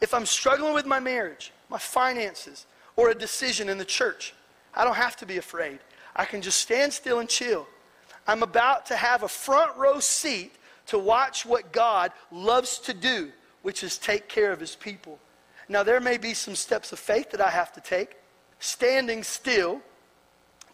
If 0.00 0.14
I'm 0.14 0.26
struggling 0.26 0.74
with 0.74 0.86
my 0.86 1.00
marriage, 1.00 1.52
my 1.68 1.78
finances, 1.78 2.66
or 2.96 3.10
a 3.10 3.14
decision 3.14 3.68
in 3.68 3.78
the 3.78 3.84
church, 3.84 4.32
I 4.74 4.84
don't 4.84 4.96
have 4.96 5.16
to 5.16 5.26
be 5.26 5.38
afraid. 5.38 5.80
I 6.14 6.24
can 6.24 6.40
just 6.40 6.60
stand 6.60 6.92
still 6.92 7.18
and 7.18 7.28
chill. 7.28 7.66
I'm 8.26 8.42
about 8.42 8.86
to 8.86 8.96
have 8.96 9.22
a 9.22 9.28
front 9.28 9.76
row 9.76 9.98
seat 10.00 10.52
to 10.86 10.98
watch 10.98 11.44
what 11.44 11.72
God 11.72 12.12
loves 12.30 12.78
to 12.80 12.94
do, 12.94 13.32
which 13.62 13.82
is 13.82 13.98
take 13.98 14.28
care 14.28 14.52
of 14.52 14.60
his 14.60 14.76
people. 14.76 15.18
Now, 15.68 15.82
there 15.82 16.00
may 16.00 16.16
be 16.16 16.34
some 16.34 16.54
steps 16.54 16.92
of 16.92 16.98
faith 16.98 17.30
that 17.30 17.40
I 17.40 17.50
have 17.50 17.72
to 17.74 17.80
take. 17.80 18.16
Standing 18.58 19.22
still 19.22 19.80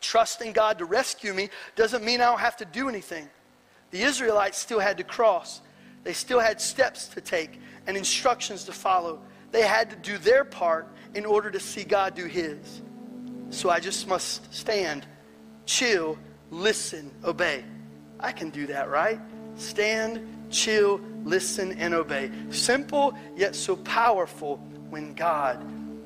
trusting 0.00 0.52
God 0.52 0.78
to 0.78 0.84
rescue 0.84 1.32
me 1.32 1.48
doesn't 1.76 2.04
mean 2.04 2.20
I 2.20 2.26
don't 2.26 2.38
have 2.38 2.58
to 2.58 2.64
do 2.64 2.88
anything. 2.88 3.28
The 3.90 4.02
Israelites 4.02 4.58
still 4.58 4.78
had 4.78 4.98
to 4.98 5.04
cross, 5.04 5.60
they 6.04 6.12
still 6.12 6.40
had 6.40 6.60
steps 6.60 7.08
to 7.08 7.20
take 7.20 7.58
and 7.86 7.96
instructions 7.96 8.64
to 8.64 8.72
follow. 8.72 9.20
They 9.50 9.62
had 9.62 9.90
to 9.90 9.96
do 9.96 10.18
their 10.18 10.44
part 10.44 10.88
in 11.14 11.24
order 11.24 11.50
to 11.50 11.60
see 11.60 11.84
God 11.84 12.14
do 12.14 12.26
his. 12.26 12.82
So 13.50 13.70
I 13.70 13.78
just 13.78 14.08
must 14.08 14.52
stand, 14.52 15.06
chill, 15.64 16.18
listen, 16.50 17.10
obey. 17.24 17.64
I 18.18 18.32
can 18.32 18.50
do 18.50 18.66
that, 18.66 18.90
right? 18.90 19.20
Stand, 19.54 20.50
chill, 20.50 21.00
listen, 21.24 21.72
and 21.78 21.94
obey. 21.94 22.30
Simple, 22.50 23.16
yet 23.36 23.54
so 23.54 23.76
powerful 23.76 24.60
when 24.94 25.12
God 25.14 25.58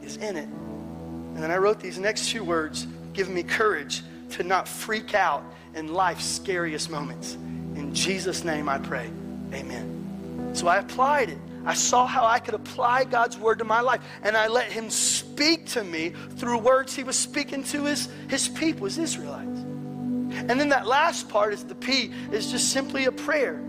is 0.02 0.16
in 0.16 0.34
it. 0.34 0.48
And 0.48 1.36
then 1.36 1.50
I 1.50 1.58
wrote 1.58 1.78
these 1.78 1.98
next 1.98 2.30
two 2.30 2.42
words, 2.42 2.86
giving 3.12 3.34
me 3.34 3.42
courage 3.42 4.02
to 4.30 4.42
not 4.42 4.66
freak 4.66 5.12
out 5.12 5.44
in 5.74 5.92
life's 5.92 6.24
scariest 6.24 6.88
moments. 6.88 7.34
In 7.34 7.94
Jesus' 7.94 8.44
name 8.44 8.66
I 8.66 8.78
pray. 8.78 9.10
Amen. 9.52 10.54
So 10.54 10.68
I 10.68 10.78
applied 10.78 11.28
it. 11.28 11.36
I 11.66 11.74
saw 11.74 12.06
how 12.06 12.24
I 12.24 12.38
could 12.38 12.54
apply 12.54 13.04
God's 13.04 13.36
word 13.36 13.58
to 13.58 13.66
my 13.66 13.82
life, 13.82 14.00
and 14.22 14.34
I 14.38 14.46
let 14.46 14.72
Him 14.72 14.88
speak 14.88 15.66
to 15.66 15.84
me 15.84 16.14
through 16.36 16.56
words 16.56 16.96
He 16.96 17.04
was 17.04 17.18
speaking 17.18 17.62
to 17.64 17.84
His, 17.84 18.08
his 18.30 18.48
people, 18.48 18.86
His 18.86 18.96
Israelites. 18.96 19.44
And 19.44 20.48
then 20.48 20.70
that 20.70 20.86
last 20.86 21.28
part 21.28 21.52
is 21.52 21.62
the 21.62 21.74
P, 21.74 22.10
is 22.32 22.50
just 22.50 22.72
simply 22.72 23.04
a 23.04 23.12
prayer. 23.12 23.60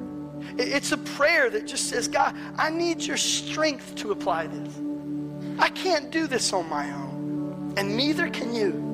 It's 0.58 0.94
a 0.94 0.98
prayer 0.98 1.50
that 1.50 1.68
just 1.68 1.90
says, 1.90 2.08
God, 2.08 2.38
I 2.58 2.70
need 2.70 3.02
your 3.02 3.18
strength 3.18 3.96
to 3.98 4.14
apply 4.14 4.48
this. 4.48 4.89
I 5.60 5.70
can't 5.70 6.10
do 6.10 6.26
this 6.26 6.54
on 6.54 6.68
my 6.70 6.90
own, 6.92 7.74
and 7.78 7.96
neither 7.96 8.30
can 8.30 8.56
you. 8.56 8.90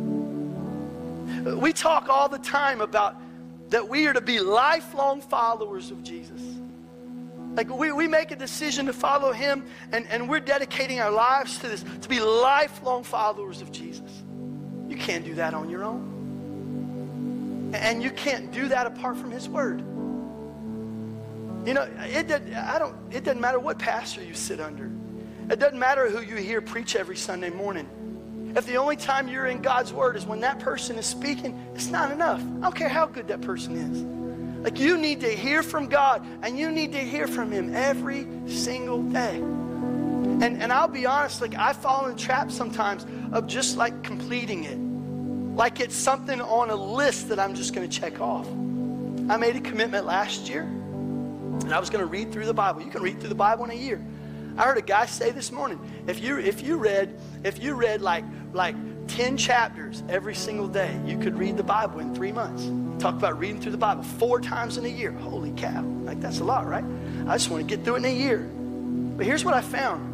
We 1.58 1.72
talk 1.74 2.10
all 2.10 2.28
the 2.28 2.40
time 2.40 2.82
about 2.82 3.16
that 3.70 3.88
we 3.88 4.08
are 4.08 4.14
to 4.14 4.22
be 4.22 4.40
lifelong 4.40 5.22
followers 5.22 5.92
of 5.92 6.04
Jesus. 6.04 6.42
Like 7.56 7.70
we, 7.70 7.92
we 7.92 8.08
make 8.08 8.32
a 8.32 8.36
decision 8.36 8.88
to 8.88 8.94
follow 8.94 9.32
him 9.32 9.66
and, 9.92 10.08
and 10.08 10.30
we're 10.30 10.42
dedicating 10.42 11.00
our 11.00 11.12
lives 11.12 11.58
to 11.60 11.68
this, 11.68 11.86
to 12.02 12.10
be 12.10 12.20
lifelong 12.20 13.04
followers 13.04 13.62
of 13.62 13.72
Jesus. 13.72 14.24
You 14.90 14.98
can't 14.98 15.24
do 15.24 15.36
that 15.36 15.54
on 15.54 15.70
your 15.70 15.84
own. 15.84 17.72
And 17.74 18.04
you 18.04 18.12
can't 18.12 18.52
do 18.52 18.68
that 18.70 18.88
apart 18.88 19.18
from 19.18 19.32
his 19.32 19.48
word. 19.48 19.80
You 21.66 21.74
know, 21.74 21.90
it, 22.00 22.32
I 22.56 22.78
don't, 22.78 22.96
it 23.12 23.24
doesn't 23.24 23.42
matter 23.42 23.60
what 23.60 23.80
pastor 23.80 24.24
you 24.24 24.34
sit 24.34 24.60
under. 24.60 24.92
It 25.50 25.60
doesn't 25.60 25.78
matter 25.78 26.10
who 26.10 26.22
you 26.22 26.38
hear 26.38 26.60
preach 26.62 26.96
every 26.96 27.18
Sunday 27.18 27.50
morning. 27.50 27.88
If 28.56 28.66
the 28.66 28.78
only 28.78 28.96
time 28.96 29.28
you're 29.28 29.48
in 29.48 29.62
God's 29.62 29.94
word 29.94 30.16
is 30.16 30.26
when 30.26 30.40
that 30.40 30.60
person 30.60 30.98
is 30.98 31.06
speaking, 31.06 31.60
it's 31.76 31.88
not 31.88 32.12
enough. 32.12 32.42
I 32.42 32.62
don't 32.62 32.76
care 32.76 32.90
how 32.90 33.06
good 33.06 33.28
that 33.28 33.42
person 33.42 33.78
is. 33.78 34.02
Like 34.64 34.80
you 34.80 34.98
need 34.98 35.20
to 35.22 35.30
hear 35.30 35.62
from 35.62 35.88
God 35.88 36.26
and 36.42 36.58
you 36.58 36.72
need 36.72 36.94
to 36.94 37.00
hear 37.00 37.28
from 37.28 37.52
Him 37.52 37.76
every 37.76 38.26
single 38.48 39.04
day. 39.04 39.36
And, 39.36 40.62
and 40.62 40.74
I'll 40.74 40.88
be 40.88 41.06
honest, 41.06 41.42
like 41.42 41.54
I 41.56 41.74
fall 41.74 42.08
in 42.08 42.16
traps 42.18 42.56
sometimes 42.56 43.06
of 43.32 43.46
just 43.46 43.78
like 43.78 44.04
completing 44.04 44.64
it. 44.64 44.80
Like 45.56 45.80
it's 45.80 45.96
something 45.96 46.42
on 46.42 46.72
a 46.72 46.76
list 46.76 47.30
that 47.30 47.40
I'm 47.40 47.54
just 47.54 47.76
going 47.76 47.88
to 47.88 48.00
check 48.00 48.20
off. 48.20 48.48
I 49.30 49.38
made 49.38 49.56
a 49.56 49.62
commitment 49.62 50.06
last 50.06 50.50
year 50.50 50.64
and 50.64 51.74
I 51.74 51.80
was 51.80 51.90
going 51.90 52.04
to 52.04 52.10
read 52.10 52.32
through 52.32 52.46
the 52.46 52.54
Bible. 52.54 52.82
You 52.82 52.90
can 52.90 53.02
read 53.04 53.20
through 53.20 53.30
the 53.30 53.36
Bible 53.36 53.66
in 53.66 53.72
a 53.72 53.76
year. 53.76 54.02
I 54.58 54.64
heard 54.64 54.78
a 54.78 54.82
guy 54.82 55.06
say 55.06 55.32
this 55.32 55.52
morning, 55.52 55.80
if 56.08 56.22
you 56.22 56.38
if 56.38 56.62
you 56.62 56.78
read 56.78 57.20
if 57.44 57.62
you 57.62 57.76
read 57.76 58.02
like 58.02 58.24
like 58.54 58.76
10 59.08 59.38
chapters 59.38 60.02
every 60.10 60.34
single 60.34 60.68
day, 60.68 60.98
you 61.06 61.18
could 61.20 61.38
read 61.38 61.58
the 61.58 61.64
Bible 61.64 62.00
in 62.00 62.16
3 62.16 62.32
months. 62.32 63.04
Talk 63.04 63.16
about 63.16 63.38
reading 63.38 63.62
through 63.62 63.74
the 63.74 63.78
Bible 63.78 64.04
four 64.04 64.40
times 64.40 64.78
in 64.78 64.86
a 64.86 64.90
year. 64.90 65.12
Holy 65.12 65.52
cow. 65.52 65.84
Like, 66.04 66.22
that's 66.22 66.40
a 66.40 66.44
lot, 66.44 66.66
right? 66.66 66.84
I 67.28 67.34
just 67.34 67.50
want 67.50 67.68
to 67.68 67.76
get 67.76 67.86
through 67.86 67.96
it 67.96 67.98
in 67.98 68.06
a 68.06 68.16
year. 68.16 68.40
But 69.18 69.26
here's 69.26 69.44
what 69.44 69.54
I 69.54 69.62
found 69.62 70.14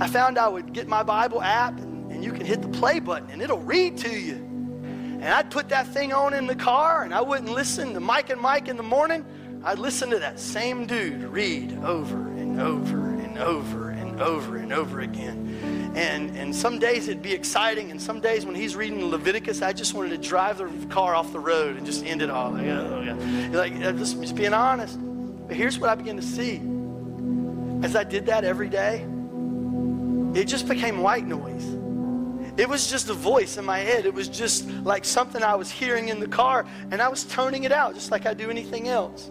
I 0.00 0.06
found 0.06 0.38
I 0.38 0.48
would 0.48 0.72
get 0.72 0.86
my 0.86 1.02
Bible 1.02 1.42
app, 1.42 1.78
and, 1.78 2.12
and 2.12 2.22
you 2.22 2.32
can 2.32 2.44
hit 2.44 2.62
the 2.62 2.68
play 2.68 3.00
button, 3.00 3.30
and 3.30 3.42
it'll 3.42 3.58
read 3.58 3.98
to 3.98 4.10
you. 4.10 4.34
And 4.34 5.24
I'd 5.24 5.50
put 5.50 5.70
that 5.70 5.88
thing 5.88 6.12
on 6.12 6.34
in 6.34 6.46
the 6.46 6.54
car, 6.54 7.02
and 7.02 7.12
I 7.12 7.22
wouldn't 7.22 7.50
listen 7.50 7.94
to 7.94 8.00
Mike 8.00 8.30
and 8.30 8.40
Mike 8.40 8.68
in 8.68 8.76
the 8.76 8.82
morning. 8.84 9.24
I'd 9.64 9.78
listen 9.78 10.10
to 10.10 10.18
that 10.20 10.38
same 10.38 10.86
dude 10.86 11.24
read 11.24 11.76
over 11.82 12.16
and 12.16 12.60
over 12.60 13.07
over 13.38 13.90
and 13.90 14.20
over 14.20 14.56
and 14.56 14.72
over 14.72 15.00
again. 15.00 15.92
And, 15.94 16.36
and 16.36 16.54
some 16.54 16.78
days 16.78 17.08
it'd 17.08 17.22
be 17.22 17.32
exciting, 17.32 17.90
and 17.90 18.00
some 18.00 18.20
days 18.20 18.44
when 18.44 18.54
he's 18.54 18.76
reading 18.76 19.04
Leviticus, 19.04 19.62
I 19.62 19.72
just 19.72 19.94
wanted 19.94 20.10
to 20.10 20.18
drive 20.18 20.58
the 20.58 20.86
car 20.86 21.14
off 21.14 21.32
the 21.32 21.40
road 21.40 21.76
and 21.76 21.86
just 21.86 22.04
end 22.04 22.22
it 22.22 22.30
all. 22.30 22.50
Like, 22.52 22.66
oh, 22.66 23.00
yeah. 23.00 23.58
like 23.58 23.74
uh, 23.74 23.92
just, 23.92 24.20
just 24.20 24.34
being 24.34 24.54
honest. 24.54 24.98
But 25.46 25.56
here's 25.56 25.78
what 25.78 25.90
I 25.90 25.94
began 25.94 26.16
to 26.16 26.22
see. 26.22 26.60
As 27.84 27.96
I 27.96 28.04
did 28.04 28.26
that 28.26 28.44
every 28.44 28.68
day, 28.68 29.06
it 30.34 30.44
just 30.44 30.68
became 30.68 31.00
white 31.00 31.26
noise. 31.26 31.64
It 32.58 32.68
was 32.68 32.90
just 32.90 33.08
a 33.08 33.14
voice 33.14 33.56
in 33.56 33.64
my 33.64 33.78
head. 33.78 34.04
It 34.04 34.12
was 34.12 34.28
just 34.28 34.68
like 34.68 35.04
something 35.04 35.42
I 35.42 35.54
was 35.54 35.70
hearing 35.70 36.08
in 36.08 36.18
the 36.18 36.26
car, 36.26 36.66
and 36.90 37.00
I 37.00 37.08
was 37.08 37.24
toning 37.24 37.64
it 37.64 37.72
out 37.72 37.94
just 37.94 38.10
like 38.10 38.26
I 38.26 38.34
do 38.34 38.50
anything 38.50 38.88
else. 38.88 39.30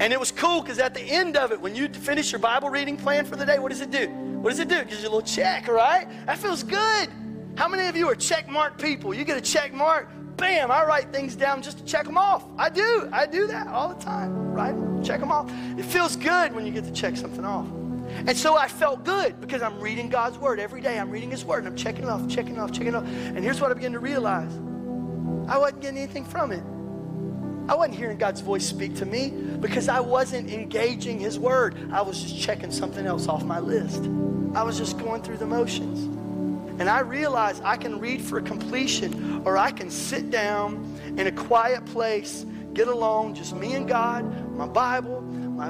And 0.00 0.12
it 0.12 0.18
was 0.18 0.30
cool 0.30 0.62
because 0.62 0.78
at 0.78 0.94
the 0.94 1.02
end 1.02 1.36
of 1.36 1.52
it, 1.52 1.60
when 1.60 1.74
you 1.74 1.88
finish 1.88 2.32
your 2.32 2.38
Bible 2.38 2.70
reading 2.70 2.96
plan 2.96 3.24
for 3.24 3.36
the 3.36 3.44
day, 3.44 3.58
what 3.58 3.70
does 3.70 3.80
it 3.80 3.90
do? 3.90 4.08
What 4.08 4.50
does 4.50 4.58
it 4.58 4.68
do? 4.68 4.76
It 4.76 4.88
gives 4.88 5.02
you 5.02 5.08
a 5.08 5.10
little 5.10 5.22
check, 5.22 5.68
right? 5.68 6.08
That 6.26 6.38
feels 6.38 6.62
good. 6.62 7.08
How 7.54 7.68
many 7.68 7.86
of 7.88 7.96
you 7.96 8.08
are 8.08 8.14
check 8.14 8.48
mark 8.48 8.80
people? 8.80 9.12
You 9.12 9.24
get 9.24 9.36
a 9.36 9.40
check 9.40 9.72
mark, 9.72 10.08
bam, 10.36 10.70
I 10.70 10.84
write 10.84 11.12
things 11.12 11.36
down 11.36 11.62
just 11.62 11.78
to 11.78 11.84
check 11.84 12.06
them 12.06 12.16
off. 12.16 12.44
I 12.58 12.70
do. 12.70 13.08
I 13.12 13.26
do 13.26 13.46
that 13.46 13.68
all 13.68 13.88
the 13.88 14.02
time, 14.02 14.52
right? 14.52 14.74
Check 15.04 15.20
them 15.20 15.30
off. 15.30 15.50
It 15.78 15.84
feels 15.84 16.16
good 16.16 16.54
when 16.54 16.66
you 16.66 16.72
get 16.72 16.84
to 16.84 16.92
check 16.92 17.16
something 17.16 17.44
off. 17.44 17.66
And 18.26 18.36
so 18.36 18.56
I 18.56 18.68
felt 18.68 19.04
good 19.04 19.40
because 19.40 19.62
I'm 19.62 19.78
reading 19.80 20.08
God's 20.08 20.38
word 20.38 20.58
every 20.58 20.80
day. 20.80 20.98
I'm 20.98 21.10
reading 21.10 21.30
his 21.30 21.44
word 21.44 21.58
and 21.58 21.68
I'm 21.68 21.76
checking 21.76 22.04
it 22.04 22.10
off, 22.10 22.28
checking 22.28 22.56
it 22.56 22.58
off, 22.58 22.72
checking 22.72 22.88
it 22.88 22.94
off. 22.94 23.04
And 23.04 23.38
here's 23.38 23.60
what 23.60 23.70
I 23.70 23.74
began 23.74 23.92
to 23.92 24.00
realize 24.00 24.52
I 25.48 25.58
wasn't 25.58 25.82
getting 25.82 25.98
anything 25.98 26.24
from 26.24 26.52
it. 26.52 26.62
I 27.68 27.74
wasn't 27.74 27.96
hearing 27.96 28.18
God's 28.18 28.40
voice 28.40 28.66
speak 28.66 28.96
to 28.96 29.06
me 29.06 29.30
because 29.60 29.88
I 29.88 30.00
wasn't 30.00 30.50
engaging 30.50 31.20
His 31.20 31.38
Word. 31.38 31.76
I 31.92 32.02
was 32.02 32.22
just 32.22 32.38
checking 32.38 32.72
something 32.72 33.06
else 33.06 33.28
off 33.28 33.44
my 33.44 33.60
list. 33.60 34.02
I 34.54 34.62
was 34.62 34.76
just 34.76 34.98
going 34.98 35.22
through 35.22 35.38
the 35.38 35.46
motions. 35.46 36.00
And 36.80 36.88
I 36.88 37.00
realized 37.00 37.62
I 37.64 37.76
can 37.76 38.00
read 38.00 38.20
for 38.20 38.40
completion 38.40 39.42
or 39.44 39.56
I 39.56 39.70
can 39.70 39.90
sit 39.90 40.30
down 40.30 40.98
in 41.16 41.26
a 41.26 41.32
quiet 41.32 41.84
place, 41.86 42.44
get 42.74 42.88
alone, 42.88 43.34
just 43.34 43.54
me 43.54 43.74
and 43.74 43.86
God, 43.86 44.24
my 44.56 44.66
Bible, 44.66 45.20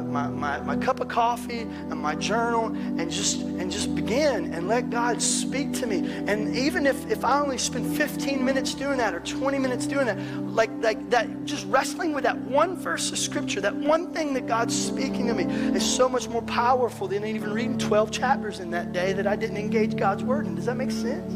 my, 0.01 0.29
my, 0.29 0.29
my, 0.29 0.61
my, 0.61 0.77
cup 0.77 1.01
of 1.01 1.09
coffee 1.09 1.61
and 1.61 1.99
my 1.99 2.15
journal 2.15 2.67
and 2.67 3.11
just 3.11 3.41
and 3.41 3.71
just 3.71 3.95
begin 3.95 4.55
and 4.55 4.67
let 4.67 4.89
God 4.89 5.21
speak 5.21 5.73
to 5.75 5.87
me. 5.87 5.99
And 6.27 6.57
even 6.57 6.87
if, 6.87 7.11
if 7.11 7.25
I 7.25 7.41
only 7.41 7.59
spend 7.59 7.95
15 7.97 8.43
minutes 8.43 8.75
doing 8.75 8.99
that 8.99 9.15
or 9.15 9.21
20 9.21 9.59
minutes 9.59 9.87
doing 9.87 10.07
that, 10.07 10.19
like, 10.45 10.71
like 10.81 11.11
that, 11.11 11.45
just 11.45 11.67
wrestling 11.67 12.13
with 12.13 12.25
that 12.25 12.39
one 12.39 12.77
verse 12.77 13.13
of 13.13 13.19
scripture, 13.19 13.61
that 13.61 13.75
one 13.75 14.13
thing 14.13 14.33
that 14.35 14.47
God's 14.47 14.75
speaking 14.75 15.27
to 15.27 15.35
me 15.35 15.45
is 15.77 15.85
so 15.85 16.09
much 16.09 16.29
more 16.29 16.43
powerful 16.43 17.07
than 17.07 17.25
even 17.27 17.53
reading 17.53 17.77
12 17.77 18.11
chapters 18.11 18.61
in 18.61 18.71
that 18.71 18.93
day 18.93 19.13
that 19.13 19.27
I 19.27 19.37
didn't 19.37 19.59
engage 19.59 19.97
God's 19.97 20.25
word 20.25 20.47
in. 20.47 20.55
Does 20.55 20.67
that 20.67 20.77
make 20.77 20.91
sense? 20.91 21.33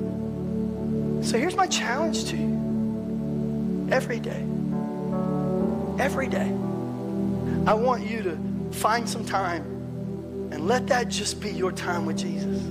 So 1.28 1.38
here's 1.38 1.56
my 1.56 1.66
challenge 1.66 2.24
to 2.26 2.36
you. 2.36 3.88
Every 3.90 4.18
day. 4.18 4.44
Every 5.98 6.28
day. 6.28 6.65
I 7.66 7.74
want 7.74 8.06
you 8.06 8.22
to 8.22 8.38
find 8.70 9.08
some 9.08 9.24
time 9.24 9.62
and 10.52 10.68
let 10.68 10.86
that 10.86 11.08
just 11.08 11.40
be 11.40 11.50
your 11.50 11.72
time 11.72 12.06
with 12.06 12.18
Jesus. 12.18 12.62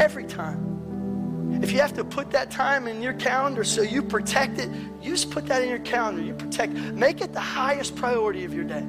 Every 0.00 0.24
time. 0.24 1.58
If 1.60 1.72
you 1.72 1.80
have 1.80 1.92
to 1.94 2.04
put 2.04 2.30
that 2.30 2.52
time 2.52 2.86
in 2.86 3.02
your 3.02 3.14
calendar 3.14 3.64
so 3.64 3.82
you 3.82 4.02
protect 4.02 4.60
it, 4.60 4.70
you 5.02 5.10
just 5.10 5.32
put 5.32 5.46
that 5.46 5.62
in 5.62 5.68
your 5.68 5.80
calendar. 5.80 6.22
You 6.22 6.34
protect, 6.34 6.72
make 6.72 7.20
it 7.20 7.32
the 7.32 7.40
highest 7.40 7.96
priority 7.96 8.44
of 8.44 8.54
your 8.54 8.62
day. 8.62 8.86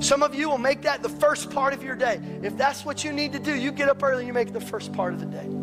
Some 0.00 0.22
of 0.22 0.34
you 0.34 0.48
will 0.48 0.58
make 0.58 0.82
that 0.82 1.02
the 1.02 1.08
first 1.10 1.50
part 1.50 1.74
of 1.74 1.82
your 1.82 1.94
day. 1.94 2.18
If 2.42 2.56
that's 2.56 2.86
what 2.86 3.04
you 3.04 3.12
need 3.12 3.32
to 3.34 3.38
do, 3.38 3.54
you 3.54 3.70
get 3.70 3.90
up 3.90 4.02
early 4.02 4.20
and 4.20 4.26
you 4.26 4.32
make 4.32 4.48
it 4.48 4.54
the 4.54 4.60
first 4.60 4.92
part 4.94 5.12
of 5.12 5.20
the 5.20 5.26
day. 5.26 5.57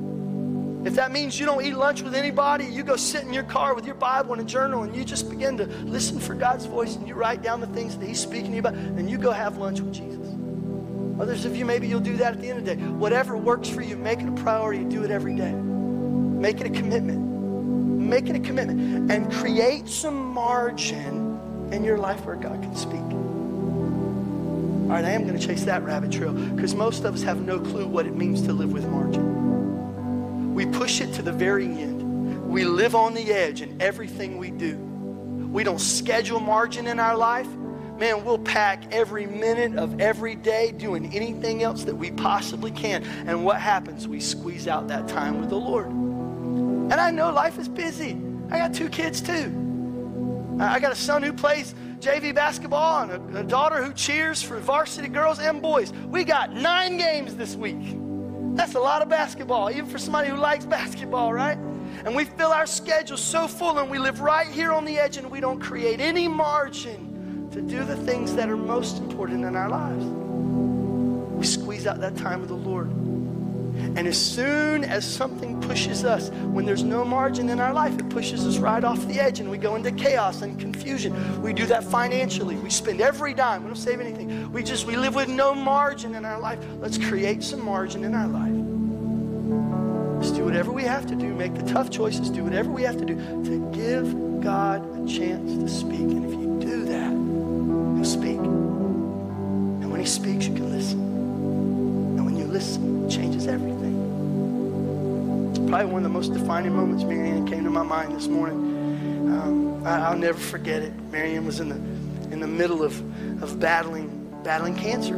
If 0.85 0.93
that 0.93 1.11
means 1.11 1.39
you 1.39 1.47
don't 1.47 1.65
eat 1.65 1.73
lunch 1.73 2.03
with 2.03 2.13
anybody, 2.13 2.65
you 2.65 2.83
go 2.83 2.95
sit 2.95 3.23
in 3.23 3.33
your 3.33 3.43
car 3.43 3.73
with 3.73 3.87
your 3.87 3.95
Bible 3.95 4.33
and 4.33 4.41
a 4.41 4.45
journal 4.45 4.83
and 4.83 4.95
you 4.95 5.03
just 5.03 5.31
begin 5.31 5.57
to 5.57 5.65
listen 5.65 6.19
for 6.19 6.35
God's 6.35 6.67
voice 6.67 6.95
and 6.95 7.07
you 7.07 7.15
write 7.15 7.41
down 7.41 7.59
the 7.59 7.67
things 7.67 7.97
that 7.97 8.05
He's 8.07 8.19
speaking 8.19 8.51
to 8.51 8.53
you 8.53 8.59
about, 8.59 8.75
and 8.75 9.09
you 9.09 9.17
go 9.17 9.31
have 9.31 9.57
lunch 9.57 9.79
with 9.79 9.91
Jesus. 9.91 10.27
Others 11.19 11.45
of 11.45 11.55
you, 11.55 11.65
maybe 11.65 11.87
you'll 11.87 11.99
do 12.01 12.17
that 12.17 12.33
at 12.33 12.41
the 12.41 12.49
end 12.49 12.59
of 12.59 12.65
the 12.65 12.75
day. 12.75 12.81
Whatever 12.83 13.35
works 13.35 13.67
for 13.67 13.81
you, 13.81 13.97
make 13.97 14.19
it 14.19 14.27
a 14.27 14.31
priority. 14.33 14.83
Do 14.83 15.03
it 15.03 15.09
every 15.09 15.35
day. 15.35 15.53
Make 15.53 16.61
it 16.61 16.67
a 16.67 16.69
commitment. 16.69 17.17
Make 17.99 18.29
it 18.29 18.35
a 18.35 18.39
commitment. 18.39 19.09
And 19.11 19.31
create 19.33 19.87
some 19.87 20.33
margin 20.33 21.69
in 21.71 21.83
your 21.83 21.97
life 21.97 22.25
where 22.25 22.35
God 22.35 22.61
can 22.61 22.75
speak. 22.75 22.99
All 22.99 24.91
right, 24.91 25.05
I 25.05 25.11
am 25.11 25.25
going 25.25 25.39
to 25.39 25.47
chase 25.47 25.63
that 25.63 25.83
rabbit 25.83 26.11
trail 26.11 26.31
because 26.31 26.75
most 26.75 27.05
of 27.05 27.15
us 27.15 27.23
have 27.23 27.41
no 27.41 27.59
clue 27.59 27.87
what 27.87 28.05
it 28.05 28.13
means 28.15 28.43
to 28.43 28.53
live 28.53 28.71
with 28.71 28.85
margin. 28.87 29.44
We 30.55 30.65
push 30.65 31.01
it 31.01 31.13
to 31.15 31.21
the 31.21 31.33
very 31.33 31.65
end. 31.65 32.49
we 32.49 32.63
live 32.63 32.95
on 32.95 33.13
the 33.13 33.29
edge 33.33 33.61
in 33.61 33.81
everything 33.81 34.37
we 34.37 34.51
do. 34.51 34.77
We 34.77 35.65
don't 35.65 35.81
schedule 35.81 36.39
margin 36.39 36.87
in 36.87 36.97
our 36.97 37.17
life. 37.17 37.47
Man, 37.99 38.23
we'll 38.23 38.39
pack 38.39 38.93
every 38.93 39.25
minute 39.25 39.77
of 39.77 39.99
every 39.99 40.33
day 40.33 40.71
doing 40.71 41.13
anything 41.13 41.61
else 41.61 41.83
that 41.83 41.95
we 41.95 42.09
possibly 42.11 42.71
can. 42.71 43.03
And 43.27 43.43
what 43.43 43.59
happens? 43.59 44.07
We 44.07 44.21
squeeze 44.21 44.65
out 44.65 44.87
that 44.87 45.09
time 45.09 45.41
with 45.41 45.49
the 45.49 45.57
Lord. 45.57 45.87
And 45.87 46.93
I 46.93 47.11
know 47.11 47.33
life 47.33 47.59
is 47.59 47.67
busy. 47.67 48.17
I 48.49 48.57
got 48.57 48.73
two 48.73 48.87
kids 48.87 49.19
too. 49.19 50.57
I 50.57 50.79
got 50.79 50.93
a 50.93 50.95
son 50.95 51.21
who 51.21 51.33
plays 51.33 51.75
JV 51.99 52.33
basketball 52.33 53.01
and 53.09 53.35
a, 53.35 53.39
a 53.41 53.43
daughter 53.43 53.83
who 53.83 53.91
cheers 53.91 54.41
for 54.41 54.57
varsity 54.59 55.09
girls 55.09 55.39
and 55.39 55.61
boys. 55.61 55.91
We 56.07 56.23
got 56.23 56.53
nine 56.53 56.95
games 56.95 57.35
this 57.35 57.57
week. 57.57 57.97
That's 58.55 58.75
a 58.75 58.79
lot 58.79 59.01
of 59.01 59.09
basketball, 59.09 59.69
even 59.69 59.85
for 59.85 59.97
somebody 59.97 60.29
who 60.29 60.37
likes 60.37 60.65
basketball, 60.65 61.33
right? 61.33 61.57
And 62.05 62.15
we 62.15 62.25
fill 62.25 62.51
our 62.51 62.65
schedule 62.65 63.17
so 63.17 63.47
full 63.47 63.79
and 63.79 63.89
we 63.89 63.99
live 63.99 64.21
right 64.21 64.47
here 64.47 64.71
on 64.71 64.85
the 64.85 64.97
edge 64.97 65.17
and 65.17 65.29
we 65.29 65.39
don't 65.41 65.59
create 65.59 65.99
any 65.99 66.27
margin 66.27 67.49
to 67.51 67.61
do 67.61 67.83
the 67.83 67.97
things 67.97 68.33
that 68.35 68.49
are 68.49 68.57
most 68.57 68.97
important 68.99 69.43
in 69.43 69.55
our 69.55 69.69
lives. 69.69 70.05
We 70.05 71.45
squeeze 71.45 71.85
out 71.85 71.99
that 71.99 72.15
time 72.15 72.39
with 72.39 72.49
the 72.49 72.55
Lord. 72.55 73.04
And 73.95 74.09
as 74.09 74.19
soon 74.19 74.83
as 74.83 75.05
something 75.05 75.61
pushes 75.61 76.03
us, 76.03 76.29
when 76.29 76.65
there's 76.65 76.83
no 76.83 77.05
margin 77.05 77.47
in 77.47 77.61
our 77.61 77.73
life, 77.73 77.97
it 77.97 78.09
pushes 78.09 78.45
us 78.45 78.57
right 78.57 78.83
off 78.83 78.99
the 79.07 79.21
edge 79.21 79.39
and 79.39 79.49
we 79.49 79.57
go 79.57 79.75
into 79.75 79.91
chaos 79.91 80.41
and 80.41 80.59
confusion. 80.59 81.41
We 81.41 81.53
do 81.53 81.65
that 81.67 81.83
financially. 81.83 82.55
We 82.57 82.69
spend 82.69 82.99
every 82.99 83.33
dime. 83.33 83.63
We 83.63 83.67
don't 83.67 83.77
save 83.77 84.01
anything. 84.01 84.51
We 84.51 84.63
just, 84.63 84.85
we 84.85 84.97
live 84.97 85.15
with 85.15 85.29
no 85.29 85.55
margin 85.55 86.13
in 86.15 86.25
our 86.25 86.39
life. 86.41 86.59
Let's 86.79 86.97
create 86.97 87.41
some 87.41 87.63
margin 87.63 88.03
in 88.03 88.13
our 88.13 88.27
life. 88.27 88.51
Let's 90.21 90.31
do 90.31 90.43
whatever 90.43 90.73
we 90.73 90.83
have 90.83 91.05
to 91.07 91.15
do, 91.15 91.33
make 91.33 91.53
the 91.53 91.63
tough 91.63 91.89
choices, 91.89 92.29
do 92.29 92.43
whatever 92.43 92.69
we 92.71 92.83
have 92.83 92.97
to 92.97 93.05
do 93.05 93.15
to 93.15 93.71
give 93.71 94.41
God 94.41 94.81
a 94.81 95.07
chance 95.07 95.53
to 95.53 95.69
speak. 95.69 96.01
And 96.01 96.25
if 96.25 96.31
you 96.31 96.59
do 96.59 96.85
that, 96.85 97.11
He'll 97.95 98.03
speak. 98.03 98.39
And 98.39 99.89
when 99.89 100.01
He 100.01 100.05
speaks, 100.05 100.47
you 100.47 100.53
can 100.53 100.69
listen. 100.69 100.99
And 100.99 102.25
when 102.25 102.35
you 102.35 102.45
listen, 102.45 103.05
it 103.05 103.09
changes 103.09 103.47
everything 103.47 103.84
probably 105.67 105.91
one 105.91 105.97
of 105.97 106.03
the 106.03 106.09
most 106.09 106.33
defining 106.33 106.75
moments, 106.75 107.03
Marianne, 107.03 107.47
came 107.47 107.63
to 107.63 107.69
my 107.69 107.83
mind 107.83 108.15
this 108.15 108.27
morning. 108.27 108.57
Um, 109.31 109.85
I, 109.85 110.11
will 110.11 110.19
never 110.19 110.37
forget 110.37 110.81
it. 110.81 110.93
Marianne 111.11 111.45
was 111.45 111.59
in 111.59 111.69
the, 111.69 111.75
in 112.31 112.39
the 112.39 112.47
middle 112.47 112.83
of, 112.83 112.99
of 113.41 113.59
battling, 113.59 114.41
battling 114.43 114.75
cancer. 114.75 115.15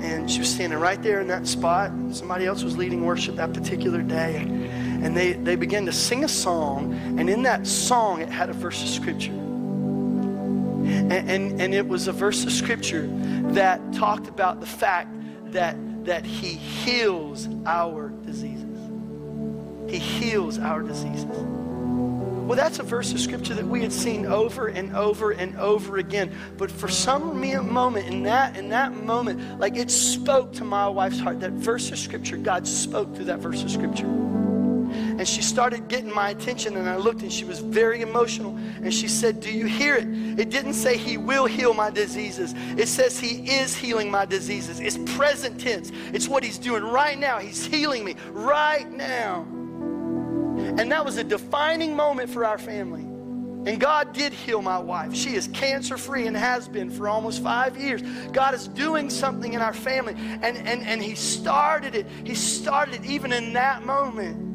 And 0.00 0.30
she 0.30 0.38
was 0.38 0.48
standing 0.48 0.78
right 0.78 1.02
there 1.02 1.20
in 1.20 1.28
that 1.28 1.46
spot. 1.46 1.90
Somebody 2.10 2.46
else 2.46 2.62
was 2.62 2.76
leading 2.76 3.04
worship 3.04 3.36
that 3.36 3.52
particular 3.52 4.02
day. 4.02 4.36
And 4.36 5.16
they, 5.16 5.34
they 5.34 5.56
began 5.56 5.84
to 5.86 5.92
sing 5.92 6.24
a 6.24 6.28
song. 6.28 6.94
And 7.18 7.28
in 7.28 7.42
that 7.42 7.66
song, 7.66 8.20
it 8.20 8.28
had 8.28 8.48
a 8.50 8.54
verse 8.54 8.82
of 8.82 8.88
scripture. 8.88 9.32
And, 9.32 11.12
and, 11.12 11.60
and 11.60 11.74
it 11.74 11.86
was 11.86 12.08
a 12.08 12.12
verse 12.12 12.44
of 12.44 12.52
scripture 12.52 13.08
that 13.52 13.92
talked 13.92 14.28
about 14.28 14.60
the 14.60 14.66
fact 14.66 15.12
that, 15.52 15.76
that 16.06 16.24
he 16.24 16.48
heals 16.48 17.48
our. 17.66 18.12
He 19.88 19.98
heals 19.98 20.58
our 20.58 20.82
diseases. 20.82 21.26
Well, 22.46 22.56
that's 22.56 22.78
a 22.78 22.84
verse 22.84 23.12
of 23.12 23.18
scripture 23.18 23.54
that 23.54 23.66
we 23.66 23.82
had 23.82 23.92
seen 23.92 24.24
over 24.24 24.68
and 24.68 24.94
over 24.94 25.32
and 25.32 25.56
over 25.58 25.96
again. 25.96 26.32
But 26.56 26.70
for 26.70 26.86
some 26.86 27.40
moment 27.72 28.06
in 28.06 28.22
that 28.22 28.56
in 28.56 28.68
that 28.68 28.92
moment, 28.92 29.58
like 29.58 29.76
it 29.76 29.90
spoke 29.90 30.52
to 30.54 30.64
my 30.64 30.86
wife's 30.88 31.18
heart. 31.18 31.40
That 31.40 31.52
verse 31.52 31.90
of 31.90 31.98
scripture, 31.98 32.36
God 32.36 32.68
spoke 32.68 33.16
through 33.16 33.24
that 33.24 33.40
verse 33.40 33.64
of 33.64 33.70
scripture. 33.72 34.06
And 34.06 35.26
she 35.26 35.42
started 35.42 35.88
getting 35.88 36.14
my 36.14 36.30
attention, 36.30 36.76
and 36.76 36.88
I 36.88 36.96
looked, 36.96 37.22
and 37.22 37.32
she 37.32 37.44
was 37.44 37.58
very 37.58 38.00
emotional. 38.00 38.56
And 38.56 38.94
she 38.94 39.08
said, 39.08 39.40
Do 39.40 39.50
you 39.50 39.66
hear 39.66 39.96
it? 39.96 40.06
It 40.38 40.50
didn't 40.50 40.74
say 40.74 40.96
He 40.96 41.16
will 41.16 41.46
heal 41.46 41.74
my 41.74 41.90
diseases, 41.90 42.54
it 42.76 42.86
says 42.86 43.18
He 43.18 43.58
is 43.58 43.74
healing 43.74 44.08
my 44.08 44.24
diseases. 44.24 44.78
It's 44.78 44.98
present 45.16 45.60
tense, 45.60 45.90
it's 46.12 46.28
what 46.28 46.44
He's 46.44 46.58
doing 46.58 46.84
right 46.84 47.18
now. 47.18 47.38
He's 47.38 47.66
healing 47.66 48.04
me 48.04 48.14
right 48.30 48.88
now. 48.88 49.46
And 50.66 50.90
that 50.92 51.04
was 51.04 51.16
a 51.16 51.24
defining 51.24 51.94
moment 51.94 52.30
for 52.30 52.44
our 52.44 52.58
family. 52.58 53.02
And 53.66 53.80
God 53.80 54.12
did 54.12 54.32
heal 54.32 54.62
my 54.62 54.78
wife. 54.78 55.12
She 55.14 55.34
is 55.34 55.48
cancer 55.48 55.98
free 55.98 56.28
and 56.28 56.36
has 56.36 56.68
been 56.68 56.88
for 56.88 57.08
almost 57.08 57.42
five 57.42 57.76
years. 57.76 58.00
God 58.32 58.54
is 58.54 58.68
doing 58.68 59.10
something 59.10 59.54
in 59.54 59.60
our 59.60 59.72
family. 59.72 60.14
And, 60.16 60.56
and, 60.56 60.82
and 60.82 61.02
He 61.02 61.16
started 61.16 61.96
it. 61.96 62.06
He 62.24 62.36
started 62.36 62.94
it 62.94 63.04
even 63.04 63.32
in 63.32 63.54
that 63.54 63.84
moment. 63.84 64.46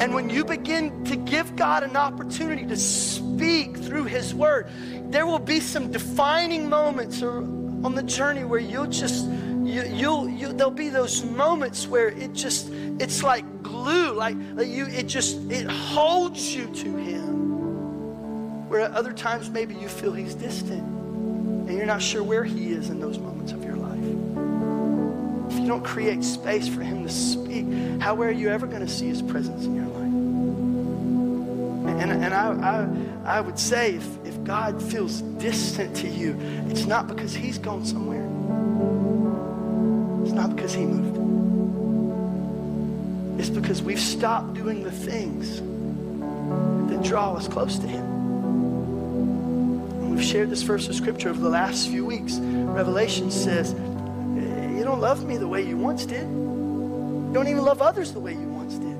And 0.00 0.14
when 0.14 0.30
you 0.30 0.44
begin 0.46 1.04
to 1.04 1.16
give 1.16 1.54
God 1.56 1.82
an 1.82 1.94
opportunity 1.94 2.66
to 2.66 2.76
speak 2.76 3.76
through 3.76 4.04
His 4.04 4.34
Word, 4.34 4.68
there 5.10 5.26
will 5.26 5.38
be 5.38 5.60
some 5.60 5.92
defining 5.92 6.68
moments 6.68 7.22
on 7.22 7.94
the 7.94 8.02
journey 8.02 8.44
where 8.44 8.60
you'll 8.60 8.86
just, 8.86 9.26
you, 9.64 9.82
you'll, 9.84 10.28
you, 10.28 10.52
there'll 10.52 10.70
be 10.70 10.88
those 10.88 11.24
moments 11.24 11.86
where 11.86 12.08
it 12.08 12.32
just, 12.32 12.70
it's 12.98 13.22
like 13.22 13.44
glue, 13.62 14.12
like, 14.12 14.36
like 14.54 14.68
you, 14.68 14.86
it 14.86 15.06
just, 15.06 15.38
it 15.50 15.66
holds 15.66 16.54
you 16.54 16.66
to 16.66 16.96
him. 16.96 18.68
Where 18.68 18.80
at 18.80 18.92
other 18.92 19.12
times 19.12 19.50
maybe 19.50 19.74
you 19.74 19.88
feel 19.88 20.12
he's 20.12 20.34
distant 20.34 20.82
and 20.82 21.76
you're 21.76 21.86
not 21.86 22.02
sure 22.02 22.22
where 22.22 22.44
he 22.44 22.72
is 22.72 22.90
in 22.90 23.00
those 23.00 23.18
moments 23.18 23.52
of 23.52 23.64
your 23.64 23.76
life. 23.76 25.52
If 25.52 25.60
you 25.60 25.66
don't 25.66 25.84
create 25.84 26.22
space 26.24 26.68
for 26.68 26.82
him 26.82 27.04
to 27.04 27.12
speak, 27.12 27.66
how 28.00 28.20
are 28.20 28.30
you 28.30 28.48
ever 28.50 28.66
going 28.66 28.84
to 28.84 28.88
see 28.88 29.06
his 29.06 29.22
presence 29.22 29.64
in 29.64 29.74
your 29.74 29.86
life? 29.86 29.94
And, 32.02 32.10
and 32.24 32.34
I, 32.34 32.52
I, 32.52 33.38
I 33.38 33.40
would 33.40 33.58
say 33.58 33.94
if, 33.94 34.26
if 34.26 34.42
God 34.44 34.82
feels 34.82 35.20
distant 35.22 35.96
to 35.96 36.08
you, 36.08 36.36
it's 36.68 36.86
not 36.86 37.06
because 37.06 37.34
he's 37.34 37.58
gone 37.58 37.84
somewhere. 37.84 38.23
Not 40.34 40.56
because 40.56 40.74
he 40.74 40.84
moved. 40.84 41.14
It's 43.38 43.50
because 43.50 43.82
we've 43.82 44.00
stopped 44.00 44.54
doing 44.54 44.82
the 44.82 44.90
things 44.90 45.60
that 46.90 47.02
draw 47.02 47.34
us 47.34 47.48
close 47.48 47.78
to 47.78 47.86
Him. 47.86 48.04
And 50.00 50.14
we've 50.14 50.24
shared 50.24 50.50
this 50.50 50.62
verse 50.62 50.88
of 50.88 50.94
Scripture 50.94 51.30
over 51.30 51.40
the 51.40 51.48
last 51.48 51.88
few 51.88 52.04
weeks. 52.04 52.38
Revelation 52.38 53.30
says, 53.30 53.72
You 53.72 54.84
don't 54.84 55.00
love 55.00 55.24
me 55.24 55.36
the 55.36 55.48
way 55.48 55.62
you 55.62 55.76
once 55.76 56.06
did. 56.06 56.22
You 56.22 57.30
don't 57.32 57.48
even 57.48 57.64
love 57.64 57.82
others 57.82 58.12
the 58.12 58.20
way 58.20 58.32
you 58.32 58.48
once 58.48 58.74
did. 58.74 58.96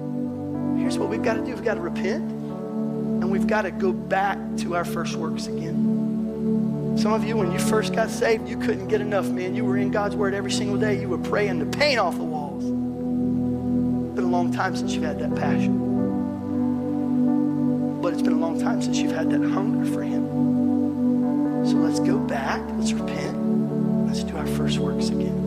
Here's 0.80 0.98
what 0.98 1.08
we've 1.08 1.22
got 1.22 1.34
to 1.34 1.40
do 1.44 1.54
we've 1.54 1.64
got 1.64 1.74
to 1.74 1.80
repent, 1.80 2.30
and 2.30 3.30
we've 3.30 3.46
got 3.46 3.62
to 3.62 3.70
go 3.70 3.92
back 3.92 4.38
to 4.58 4.74
our 4.74 4.84
first 4.84 5.16
works 5.16 5.46
again. 5.46 6.13
Some 6.96 7.12
of 7.12 7.24
you, 7.24 7.36
when 7.36 7.52
you 7.52 7.58
first 7.58 7.92
got 7.92 8.08
saved, 8.08 8.48
you 8.48 8.56
couldn't 8.56 8.88
get 8.88 9.00
enough, 9.00 9.28
man. 9.28 9.54
You 9.54 9.64
were 9.64 9.76
in 9.76 9.90
God's 9.90 10.16
Word 10.16 10.32
every 10.32 10.52
single 10.52 10.78
day. 10.78 11.00
You 11.00 11.08
were 11.08 11.18
praying 11.18 11.58
the 11.58 11.66
paint 11.66 11.98
off 11.98 12.16
the 12.16 12.24
walls. 12.24 12.64
It's 12.64 12.72
been 14.14 14.24
a 14.24 14.28
long 14.28 14.52
time 14.52 14.76
since 14.76 14.94
you've 14.94 15.04
had 15.04 15.18
that 15.18 15.34
passion. 15.34 15.80
But 18.00 18.12
it's 18.12 18.22
been 18.22 18.34
a 18.34 18.38
long 18.38 18.60
time 18.60 18.80
since 18.80 18.98
you've 18.98 19.12
had 19.12 19.30
that 19.30 19.42
hunger 19.42 19.84
for 19.92 20.02
Him. 20.02 21.66
So 21.66 21.76
let's 21.76 22.00
go 22.00 22.18
back, 22.18 22.60
let's 22.78 22.92
repent, 22.92 24.06
let's 24.06 24.22
do 24.22 24.36
our 24.36 24.46
first 24.46 24.78
works 24.78 25.08
again. 25.08 25.44